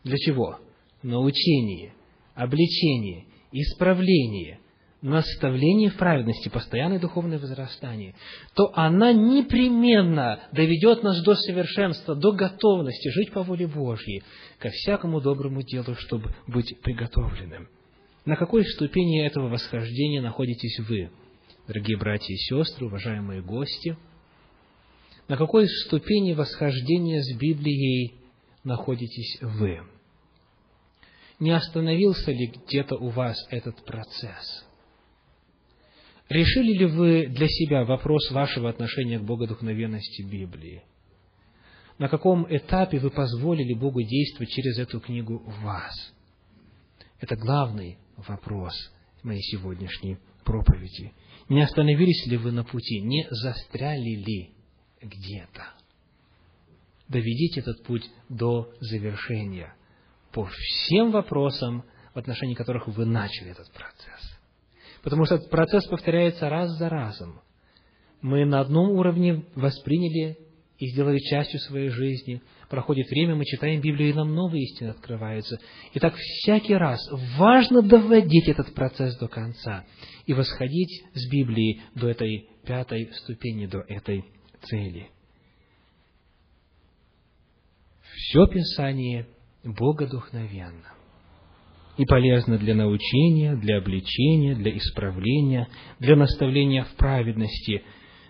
для 0.03 0.17
чего? 0.19 0.59
Научение, 1.03 1.95
обличение, 2.35 3.27
исправление, 3.53 4.61
наставление 5.05 5.91
в 5.91 5.97
праведности, 5.99 6.49
постоянное 6.49 6.99
духовное 6.99 7.39
возрастание, 7.39 8.15
то 8.55 8.73
она 8.75 9.13
непременно 9.13 10.41
доведет 10.51 11.03
нас 11.03 11.23
до 11.23 11.35
совершенства, 11.35 12.15
до 12.15 12.33
готовности 12.33 13.11
жить 13.11 13.31
по 13.31 13.43
воле 13.43 13.67
Божьей, 13.67 14.23
ко 14.59 14.71
всякому 14.71 15.21
доброму 15.21 15.63
делу, 15.63 15.95
чтобы 15.95 16.35
быть 16.47 16.81
приготовленным. 16.81 17.69
На 18.25 18.37
какой 18.37 18.65
ступени 18.65 19.23
этого 19.27 19.49
восхождения 19.49 20.23
находитесь 20.23 20.81
вы, 20.89 21.11
дорогие 21.69 21.99
братья 21.99 22.33
и 22.33 22.39
сестры, 22.39 22.87
уважаемые 22.87 23.43
гости? 23.43 23.99
На 25.29 25.37
какой 25.37 25.69
ступени 25.69 26.33
восхождения 26.33 27.21
с 27.21 27.37
Библией 27.37 28.15
находитесь 28.65 29.37
вы? 29.43 29.83
Не 31.41 31.51
остановился 31.51 32.33
ли 32.33 32.47
где-то 32.47 32.97
у 32.97 33.11
вас 33.11 33.37
этот 33.51 33.85
процесс? 33.85 34.65
Решили 36.29 36.79
ли 36.79 36.87
вы 36.87 37.27
для 37.27 37.47
себя 37.49 37.85
вопрос 37.85 38.31
вашего 38.31 38.71
отношения 38.71 39.19
к 39.19 39.25
богодухновенности 39.25 40.23
Библии? 40.23 40.83
На 41.99 42.09
каком 42.09 42.47
этапе 42.49 42.99
вы 42.99 43.11
позволили 43.11 43.75
Богу 43.75 44.03
действовать 44.03 44.51
через 44.51 44.79
эту 44.79 45.01
книгу 45.01 45.39
в 45.39 45.63
вас? 45.63 46.15
Это 47.21 47.37
главный 47.37 47.99
вопрос 48.17 48.75
моей 49.23 49.43
сегодняшней 49.43 50.19
проповеди. 50.45 51.13
Не 51.49 51.63
остановились 51.63 52.27
ли 52.27 52.37
вы 52.37 52.53
на 52.53 52.65
пути? 52.65 53.01
Не 53.01 53.27
застряли 53.31 54.17
ли 54.17 54.51
где-то? 55.01 55.75
Доведите 57.09 57.61
этот 57.61 57.83
путь 57.85 58.11
до 58.29 58.73
завершения 58.81 59.75
по 60.33 60.47
всем 60.47 61.11
вопросам, 61.11 61.85
в 62.15 62.19
отношении 62.19 62.55
которых 62.55 62.89
вы 62.89 63.05
начали 63.05 63.51
этот 63.51 63.71
процесс. 63.73 64.34
Потому 65.05 65.27
что 65.27 65.35
этот 65.35 65.51
процесс 65.51 65.87
повторяется 65.87 66.49
раз 66.49 66.71
за 66.79 66.89
разом. 66.89 67.43
Мы 68.23 68.47
на 68.47 68.61
одном 68.61 68.91
уровне 68.93 69.45
восприняли 69.55 70.39
и 70.79 70.89
сделали 70.89 71.19
частью 71.19 71.61
своей 71.61 71.91
жизни. 71.91 72.41
Проходит 72.71 73.11
время, 73.11 73.35
мы 73.35 73.45
читаем 73.45 73.83
Библию, 73.83 74.11
и 74.11 74.15
нам 74.15 74.35
новые 74.35 74.65
истины 74.65 74.89
открываются. 74.89 75.61
И 75.93 76.01
так 76.01 76.15
всякий 76.17 76.75
раз 76.75 76.99
важно 77.37 77.83
доводить 77.83 78.49
этот 78.49 78.75
процесс 78.75 79.15
до 79.19 79.29
конца 79.29 79.85
и 80.25 80.33
восходить 80.33 81.05
с 81.13 81.31
Библии 81.31 81.83
до 81.95 82.09
этой 82.09 82.49
пятой 82.65 83.13
ступени, 83.13 83.67
до 83.67 83.81
этой 83.81 84.25
цели. 84.63 85.11
Все 88.01 88.47
Писание 88.47 89.29
богодухновенно 89.65 90.95
и 91.97 92.05
полезно 92.05 92.59
для 92.59 92.75
научения, 92.75 93.57
для 93.57 93.79
обличения, 93.79 94.55
для 94.55 94.77
исправления, 94.77 95.69
для 96.01 96.17
наставления 96.17 96.85
в 96.85 96.97
праведности. 96.97 97.83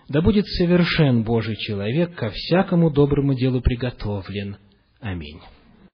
Да 0.07 0.21
будет 0.21 0.45
совершен 0.45 1.23
Божий 1.23 1.55
человек, 1.55 2.15
ко 2.15 2.29
всякому 2.29 2.91
доброму 2.91 3.33
делу 3.33 3.61
приготовлен. 3.61 4.57
Аминь. 4.99 5.39